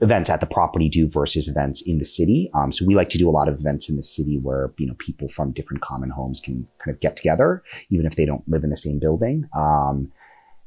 events 0.00 0.28
at 0.28 0.40
the 0.40 0.46
property 0.46 0.88
do 0.88 1.08
versus 1.08 1.46
events 1.46 1.80
in 1.82 1.98
the 1.98 2.04
city. 2.04 2.50
Um, 2.52 2.72
so 2.72 2.84
we 2.84 2.96
like 2.96 3.10
to 3.10 3.18
do 3.18 3.28
a 3.28 3.30
lot 3.30 3.48
of 3.48 3.54
events 3.60 3.88
in 3.88 3.96
the 3.96 4.02
city 4.02 4.38
where, 4.42 4.72
you 4.76 4.86
know, 4.86 4.94
people 4.98 5.28
from 5.28 5.52
different 5.52 5.82
common 5.82 6.10
homes 6.10 6.40
can 6.40 6.66
kind 6.84 6.92
of 6.94 7.00
get 7.00 7.16
together, 7.16 7.62
even 7.90 8.04
if 8.04 8.16
they 8.16 8.26
don't 8.26 8.46
live 8.48 8.64
in 8.64 8.70
the 8.70 8.76
same 8.76 8.98
building. 8.98 9.48
Um, 9.56 10.10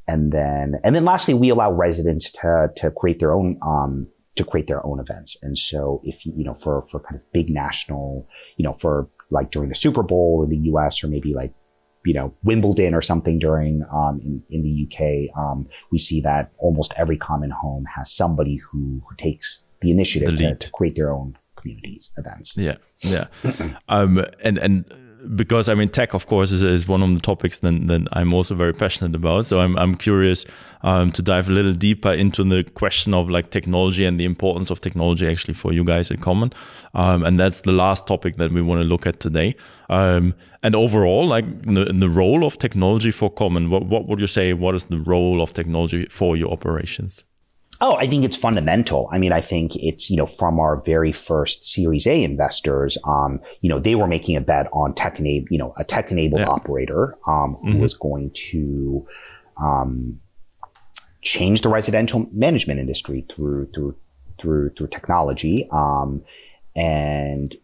and 0.07 0.31
then, 0.31 0.79
and 0.83 0.95
then 0.95 1.03
lastly, 1.03 1.33
we 1.33 1.49
allow 1.49 1.71
residents 1.71 2.31
to, 2.31 2.71
to 2.77 2.89
create 2.91 3.19
their 3.19 3.33
own, 3.33 3.59
um, 3.61 4.07
to 4.37 4.43
create 4.43 4.67
their 4.67 4.85
own 4.85 4.99
events. 4.99 5.37
And 5.41 5.57
so 5.57 6.01
if 6.03 6.25
you, 6.25 6.33
you 6.37 6.43
know, 6.43 6.53
for, 6.53 6.81
for 6.81 6.99
kind 6.99 7.15
of 7.15 7.31
big 7.31 7.49
national, 7.49 8.27
you 8.57 8.63
know, 8.63 8.73
for 8.73 9.09
like 9.29 9.51
during 9.51 9.69
the 9.69 9.75
Super 9.75 10.03
Bowl 10.03 10.43
in 10.43 10.49
the 10.49 10.69
US 10.71 11.03
or 11.03 11.07
maybe 11.07 11.33
like, 11.33 11.53
you 12.05 12.13
know, 12.13 12.33
Wimbledon 12.43 12.93
or 12.93 13.01
something 13.01 13.37
during, 13.37 13.83
um, 13.91 14.19
in, 14.23 14.41
in 14.49 14.63
the 14.63 14.87
UK, 14.87 15.37
um, 15.37 15.67
we 15.91 15.97
see 15.97 16.21
that 16.21 16.51
almost 16.57 16.93
every 16.97 17.17
common 17.17 17.49
home 17.49 17.85
has 17.95 18.11
somebody 18.11 18.55
who, 18.55 19.01
who 19.07 19.15
takes 19.17 19.65
the 19.81 19.91
initiative 19.91 20.37
The 20.37 20.47
to, 20.47 20.55
to 20.55 20.71
create 20.71 20.95
their 20.95 21.11
own 21.11 21.37
communities 21.55 22.11
events. 22.17 22.55
Yeah, 22.57 22.77
yeah. 22.99 23.27
um, 23.89 24.25
and 24.41 24.57
and 24.57 24.85
because 25.35 25.69
I 25.69 25.73
mean, 25.75 25.89
tech, 25.89 26.13
of 26.13 26.27
course, 26.27 26.51
is, 26.51 26.63
is 26.63 26.87
one 26.87 27.01
of 27.01 27.13
the 27.13 27.19
topics 27.19 27.59
that, 27.59 27.87
that 27.87 28.07
I'm 28.13 28.33
also 28.33 28.55
very 28.55 28.73
passionate 28.73 29.15
about. 29.15 29.45
So 29.47 29.59
I'm 29.59 29.77
I'm 29.77 29.95
curious 29.95 30.45
um, 30.81 31.11
to 31.13 31.21
dive 31.21 31.49
a 31.49 31.51
little 31.51 31.73
deeper 31.73 32.11
into 32.11 32.43
the 32.43 32.63
question 32.63 33.13
of 33.13 33.29
like 33.29 33.49
technology 33.49 34.05
and 34.05 34.19
the 34.19 34.25
importance 34.25 34.69
of 34.69 34.81
technology 34.81 35.27
actually 35.27 35.53
for 35.53 35.73
you 35.73 35.83
guys 35.83 36.11
at 36.11 36.21
Common. 36.21 36.53
Um, 36.93 37.23
and 37.23 37.39
that's 37.39 37.61
the 37.61 37.71
last 37.71 38.07
topic 38.07 38.35
that 38.37 38.51
we 38.51 38.61
want 38.61 38.79
to 38.81 38.85
look 38.85 39.07
at 39.07 39.19
today. 39.19 39.55
Um, 39.89 40.33
and 40.63 40.75
overall, 40.75 41.27
like 41.27 41.63
the, 41.63 41.85
the 41.85 42.09
role 42.09 42.45
of 42.45 42.57
technology 42.57 43.11
for 43.11 43.29
Common. 43.29 43.69
What 43.69 43.85
what 43.85 44.07
would 44.07 44.19
you 44.19 44.27
say? 44.27 44.53
What 44.53 44.75
is 44.75 44.85
the 44.85 44.99
role 44.99 45.41
of 45.41 45.53
technology 45.53 46.07
for 46.09 46.37
your 46.37 46.51
operations? 46.51 47.23
Oh, 47.79 47.95
I 47.95 48.07
think 48.07 48.25
it's 48.25 48.35
fundamental. 48.35 49.07
I 49.11 49.19
mean, 49.19 49.31
I 49.31 49.41
think 49.41 49.75
it's, 49.75 50.09
you 50.09 50.17
know, 50.17 50.25
from 50.25 50.59
our 50.59 50.81
very 50.83 51.11
first 51.11 51.63
Series 51.63 52.07
A 52.07 52.23
investors, 52.23 52.97
um, 53.03 53.39
you 53.61 53.69
know, 53.69 53.77
they 53.77 53.93
were 53.93 54.07
making 54.07 54.35
a 54.35 54.41
bet 54.41 54.67
on 54.73 54.93
tech 54.93 55.19
enabled, 55.19 55.49
you 55.51 55.59
know, 55.59 55.73
a 55.77 55.83
tech 55.83 56.11
enabled 56.11 56.41
Yeah. 56.41 56.47
operator, 56.49 57.15
um, 57.27 57.55
who 57.61 57.77
was 57.77 57.93
going 57.93 58.31
to, 58.51 59.05
um, 59.61 60.19
change 61.21 61.61
the 61.61 61.69
residential 61.69 62.25
management 62.31 62.79
industry 62.79 63.25
through, 63.29 63.67
through, 63.75 63.95
through, 64.39 64.71
through 64.71 64.87
technology. 64.87 65.67
Um, 65.71 66.23
and, 66.75 67.55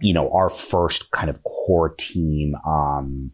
you 0.00 0.14
know, 0.14 0.30
our 0.32 0.48
first 0.48 1.12
kind 1.12 1.30
of 1.30 1.44
core 1.44 1.90
team, 1.90 2.56
um, 2.66 3.30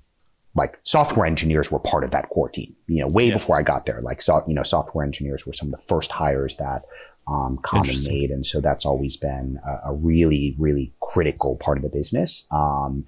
like 0.59 0.79
software 0.83 1.25
engineers 1.25 1.71
were 1.73 1.79
part 1.79 2.05
of 2.05 2.11
that 2.11 2.29
core 2.31 2.49
team, 2.51 2.75
you 2.87 3.01
know, 3.01 3.09
way 3.09 3.29
Yeah. 3.29 3.35
before 3.35 3.59
I 3.59 3.63
got 3.63 3.87
there. 3.87 4.01
Like, 4.03 4.21
so, 4.21 4.43
you 4.47 4.55
know, 4.55 4.63
software 4.63 5.05
engineers 5.05 5.47
were 5.47 5.53
some 5.53 5.69
of 5.69 5.73
the 5.73 5.85
first 5.89 6.13
hires 6.13 6.57
that 6.57 6.83
um, 7.27 7.59
Common 7.63 8.03
made. 8.05 8.31
And 8.31 8.45
so 8.45 8.61
that's 8.61 8.85
always 8.85 9.17
been 9.17 9.61
a, 9.67 9.91
a 9.91 9.95
really, 9.95 10.55
really 10.59 10.93
critical 11.01 11.57
part 11.57 11.79
of 11.79 11.83
the 11.83 11.89
business. 11.91 12.47
Um, 12.51 13.05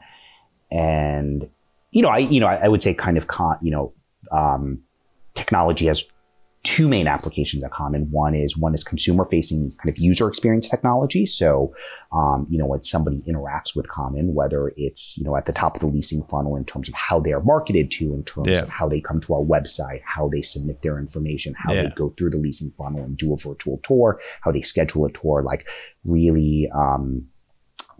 and, 0.71 1.51
you 1.91 2.03
know, 2.03 2.09
I, 2.09 2.19
you 2.19 2.39
know, 2.39 2.47
I, 2.47 2.57
I 2.65 2.69
would 2.69 2.83
say 2.83 2.95
kind 2.95 3.17
of, 3.17 3.27
con, 3.27 3.59
you 3.61 3.71
know, 3.71 3.93
um, 4.31 4.83
technology 5.35 5.87
has 5.87 6.05
two 6.63 6.89
main 6.89 7.07
applications 7.07 7.63
at 7.65 7.71
Common. 7.71 8.11
One 8.11 8.35
is 8.35 8.57
one 8.57 8.75
is 8.75 8.85
consumer 8.85 9.25
facing 9.25 9.73
kind 9.79 9.89
of 9.89 9.97
user 9.99 10.29
experience 10.29 10.69
technology. 10.69 11.25
So, 11.25 11.75
um, 12.13 12.47
you 12.51 12.59
know, 12.59 12.67
when 12.67 12.83
somebody 12.83 13.23
interacts 13.27 13.75
with 13.75 13.89
Common, 13.89 14.35
whether 14.35 14.73
it's, 14.77 15.17
you 15.17 15.25
know, 15.25 15.37
at 15.37 15.47
the 15.47 15.53
top 15.55 15.75
of 15.75 15.81
the 15.81 15.87
leasing 15.87 16.23
funnel 16.25 16.57
in 16.57 16.65
terms 16.67 16.89
of 16.89 16.95
how 16.95 17.19
they 17.19 17.33
are 17.33 17.43
marketed 17.43 17.91
to, 17.93 18.13
in 18.13 18.25
terms 18.25 18.49
Yeah. 18.49 18.63
of 18.63 18.69
how 18.69 18.89
they 18.89 19.01
come 19.01 19.21
to 19.21 19.35
our 19.35 19.43
website, 19.43 20.03
how 20.05 20.29
they 20.29 20.43
submit 20.43 20.83
their 20.83 20.99
information, 20.99 21.55
how 21.57 21.73
Yeah. 21.73 21.85
they 21.85 21.91
go 21.91 22.11
through 22.11 22.31
the 22.31 22.39
leasing 22.39 22.73
funnel 22.77 23.03
and 23.05 23.17
do 23.17 23.33
a 23.33 23.37
virtual 23.37 23.79
tour, 23.83 24.21
how 24.43 24.53
they 24.53 24.61
schedule 24.63 25.07
a 25.07 25.11
tour, 25.11 25.43
like 25.43 25.67
really, 26.05 26.69
um, 26.75 27.27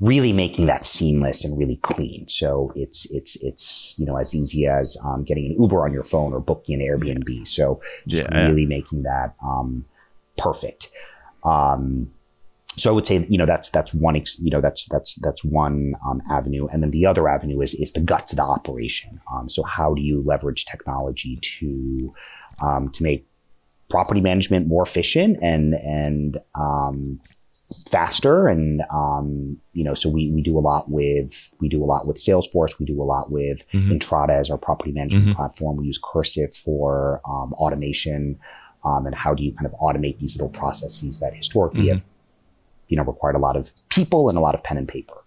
really 0.01 0.33
making 0.33 0.67
that 0.67 0.85
seamless 0.85 1.45
and 1.45 1.59
really 1.59 1.77
clean. 1.77 2.27
So 2.29 2.73
it's 2.75 3.11
it's 3.11 3.37
it's 3.43 3.95
you 3.99 4.07
know 4.07 4.17
as 4.17 4.35
easy 4.35 4.67
as 4.67 4.97
um, 5.05 5.25
getting 5.25 5.47
an 5.47 5.53
Uber 5.61 5.85
on 5.85 5.93
your 5.93 6.03
phone 6.05 6.33
or 6.33 6.41
booking 6.41 6.81
an 6.81 6.87
Airbnb. 6.87 7.47
So 7.47 7.81
just 8.09 8.25
Yeah, 8.25 8.29
yeah. 8.33 8.47
really 8.47 8.67
making 8.67 9.03
that 9.03 9.35
um, 9.45 9.85
perfect. 10.39 10.91
Um, 11.45 12.11
so 12.77 12.91
I 12.91 12.95
would 12.95 13.07
say 13.07 13.27
you 13.29 13.37
know 13.37 13.47
that's 13.47 13.69
that's 13.71 13.93
one 13.93 14.17
ex- 14.17 14.39
you 14.41 14.51
know 14.51 14.61
that's 14.61 14.87
that's 14.89 15.17
that's 15.17 15.45
one 15.45 15.95
um, 16.07 16.23
avenue, 16.31 16.67
and 16.69 16.83
then 16.83 16.93
the 16.93 17.05
other 17.05 17.29
avenue 17.29 17.61
is 17.61 17.75
is 17.75 17.93
the 17.93 18.01
guts 18.01 18.33
of 18.33 18.37
the 18.37 18.45
operation. 18.45 19.21
Um, 19.33 19.49
so 19.49 19.63
how 19.65 19.95
do 19.95 20.01
you 20.01 20.23
leverage 20.23 20.65
technology 20.65 21.37
to 21.43 22.15
um, 22.63 22.89
to 22.91 23.03
make 23.03 23.27
property 23.91 24.21
management 24.21 24.67
more 24.67 24.83
efficient 24.83 25.39
and 25.43 25.75
and 25.75 26.39
um, 26.55 27.21
faster 27.91 28.49
and 28.49 28.83
um, 28.93 29.57
you 29.73 29.85
know 29.85 29.95
so 29.95 30.09
we, 30.09 30.31
we 30.33 30.43
do 30.43 30.59
a 30.59 30.61
lot 30.61 30.91
with 30.91 31.55
we 31.61 31.69
do 31.69 31.83
a 31.83 31.87
lot 31.87 32.07
with 32.07 32.17
salesforce 32.17 32.79
we 32.81 32.87
do 32.87 33.01
a 33.01 33.05
lot 33.05 33.31
with 33.31 33.65
Mhm. 33.73 33.93
Entrata 33.99 34.31
as 34.31 34.51
our 34.51 34.59
property 34.59 34.93
management 34.93 35.29
Mhm. 35.29 35.35
platform 35.37 35.77
we 35.77 35.87
use 35.87 36.01
cursive 36.03 36.53
for 36.55 37.21
um, 37.29 37.53
automation 37.55 38.39
um, 38.85 39.07
and 39.07 39.15
how 39.15 39.35
do 39.35 39.45
you 39.45 39.53
kind 39.53 39.67
of 39.67 39.73
automate 39.81 40.19
these 40.19 40.37
little 40.37 40.49
processes 40.51 41.19
that 41.21 41.35
historically 41.35 41.85
Mhm. 41.87 41.91
have 41.91 42.05
you 42.89 42.97
know 42.97 43.05
required 43.05 43.37
a 43.37 43.39
lot 43.39 43.57
of 43.57 43.71
people 43.89 44.29
and 44.29 44.37
a 44.37 44.41
lot 44.41 44.55
of 44.55 44.65
pen 44.65 44.77
and 44.77 44.89
paper 44.89 45.19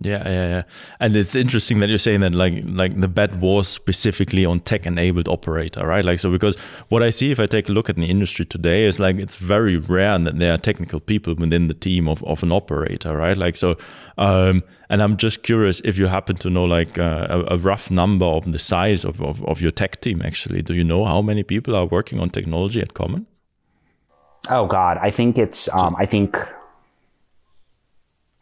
Yeah, 0.00 0.22
yeah, 0.28 0.48
yeah. 0.48 0.62
And 1.00 1.16
it's 1.16 1.34
interesting 1.34 1.80
that 1.80 1.88
you're 1.88 1.98
saying 1.98 2.20
that 2.20 2.32
like 2.32 2.62
like 2.64 3.00
the 3.00 3.08
bet 3.08 3.34
was 3.38 3.66
specifically 3.66 4.46
on 4.46 4.60
tech 4.60 4.86
enabled 4.86 5.28
operator, 5.28 5.84
right? 5.84 6.04
Like 6.04 6.20
so 6.20 6.30
because 6.30 6.56
what 6.88 7.02
I 7.02 7.10
see 7.10 7.32
if 7.32 7.40
I 7.40 7.46
take 7.46 7.68
a 7.68 7.72
look 7.72 7.90
at 7.90 7.96
the 7.96 8.06
industry 8.06 8.46
today 8.46 8.84
is 8.84 9.00
like 9.00 9.16
it's 9.16 9.34
very 9.34 9.76
rare 9.76 10.16
that 10.16 10.38
there 10.38 10.54
are 10.54 10.58
technical 10.58 11.00
people 11.00 11.34
within 11.34 11.66
the 11.66 11.74
team 11.74 12.08
of, 12.08 12.22
of 12.22 12.44
an 12.44 12.52
operator, 12.52 13.16
right? 13.16 13.36
Like 13.36 13.56
so 13.56 13.76
um 14.18 14.62
and 14.88 15.02
I'm 15.02 15.16
just 15.16 15.42
curious 15.42 15.80
if 15.84 15.98
you 15.98 16.06
happen 16.06 16.36
to 16.36 16.48
know 16.48 16.64
like 16.64 16.96
uh, 16.96 17.26
a, 17.28 17.54
a 17.54 17.58
rough 17.58 17.90
number 17.90 18.24
of 18.24 18.50
the 18.50 18.58
size 18.58 19.04
of, 19.04 19.20
of, 19.20 19.44
of 19.44 19.60
your 19.60 19.72
tech 19.72 20.00
team 20.00 20.22
actually. 20.24 20.62
Do 20.62 20.74
you 20.74 20.84
know 20.84 21.04
how 21.06 21.22
many 21.22 21.42
people 21.42 21.74
are 21.74 21.86
working 21.86 22.20
on 22.20 22.30
technology 22.30 22.80
at 22.80 22.94
Common? 22.94 23.26
oh 24.50 24.66
god 24.66 24.98
i 24.98 25.10
think 25.10 25.38
it's 25.38 25.68
um, 25.74 25.94
i 25.98 26.06
think 26.06 26.36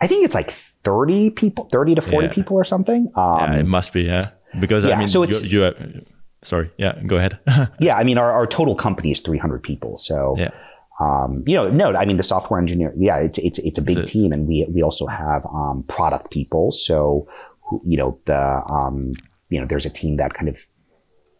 i 0.01 0.07
think 0.07 0.25
it's 0.25 0.35
like 0.35 0.51
30 0.87 1.31
people 1.41 1.63
30 1.73 1.95
to 1.97 2.01
40 2.01 2.27
Yeah. 2.27 2.33
people 2.39 2.57
or 2.61 2.65
something 2.65 3.03
um, 3.23 3.39
yeah, 3.41 3.61
it 3.63 3.67
must 3.77 3.93
be, 3.93 4.03
yeah. 4.13 4.25
Because 4.65 4.83
I 4.85 4.97
mean 5.01 5.09
so 5.17 5.23
it's- 5.25 5.45
you 5.53 5.61
have, 5.67 5.77
sorry, 6.43 6.69
yeah, 6.85 6.93
go 7.13 7.17
ahead. 7.21 7.39
yeah 7.87 7.97
i 8.01 8.05
mean 8.09 8.19
our, 8.23 8.31
our 8.39 8.47
total 8.59 8.75
company 8.87 9.11
is 9.11 9.21
300 9.21 9.63
people 9.71 9.93
so 9.97 10.17
yeah. 10.39 10.53
um, 11.07 11.31
you 11.51 11.57
know, 11.59 11.67
no, 11.83 11.87
I 12.03 12.05
mean 12.09 12.17
the 12.23 12.29
software 12.35 12.59
engineer. 12.65 12.91
Yeah, 13.07 13.19
it's 13.27 13.39
it's 13.49 13.59
it's 13.69 13.79
a 13.83 13.85
big 13.91 13.99
So- 13.99 14.05
team, 14.15 14.29
and 14.35 14.43
we 14.51 14.57
we 14.75 14.81
also 14.89 15.07
have 15.23 15.43
um, 15.61 15.77
product 15.97 16.27
people. 16.37 16.65
So, 16.89 16.97
you 17.93 17.99
know, 18.01 18.11
the 18.31 18.43
um, 18.77 18.97
you 19.53 19.59
know, 19.61 19.67
there's 19.71 19.85
a 19.93 19.95
team 20.01 20.17
that 20.23 20.31
kind 20.39 20.49
of 20.53 20.57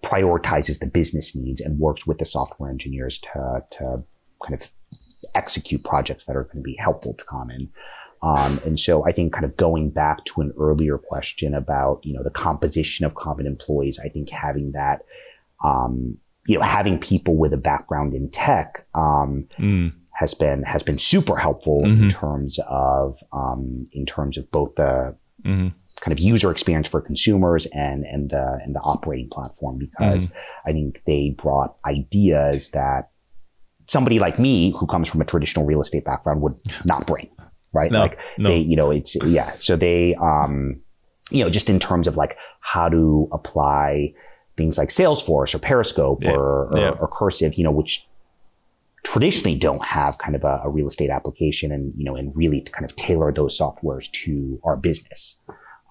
prioritizes 0.03 0.79
the 0.85 0.87
business 0.87 1.35
needs 1.35 1.61
and 1.65 1.79
works 1.79 2.07
with 2.09 2.19
the 2.19 2.25
software 2.37 2.71
engineers 2.77 3.19
to 3.27 3.63
to 3.77 3.85
kind 4.45 4.55
of 4.59 4.63
execute 5.35 5.83
projects 5.85 6.25
that 6.27 6.37
are 6.37 6.45
going 6.45 6.63
to 6.65 6.69
be 6.73 6.77
helpful 6.87 7.15
to 7.15 7.25
Common. 7.25 7.71
Um, 8.23 8.61
and 8.65 8.79
so 8.79 9.07
I 9.07 9.13
think 9.13 9.33
kind 9.33 9.45
of 9.45 9.57
going 9.57 9.91
back 9.91 10.25
to 10.27 10.41
an 10.41 10.53
earlier 10.59 10.99
question 10.99 11.55
about, 11.55 12.01
you 12.05 12.13
know, 12.15 12.23
the 12.23 12.31
composition 12.31 13.05
of 13.07 13.15
Common 13.15 13.47
employees, 13.47 14.01
I 14.05 14.09
think 14.09 14.31
having 14.31 14.73
that, 14.73 15.03
um, 15.65 16.17
you 16.47 16.59
know, 16.59 16.65
having 16.65 16.99
people 16.99 17.37
with 17.37 17.53
a 17.53 17.57
background 17.59 18.15
in 18.15 18.31
tech, 18.31 18.87
um, 18.95 19.47
Mm. 19.59 19.93
has 20.13 20.33
been, 20.35 20.63
has 20.63 20.83
been 20.83 20.99
super 20.99 21.37
helpful 21.37 21.85
in 21.85 22.09
terms 22.09 22.59
of, 22.69 23.17
um, 23.33 23.87
in 23.93 24.07
terms 24.07 24.39
of 24.39 24.51
both 24.51 24.75
the 24.77 25.15
Mhm. 25.45 25.75
kind 26.01 26.13
of 26.13 26.19
user 26.19 26.51
experience 26.51 26.89
for 26.89 27.01
consumers 27.03 27.67
and, 27.67 28.05
and 28.07 28.31
the, 28.31 28.59
and 28.65 28.75
the 28.75 28.81
operating 28.81 29.29
platform 29.29 29.77
because 29.79 30.33
I 30.65 30.73
think 30.73 31.03
they 31.07 31.31
brought 31.37 31.77
ideas 31.85 32.71
that 32.71 33.11
somebody 33.87 34.19
like 34.19 34.39
me 34.39 34.73
who 34.73 34.87
comes 34.87 35.09
from 35.09 35.21
a 35.21 35.25
traditional 35.25 35.67
real 35.67 35.81
estate 35.83 36.05
background 36.05 36.41
would 36.41 36.59
not 36.87 37.07
bring 37.07 37.29
right 37.73 37.91
No, 37.91 38.01
like 38.01 38.19
no. 38.39 38.49
they 38.49 38.59
you 38.59 38.77
know 38.77 38.91
it's 38.91 39.17
yeah 39.25 39.55
so 39.57 39.77
they 39.77 40.15
um 40.17 40.81
you 41.31 41.43
know 41.45 41.51
just 41.51 41.69
in 41.69 41.79
terms 41.79 42.07
of 42.07 42.17
like 42.17 42.37
how 42.61 42.89
to 42.89 43.29
apply 43.33 44.15
things 44.57 44.79
like 44.79 44.89
salesforce 44.89 45.55
or 45.55 45.59
periscope 45.59 46.25
Yeah, 46.25 46.33
or, 46.33 46.69
or, 46.69 46.79
yeah. 46.79 46.91
or 46.91 47.09
cursive 47.09 47.55
you 47.55 47.65
know 47.65 47.71
which 47.71 48.07
traditionally 49.07 49.57
don't 49.59 49.85
have 49.85 50.19
kind 50.19 50.35
of 50.35 50.43
a, 50.45 50.61
a, 50.65 50.69
real 50.69 50.89
estate 50.89 51.11
application 51.11 51.71
and, 51.71 51.95
you 51.97 52.05
know, 52.05 52.17
and 52.17 52.37
really 52.37 52.61
to 52.61 52.73
kind 52.73 52.85
of 52.85 52.95
tailor 52.97 53.33
those 53.33 53.57
softwares 53.57 54.11
to 54.11 54.61
our 54.65 54.77
business. 54.77 55.41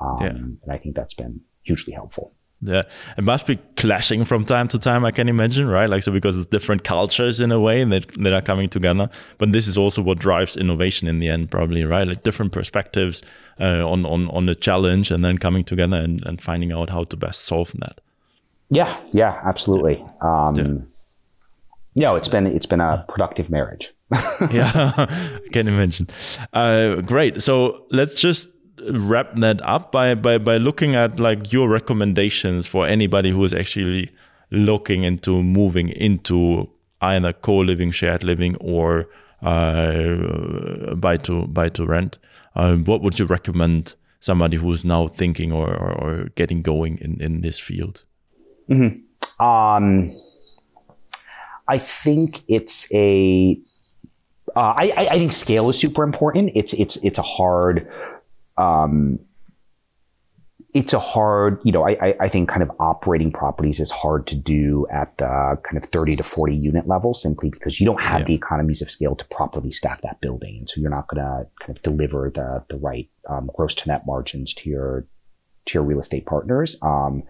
Um, 0.02 0.18
yeah. 0.20 0.28
And 0.28 0.60
I 0.70 0.78
think 0.78 0.96
that's 0.96 1.14
been 1.14 1.40
hugely 1.64 1.94
helpful. 1.94 2.36
Yeah, 2.68 2.84
it 3.18 3.24
must 3.24 3.46
be 3.46 3.58
clashing 3.78 4.26
from 4.26 4.46
time 4.46 4.68
to 4.70 4.80
time. 4.80 5.06
I 5.06 5.12
can 5.12 5.30
imagine, 5.30 5.68
right? 5.68 5.90
Like 5.90 6.04
so, 6.04 6.12
because 6.12 6.36
it's 6.38 6.46
different 6.46 6.84
cultures 6.84 7.40
in 7.40 7.52
a 7.52 7.60
way 7.60 7.84
that 7.84 8.08
that 8.24 8.34
are 8.34 8.42
coming 8.42 8.70
together. 8.70 9.10
But 9.38 9.52
this 9.52 9.68
is 9.68 9.78
also 9.78 10.02
what 10.02 10.20
drives 10.20 10.58
innovation 10.58 11.08
in 11.08 11.20
the 11.20 11.30
end, 11.30 11.52
probably, 11.52 11.84
right? 11.84 12.08
Like 12.08 12.24
different 12.24 12.52
perspectives 12.52 13.22
uh, 13.60 13.88
on 13.88 14.06
on 14.06 14.30
on 14.30 14.46
the 14.46 14.56
challenge, 14.56 15.12
and 15.12 15.24
then 15.24 15.38
coming 15.38 15.64
together 15.64 15.98
and, 15.98 16.26
and 16.26 16.42
finding 16.42 16.72
out 16.72 16.90
how 16.90 17.04
to 17.06 17.18
best 17.18 17.42
solve 17.42 17.72
that. 17.80 18.02
Yeah, 18.70 18.96
yeah, 19.12 19.40
absolutely. 19.44 20.04
Um, 20.22 20.56
yeah. 20.56 20.74
No, 21.98 22.16
it's 22.16 22.28
been 22.28 22.46
it's 22.46 22.66
been 22.66 22.82
a 22.82 23.06
productive 23.08 23.50
marriage. 23.50 23.94
yeah, 24.52 24.94
I 24.98 25.48
can 25.52 25.68
imagine. 25.68 26.08
Uh, 26.52 26.96
great. 26.96 27.42
So 27.42 27.86
let's 27.92 28.16
just 28.16 28.50
wrap 28.92 29.36
that 29.36 29.62
up 29.64 29.92
by, 29.92 30.16
by 30.16 30.38
by 30.38 30.58
looking 30.58 30.96
at 30.96 31.20
like 31.20 31.52
your 31.52 31.70
recommendations 31.70 32.68
for 32.68 32.88
anybody 32.88 33.32
who 33.32 33.44
is 33.44 33.54
actually 33.54 34.12
looking 34.52 35.04
into 35.04 35.44
moving 35.44 35.90
into 35.90 36.70
either 37.02 37.34
co-living, 37.34 37.92
shared 37.92 38.24
living, 38.24 38.56
or 38.58 39.08
uh, 39.42 40.96
buy 40.96 41.18
to 41.18 41.48
buy 41.48 41.70
to 41.70 41.86
rent. 41.86 42.18
Uh, 42.56 42.76
what 42.76 43.02
would 43.02 43.20
you 43.20 43.26
recommend 43.26 43.96
somebody 44.20 44.58
who 44.58 44.72
is 44.72 44.86
now 44.86 45.08
thinking 45.08 45.52
or, 45.52 45.68
or, 45.68 45.92
or 45.94 46.30
getting 46.36 46.62
going 46.62 46.98
in, 47.00 47.22
in 47.22 47.42
this 47.42 47.60
field? 47.60 48.04
Mm-hmm. 48.70 49.46
Um, 49.46 50.12
I 51.68 51.78
think 51.78 52.44
it's 52.48 52.92
a. 52.94 53.60
Uh, 54.56 54.74
I, 54.78 55.08
I 55.12 55.18
think 55.18 55.34
scale 55.34 55.70
is 55.70 55.78
super 55.78 56.04
important. 56.04 56.52
It's 56.56 56.74
it's 56.74 56.96
it's 56.98 57.18
a 57.18 57.24
hard 57.24 57.92
um, 58.58 59.20
it's 60.76 60.92
a 60.92 61.00
hard, 61.00 61.62
you 61.64 61.72
know, 61.72 61.88
I, 61.88 62.16
I 62.20 62.28
think 62.28 62.50
kind 62.50 62.62
of 62.62 62.70
operating 62.80 63.32
properties 63.32 63.80
is 63.80 63.92
hard 63.92 64.28
to 64.28 64.36
do 64.36 64.86
at 64.92 65.18
the 65.18 65.58
kind 65.64 65.78
of 65.78 65.86
30 65.86 66.18
to 66.18 66.24
40 66.24 66.54
unit 66.54 66.86
level 66.86 67.14
simply 67.14 67.50
because 67.50 67.80
you 67.80 67.86
don't 67.86 68.02
have 68.02 68.20
yeah. 68.20 68.26
the 68.26 68.34
economies 68.34 68.82
of 68.82 68.92
scale 68.92 69.16
to 69.16 69.24
properly 69.26 69.72
staff 69.72 70.02
that 70.02 70.20
building. 70.20 70.58
And 70.58 70.70
so 70.70 70.82
you're 70.82 70.90
not 70.90 71.08
going 71.08 71.24
to 71.24 71.48
kind 71.62 71.78
of 71.78 71.82
deliver 71.82 72.30
the, 72.30 72.66
the 72.70 72.76
right 72.76 73.10
um, 73.30 73.50
gross 73.56 73.74
to 73.76 73.88
net 73.88 74.06
margins 74.06 74.54
to 74.56 74.70
your, 74.70 75.08
to 75.68 75.74
your 75.76 75.84
real 75.84 76.00
estate 76.00 76.26
partners. 76.26 76.78
Um, 76.82 77.24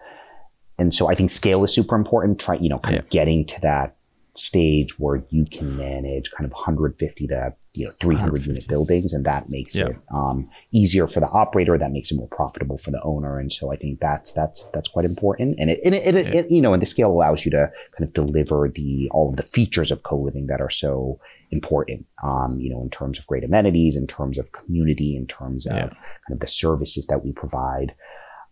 and 0.76 0.92
so 0.92 1.08
I 1.08 1.14
think 1.14 1.30
scale 1.30 1.62
is 1.62 1.72
super 1.72 1.94
important. 1.94 2.40
Try, 2.40 2.56
you 2.56 2.68
know, 2.68 2.80
kind 2.80 2.96
yeah. 2.96 3.02
of 3.02 3.10
getting 3.10 3.44
to 3.46 3.60
that 3.60 3.95
stage 4.38 4.98
where 4.98 5.24
you 5.30 5.44
can 5.44 5.76
manage 5.76 6.30
kind 6.30 6.44
of 6.44 6.52
150 6.52 7.26
to 7.26 7.54
you 7.74 7.84
know 7.84 7.92
300 8.00 8.46
unit 8.46 8.66
buildings 8.66 9.12
and 9.12 9.24
that 9.24 9.48
makes 9.48 9.76
yeah. 9.76 9.86
it 9.86 9.96
um, 10.14 10.48
easier 10.72 11.06
for 11.06 11.20
the 11.20 11.28
operator 11.28 11.76
that 11.76 11.92
makes 11.92 12.10
it 12.10 12.16
more 12.16 12.28
profitable 12.28 12.76
for 12.76 12.90
the 12.90 13.02
owner 13.02 13.38
and 13.38 13.52
so 13.52 13.72
i 13.72 13.76
think 13.76 14.00
that's 14.00 14.32
that's 14.32 14.68
that's 14.70 14.88
quite 14.88 15.04
important 15.04 15.56
and 15.58 15.70
it, 15.70 15.80
and 15.84 15.94
it, 15.94 16.14
it, 16.14 16.26
yeah. 16.26 16.40
it, 16.40 16.46
you 16.50 16.62
know 16.62 16.72
and 16.72 16.82
the 16.82 16.86
scale 16.86 17.10
allows 17.10 17.44
you 17.44 17.50
to 17.50 17.70
kind 17.96 18.08
of 18.08 18.12
deliver 18.12 18.68
the 18.74 19.08
all 19.12 19.28
of 19.30 19.36
the 19.36 19.42
features 19.42 19.90
of 19.90 20.02
co-living 20.02 20.46
that 20.46 20.60
are 20.60 20.70
so 20.70 21.20
important 21.50 22.06
um, 22.22 22.58
you 22.58 22.70
know 22.70 22.80
in 22.82 22.90
terms 22.90 23.18
of 23.18 23.26
great 23.26 23.44
amenities 23.44 23.96
in 23.96 24.06
terms 24.06 24.38
of 24.38 24.52
community 24.52 25.14
in 25.14 25.26
terms 25.26 25.66
of 25.66 25.76
yeah. 25.76 25.88
kind 25.88 26.32
of 26.32 26.40
the 26.40 26.46
services 26.46 27.06
that 27.06 27.24
we 27.24 27.32
provide 27.32 27.94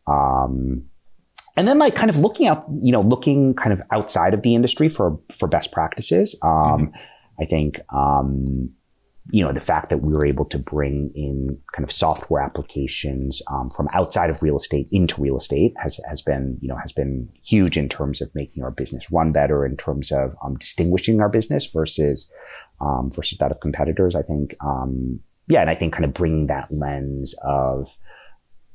um, 0.06 0.84
and 1.56 1.68
then 1.68 1.78
like 1.78 1.94
kind 1.94 2.10
of 2.10 2.18
looking 2.18 2.46
out, 2.46 2.64
you 2.82 2.92
know, 2.92 3.00
looking 3.00 3.54
kind 3.54 3.72
of 3.72 3.80
outside 3.92 4.34
of 4.34 4.42
the 4.42 4.54
industry 4.54 4.88
for 4.88 5.18
for 5.30 5.48
best 5.48 5.72
practices. 5.72 6.38
Um, 6.42 6.50
mm-hmm. 6.50 6.96
I 7.40 7.44
think 7.46 7.80
um, 7.92 8.70
you 9.30 9.42
know 9.42 9.52
the 9.52 9.60
fact 9.60 9.88
that 9.88 9.98
we 9.98 10.12
were 10.12 10.26
able 10.26 10.44
to 10.46 10.58
bring 10.58 11.10
in 11.14 11.58
kind 11.72 11.84
of 11.84 11.90
software 11.90 12.42
applications 12.42 13.40
um, 13.50 13.70
from 13.70 13.88
outside 13.92 14.30
of 14.30 14.42
real 14.42 14.56
estate 14.56 14.88
into 14.90 15.20
real 15.20 15.36
estate 15.36 15.72
has 15.78 15.98
has 16.08 16.20
been 16.20 16.58
you 16.60 16.68
know 16.68 16.76
has 16.76 16.92
been 16.92 17.28
huge 17.42 17.78
in 17.78 17.88
terms 17.88 18.20
of 18.20 18.30
making 18.34 18.62
our 18.62 18.70
business 18.70 19.10
run 19.10 19.32
better 19.32 19.64
in 19.64 19.76
terms 19.76 20.12
of 20.12 20.34
um, 20.44 20.56
distinguishing 20.56 21.20
our 21.20 21.28
business 21.28 21.70
versus 21.72 22.30
um, 22.80 23.10
versus 23.10 23.38
that 23.38 23.50
of 23.50 23.60
competitors. 23.60 24.14
I 24.14 24.22
think 24.22 24.54
um, 24.64 25.20
yeah, 25.46 25.60
and 25.60 25.70
I 25.70 25.74
think 25.74 25.92
kind 25.92 26.04
of 26.04 26.12
bringing 26.12 26.48
that 26.48 26.68
lens 26.70 27.34
of 27.42 27.96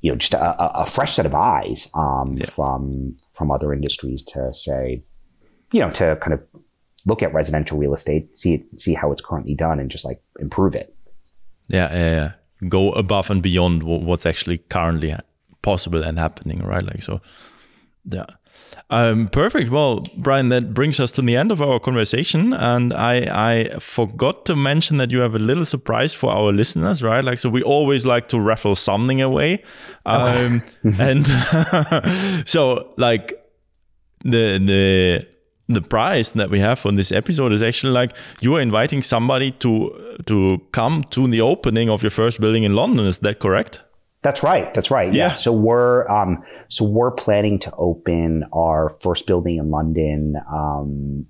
you 0.01 0.11
know, 0.11 0.17
just 0.17 0.33
a, 0.33 0.79
a 0.81 0.85
fresh 0.85 1.13
set 1.13 1.25
of 1.25 1.35
eyes 1.35 1.89
um, 1.93 2.37
yeah. 2.37 2.45
from 2.45 3.17
from 3.33 3.51
other 3.51 3.73
industries 3.73 4.23
to 4.23 4.53
say, 4.53 5.03
you 5.71 5.79
know, 5.79 5.91
to 5.91 6.17
kind 6.21 6.33
of 6.33 6.45
look 7.05 7.21
at 7.23 7.33
residential 7.33 7.77
real 7.77 7.93
estate, 7.93 8.35
see 8.35 8.55
it, 8.55 8.79
see 8.79 8.93
how 8.93 9.11
it's 9.11 9.21
currently 9.21 9.55
done, 9.55 9.79
and 9.79 9.91
just 9.91 10.05
like 10.05 10.21
improve 10.39 10.75
it. 10.75 10.95
Yeah, 11.67 11.93
yeah, 11.93 12.11
yeah. 12.11 12.67
Go 12.67 12.91
above 12.91 13.29
and 13.29 13.41
beyond 13.41 13.83
what's 13.83 14.25
actually 14.25 14.57
currently 14.57 15.15
possible 15.61 16.03
and 16.03 16.17
happening, 16.19 16.59
right? 16.59 16.83
Like 16.83 17.01
so. 17.01 17.21
Yeah. 18.05 18.25
Um, 18.91 19.27
perfect. 19.27 19.69
Well, 19.69 20.03
Brian, 20.17 20.49
that 20.49 20.73
brings 20.73 20.99
us 20.99 21.11
to 21.13 21.21
the 21.21 21.35
end 21.35 21.51
of 21.51 21.61
our 21.61 21.79
conversation, 21.79 22.53
and 22.53 22.91
I 22.93 23.69
I 23.73 23.79
forgot 23.79 24.45
to 24.45 24.55
mention 24.55 24.97
that 24.97 25.11
you 25.11 25.19
have 25.19 25.35
a 25.35 25.39
little 25.39 25.65
surprise 25.65 26.13
for 26.13 26.31
our 26.31 26.51
listeners, 26.51 27.03
right? 27.03 27.23
Like, 27.23 27.37
so 27.37 27.49
we 27.49 27.61
always 27.61 28.05
like 28.05 28.29
to 28.29 28.39
raffle 28.39 28.75
something 28.75 29.21
away, 29.21 29.63
um, 30.05 30.61
and 30.99 31.27
so 32.45 32.93
like 32.97 33.33
the 34.23 34.57
the 34.57 35.27
the 35.67 35.81
prize 35.81 36.31
that 36.31 36.49
we 36.49 36.59
have 36.59 36.83
on 36.85 36.95
this 36.95 37.11
episode 37.11 37.53
is 37.53 37.61
actually 37.61 37.93
like 37.93 38.11
you 38.41 38.55
are 38.55 38.61
inviting 38.61 39.03
somebody 39.03 39.51
to 39.51 40.17
to 40.25 40.59
come 40.71 41.03
to 41.11 41.27
the 41.27 41.41
opening 41.41 41.89
of 41.89 42.01
your 42.01 42.09
first 42.09 42.39
building 42.39 42.63
in 42.63 42.73
London. 42.73 43.05
Is 43.05 43.19
that 43.19 43.39
correct? 43.39 43.81
That's 44.21 44.43
right. 44.43 44.73
That's 44.73 44.91
right. 44.91 45.13
Yeah. 45.13 45.27
yeah. 45.27 45.33
So 45.33 45.53
we're 45.53 46.09
um, 46.09 46.43
so 46.67 46.85
we're 46.85 47.11
planning 47.11 47.59
to 47.59 47.73
open 47.75 48.45
our 48.51 48.89
first 48.89 49.27
building 49.27 49.57
in 49.57 49.71
London 49.71 50.35
um, 50.51 51.25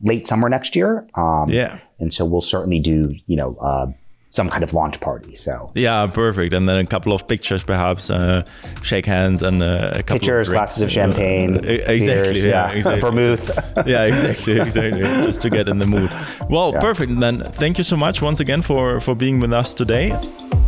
late 0.00 0.26
summer 0.26 0.48
next 0.48 0.76
year. 0.76 1.08
Um, 1.14 1.48
yeah. 1.48 1.80
And 1.98 2.12
so 2.14 2.24
we'll 2.24 2.40
certainly 2.40 2.78
do 2.78 3.16
you 3.26 3.36
know 3.36 3.56
uh, 3.56 3.86
some 4.30 4.48
kind 4.48 4.62
of 4.62 4.74
launch 4.74 5.00
party. 5.00 5.34
So 5.34 5.72
yeah, 5.74 6.06
perfect. 6.06 6.54
And 6.54 6.68
then 6.68 6.78
a 6.78 6.86
couple 6.86 7.12
of 7.12 7.26
pictures, 7.26 7.64
perhaps 7.64 8.10
uh, 8.10 8.44
shake 8.82 9.06
hands 9.06 9.42
and 9.42 9.60
uh, 9.60 9.90
a 9.94 10.02
couple 10.04 10.18
pictures, 10.18 10.48
of 10.48 10.54
glasses 10.54 10.82
of 10.82 10.92
champagne, 10.92 11.56
uh, 11.56 11.68
exactly, 11.68 12.06
beers, 12.06 12.44
yeah, 12.44 12.70
yeah. 12.70 12.76
Exactly. 12.76 13.10
vermouth. 13.10 13.48
yeah, 13.88 14.04
exactly, 14.04 14.60
exactly. 14.60 15.02
Just 15.26 15.40
to 15.40 15.50
get 15.50 15.66
in 15.66 15.78
the 15.78 15.86
mood. 15.86 16.10
Well, 16.48 16.72
yeah. 16.72 16.80
perfect. 16.80 17.18
Then 17.18 17.42
thank 17.54 17.78
you 17.78 17.84
so 17.84 17.96
much 17.96 18.22
once 18.22 18.38
again 18.38 18.62
for 18.62 19.00
for 19.00 19.16
being 19.16 19.40
with 19.40 19.52
us 19.52 19.74
today. 19.74 20.16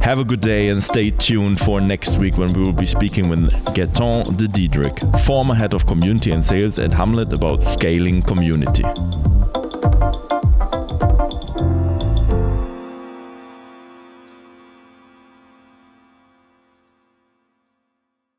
Have 0.02 0.18
a 0.18 0.24
good 0.24 0.40
day 0.40 0.68
and 0.70 0.82
stay 0.82 1.10
tuned 1.10 1.60
for 1.60 1.80
next 1.80 2.16
week 2.16 2.38
when 2.38 2.52
we 2.54 2.62
will 2.62 2.72
be 2.72 2.86
speaking 2.86 3.28
with 3.28 3.52
Gaetan 3.74 4.36
de 4.38 4.48
Diedrich, 4.48 4.98
former 5.24 5.54
head 5.54 5.74
of 5.74 5.86
community 5.86 6.30
and 6.30 6.44
sales 6.44 6.78
at 6.78 6.90
Hamlet 6.90 7.32
about 7.32 7.62
scaling 7.62 8.22
community. 8.22 8.82